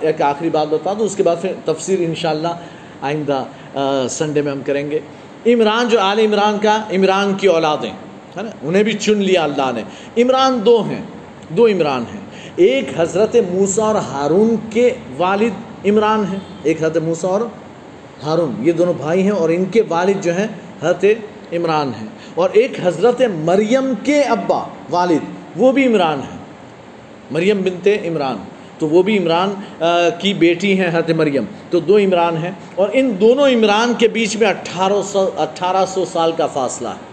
ایک 0.00 0.22
آخری 0.22 0.50
بات 0.50 0.68
بتا 0.70 0.92
دوں، 0.98 1.06
اس 1.06 1.16
کے 1.16 1.22
بعد 1.22 1.36
پھر 1.40 1.52
تفسیر 1.64 1.98
انشاءاللہ 2.00 2.54
آئندہ 3.00 3.44
سنڈے 4.10 4.42
میں 4.42 4.52
ہم 4.52 4.60
کریں 4.66 4.90
گے۔ 4.90 4.98
عمران 5.46 5.88
جو 5.88 6.00
آل 6.00 6.18
عمران 6.18 6.58
کا، 6.58 6.84
عمران 6.90 7.34
کی 7.34 7.46
اولادیں۔ 7.46 8.09
ہے 8.36 8.42
نا؟ 8.42 8.50
انہیں 8.62 8.82
بھی 8.82 8.92
چن 8.92 9.18
لیا 9.18 9.44
اللہ 9.44 9.70
نے۔ 9.74 9.82
عمران 10.22 10.60
دو 10.66 10.82
ہیں، 10.82 11.02
دو 11.48 11.66
عمران 11.66 12.04
ہیں۔ 12.14 12.20
ایک 12.56 12.84
حضرت 12.96 13.36
موسیٰ 13.52 13.84
اور 13.84 13.94
ہارون 13.94 14.56
کے 14.70 14.90
والد 15.16 15.86
عمران 15.86 16.24
ہیں۔ 16.32 16.38
ایک 16.62 16.82
حضرت 16.82 16.96
موسیٰ 16.96 17.30
اور 17.30 17.40
ہارون، 18.22 18.54
یہ 18.60 18.72
دونوں 18.72 18.94
بھائی 18.94 19.22
ہیں 19.22 19.30
اور 19.30 19.48
ان 19.48 19.64
کے 19.64 19.82
والد 19.88 20.24
جو 20.24 20.36
ہیں 20.36 20.46
حضرت 20.82 21.04
عمران 21.52 21.92
ہیں۔ 22.00 22.06
اور 22.34 22.50
ایک 22.52 22.72
حضرت 22.82 23.22
مریم 23.34 23.92
کے 24.04 24.22
ابا 24.22 24.64
والد، 24.90 25.24
وہ 25.56 25.72
بھی 25.72 25.86
عمران 25.86 26.20
ہیں۔ 26.20 26.38
مریم 27.30 27.62
بنت 27.62 27.88
عمران، 28.04 28.36
تو 28.78 28.88
وہ 28.88 29.02
بھی 29.02 29.18
عمران 29.18 29.54
کی 30.18 30.34
بیٹی 30.34 30.80
ہیں 30.80 30.88
حضرت 30.88 31.10
مریم۔ 31.10 31.44
تو 31.70 31.80
دو 31.80 31.98
عمران 31.98 32.36
ہیں 32.36 32.52
اور 32.74 32.88
ان 32.92 33.16
دونوں 33.20 33.48
عمران 33.48 33.92
کے 33.98 34.08
بیچ 34.08 34.36
میں 34.36 34.48
اٹھارہ 34.48 35.02
سو 35.04 35.30
اٹھارہ 35.36 35.84
سو 35.88 36.04
سال 36.04 36.32
کا 36.36 36.46
فاصلہ 36.46 36.88
ہے۔ 36.88 37.09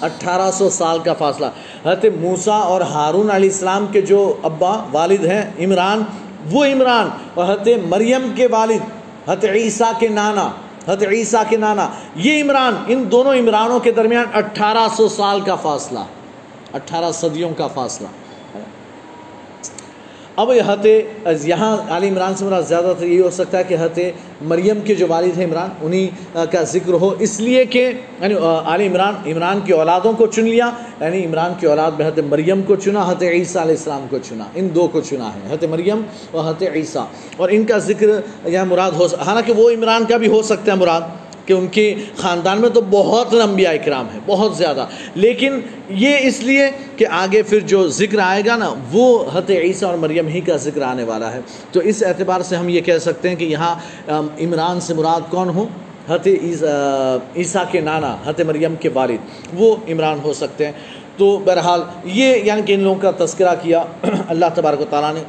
اٹھارہ 0.00 0.50
سو 0.50 0.70
سال 0.70 0.98
کا 0.98 1.14
فاصلہ۔ 1.14 1.46
حضرت 1.82 2.04
موسیٰ 2.20 2.64
اور 2.64 2.80
ہارون 2.80 3.30
علیہ 3.30 3.50
السلام 3.50 3.86
کے 3.86 4.00
جو 4.00 4.34
ابا 4.42 4.84
والد 4.92 5.24
ہیں، 5.24 5.50
عمران، 5.58 6.02
وہ 6.52 6.64
عمران۔ 6.64 7.08
اور 7.34 7.44
حضرت 7.44 7.68
مریم 7.86 8.32
کے 8.36 8.46
والد، 8.46 8.78
حضرت 9.28 9.44
عیسیٰ 9.44 9.92
کے 9.98 10.08
نانا، 10.08 10.50
حضرت 10.88 11.08
عیسیٰ 11.08 11.42
کے 11.48 11.56
نانا۔ 11.56 11.88
یہ 12.14 12.42
عمران، 12.42 12.76
ان 12.86 13.04
دونوں 13.12 13.34
عمرانوں 13.34 13.80
کے 13.80 13.92
درمیان 13.92 14.24
اٹھارہ 14.34 14.88
سو 14.96 15.08
سال 15.08 15.40
کا 15.40 15.54
فاصلہ۔ 15.54 15.98
اٹھارہ 16.74 17.12
صدیوں 17.12 17.50
کا 17.56 17.66
فاصلہ۔ 17.66 18.06
اب 20.36 20.52
یہ 20.56 20.62
حضرت 20.66 20.86
یہاں 21.44 21.76
علی 21.88 22.08
عمران 22.08 22.34
سے 22.34 22.44
مراد 22.44 22.62
زیادہ 22.62 22.92
تر 22.98 23.06
یہ 23.06 23.22
ہو 23.22 23.30
سکتا 23.30 23.58
ہے 23.58 23.64
کہ 23.64 23.74
حضرت 23.74 23.98
مریم 24.40 24.80
کے 24.80 24.94
جو 24.94 25.06
والد 25.08 25.38
ہیں 25.38 25.46
عمران، 25.46 25.68
انہی 25.82 26.08
کا 26.32 26.62
ذکر 26.62 26.92
ہو۔ 26.92 27.14
اس 27.18 27.40
لیے 27.40 27.64
کہ 27.64 27.92
یعنی 28.20 28.34
علی 28.64 28.86
عمران 28.86 29.14
عمران 29.26 29.60
کی 29.64 29.72
اولادوں 29.72 30.12
کو 30.12 30.26
چن 30.26 30.44
لیا 30.44 30.70
یعنی 31.00 31.26
عمران 31.26 31.52
کی 31.60 31.66
اولاد 31.66 31.90
میں 31.98 32.06
حضرت 32.06 32.24
مریم 32.24 32.62
کو 32.62 32.76
چنا 32.76 33.02
حضرت 33.06 33.22
عیسیٰ 33.22 33.62
علیہ 33.62 33.74
السلام 33.74 34.06
کو 34.10 34.18
چنا۔ 34.28 34.44
ان 34.54 34.68
دو 34.74 34.88
کو 34.92 35.00
چنا 35.00 35.26
ہے 35.26 35.40
حضرت 35.48 35.64
مریم 35.64 36.00
اور 36.30 36.44
حضرت 36.44 36.62
عیسیٰ۔ 36.74 37.04
اور 37.36 37.48
ان 37.52 37.64
کا 37.64 37.78
ذکر 37.78 38.06
یہاں 38.44 38.64
مراد 38.64 38.90
ہو، 38.90 39.06
حالانکہ 39.26 39.52
وہ 39.52 39.70
عمران 39.70 40.04
کا 40.04 40.16
بھی 40.16 40.28
ہو 40.28 40.42
سکتا 40.42 40.72
ہے 40.72 40.76
مراد۔ 40.76 41.00
کہ 41.46 41.52
ان 41.52 41.66
کی 41.66 41.94
خاندان 42.16 42.60
میں 42.60 42.68
تو 42.68 42.80
بہت 42.90 43.34
انبیاء 43.34 43.72
اکرام 43.72 44.06
ہے 44.14 44.18
بہت 44.26 44.56
زیادہ۔ 44.56 44.86
لیکن 45.14 45.60
یہ 45.88 46.16
اس 46.20 46.40
لیے 46.40 46.70
کہ 46.96 47.06
آگے 47.10 47.42
پھر 47.42 47.60
جو 47.60 47.88
ذکر 47.88 48.18
آئے 48.18 48.42
گا 48.46 48.56
نا، 48.56 48.74
وہ 48.92 49.24
حت 49.34 49.50
عیسیٰ 49.50 49.88
اور 49.88 49.98
مریم 49.98 50.28
ہی 50.28 50.40
کا 50.40 50.56
ذکر 50.56 50.82
آنے 50.82 51.04
والا 51.04 51.32
ہے۔ 51.32 51.40
تو 51.72 51.80
اس 51.80 52.02
اعتبار 52.02 52.40
سے 52.40 52.56
ہم 52.56 52.68
یہ 52.68 52.80
کہہ 52.80 52.98
سکتے 52.98 53.28
ہیں 53.28 53.36
کہ 53.36 53.44
یہاں 53.44 53.74
عمران 54.40 54.80
سے 54.80 54.94
مراد 54.94 55.20
کون 55.30 55.48
ہوں؟ 55.48 55.66
حت 56.08 56.28
عیسیٰ 57.36 57.64
کے 57.70 57.80
نانا 57.80 58.16
حت 58.26 58.40
مریم 58.40 58.74
کے 58.80 58.88
والد۔ 58.94 59.16
وہ 59.54 59.76
عمران 59.88 60.18
ہو 60.22 60.32
سکتے 60.32 60.64
ہیں۔ 60.64 60.72
تو 61.16 61.38
بہرحال 61.44 61.80
یہ 62.04 62.36
یعنی 62.44 62.62
کہ 62.62 62.72
ان 62.72 62.80
لوگوں 62.80 63.00
کا 63.00 63.24
تذکرہ 63.24 63.54
کیا۔ 63.62 63.82
اللہ 64.28 64.46
تبارک 64.54 64.80
و 64.80 64.84
تعالیٰ 64.90 65.14
نے۔ 65.14 65.22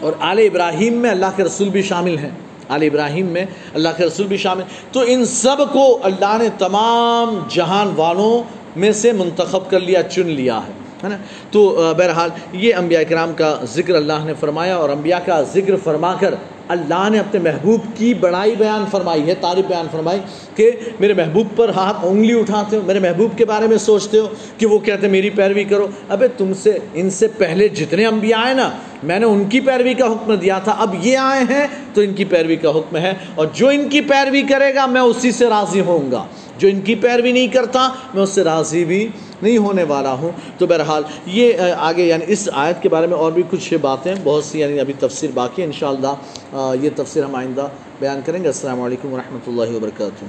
اور 0.00 0.12
آل 0.20 0.38
ابراہیم 0.38 0.94
میں 0.94 1.10
اللہ 1.10 1.26
کے 1.36 1.44
رسول 1.44 1.68
بھی 1.68 1.82
شامل 1.82 2.18
ہیں۔ 2.18 2.30
آل 2.68 2.82
ابراہیم 2.82 3.26
میں، 3.26 3.44
اللہ 3.74 3.88
کے 3.96 4.04
رسول 4.04 4.26
بھی 4.26 4.36
شامل۔ 4.36 4.62
تو 4.92 5.00
ان 5.06 5.24
سب 5.24 5.56
کو 5.72 5.98
اللہ 6.02 6.36
نے 6.38 6.48
تمام 6.58 7.38
جہان 7.48 7.92
والوں 7.96 8.42
میں 8.76 8.92
سے 8.92 9.12
منتخب 9.12 9.70
کر 9.70 9.80
لیا، 9.80 10.02
چن 10.02 10.26
لیا 10.26 10.60
ہے 10.66 10.72
ہے 11.04 11.08
نا؟ 11.08 11.16
تو 11.50 11.92
بہرحال 11.98 12.30
یہ 12.52 12.74
انبیاء 12.74 13.00
کرام 13.08 13.32
کا 13.32 13.58
ذکر 13.74 13.94
اللہ 13.94 14.24
نے 14.24 14.32
فرمایا 14.40 14.76
اور 14.76 14.88
انبیاء 14.88 15.18
کا 15.24 15.42
ذکر 15.42 15.76
فرما 15.84 16.14
کر 16.20 16.34
اللہ 16.68 17.08
نے 17.10 17.18
اپنے 17.18 17.40
محبوب 17.40 17.80
کی 17.94 18.14
بڑائی 18.14 18.56
بیان 18.56 18.84
فرمائی 18.90 19.28
ہے، 19.28 19.34
تعریف 19.34 19.64
بیان 19.64 19.86
فرمائی 19.92 20.20
کہ 20.54 20.70
میرے 21.00 21.14
محبوب 21.14 21.46
پر 21.56 21.68
ہاتھ 21.68 21.96
انگلی 22.02 22.40
اٹھاتے 22.40 22.76
ہو، 22.76 22.82
میرے 22.86 22.98
محبوب 22.98 23.38
کے 23.38 23.44
بارے 23.44 23.66
میں 23.66 23.78
سوچتے 23.78 24.18
ہو 24.18 24.28
کہ 24.58 24.66
وہ 24.66 24.78
کہتے 24.78 25.06
ہیں 25.06 25.12
میری 25.12 25.30
پیروی 25.30 25.64
کرو۔ 25.64 25.88
ابے 26.08 26.28
تم 26.28 26.52
سے، 26.54 26.78
ان 26.94 27.10
سے 27.10 27.26
پہلے 27.28 27.68
جتنے 27.68 28.06
انبیاء 28.06 28.38
آئے 28.38 28.54
نا، 28.54 28.70
میں 29.02 29.18
نے 29.18 29.26
ان 29.26 29.44
کی 29.44 29.60
پیروی 29.60 29.94
کا 29.94 30.06
حکم 30.06 30.34
دیا 30.34 30.58
تھا، 30.58 30.72
اب 30.72 30.94
یہ 31.02 31.18
آئے 31.18 31.44
ہیں 31.50 31.66
تو 31.94 32.00
ان 32.00 32.14
کی 32.14 32.24
پیروی 32.24 32.56
کا 32.56 32.70
حکم 32.70 32.96
ہے۔ 32.96 33.12
اور 33.34 33.46
جو 33.54 33.68
ان 33.68 33.88
کی 33.88 34.00
پیروی 34.00 34.42
کرے 34.42 34.74
گا، 34.74 34.86
میں 34.86 35.00
اسی 35.00 35.32
سے 35.32 35.46
راضی 35.46 35.80
ہوں 35.80 36.12
گا۔ 36.12 36.24
جو 36.58 36.68
ان 36.68 36.80
کی 36.80 36.94
پیروی 36.94 37.32
نہیں 37.32 37.46
کرتا، 37.46 37.88
میں 38.14 38.22
اس 38.22 38.30
سے 38.30 38.44
راضی 38.44 38.84
بھی 38.84 39.08
نہیں 39.42 39.56
ہونے 39.58 39.82
والا 39.88 40.12
ہوں 40.12 40.30
تو 40.58 40.66
بہرحال 40.66 41.02
یہ 41.26 41.72
آگے 41.76 42.06
یعنی 42.06 42.24
اس 42.28 42.48
آیت 42.52 42.82
کے 42.82 42.88
بارے 42.88 43.06
میں 43.06 43.16
اور 43.16 43.32
بھی 43.32 43.42
کچھ 43.50 43.72
باتیں، 43.80 44.14
بہت 44.24 44.44
سی 44.44 44.60
یعنی 44.60 44.80
ابھی 44.80 44.94
تفسیر 44.98 45.30
باقی 45.34 45.62
ہے 45.62 45.66
انشاءاللہ 45.66 46.74
یہ 46.82 46.90
تفسیر 46.96 47.24
ہم 47.24 47.34
آئندہ 47.34 47.68
بیان 48.00 48.20
کریں 48.24 48.42
گے۔ 48.42 48.48
السلام 48.48 48.80
علیکم 48.80 49.12
ورحمۃ 49.12 49.44
اللہ 49.46 49.76
وبرکاتہ۔ 49.76 50.24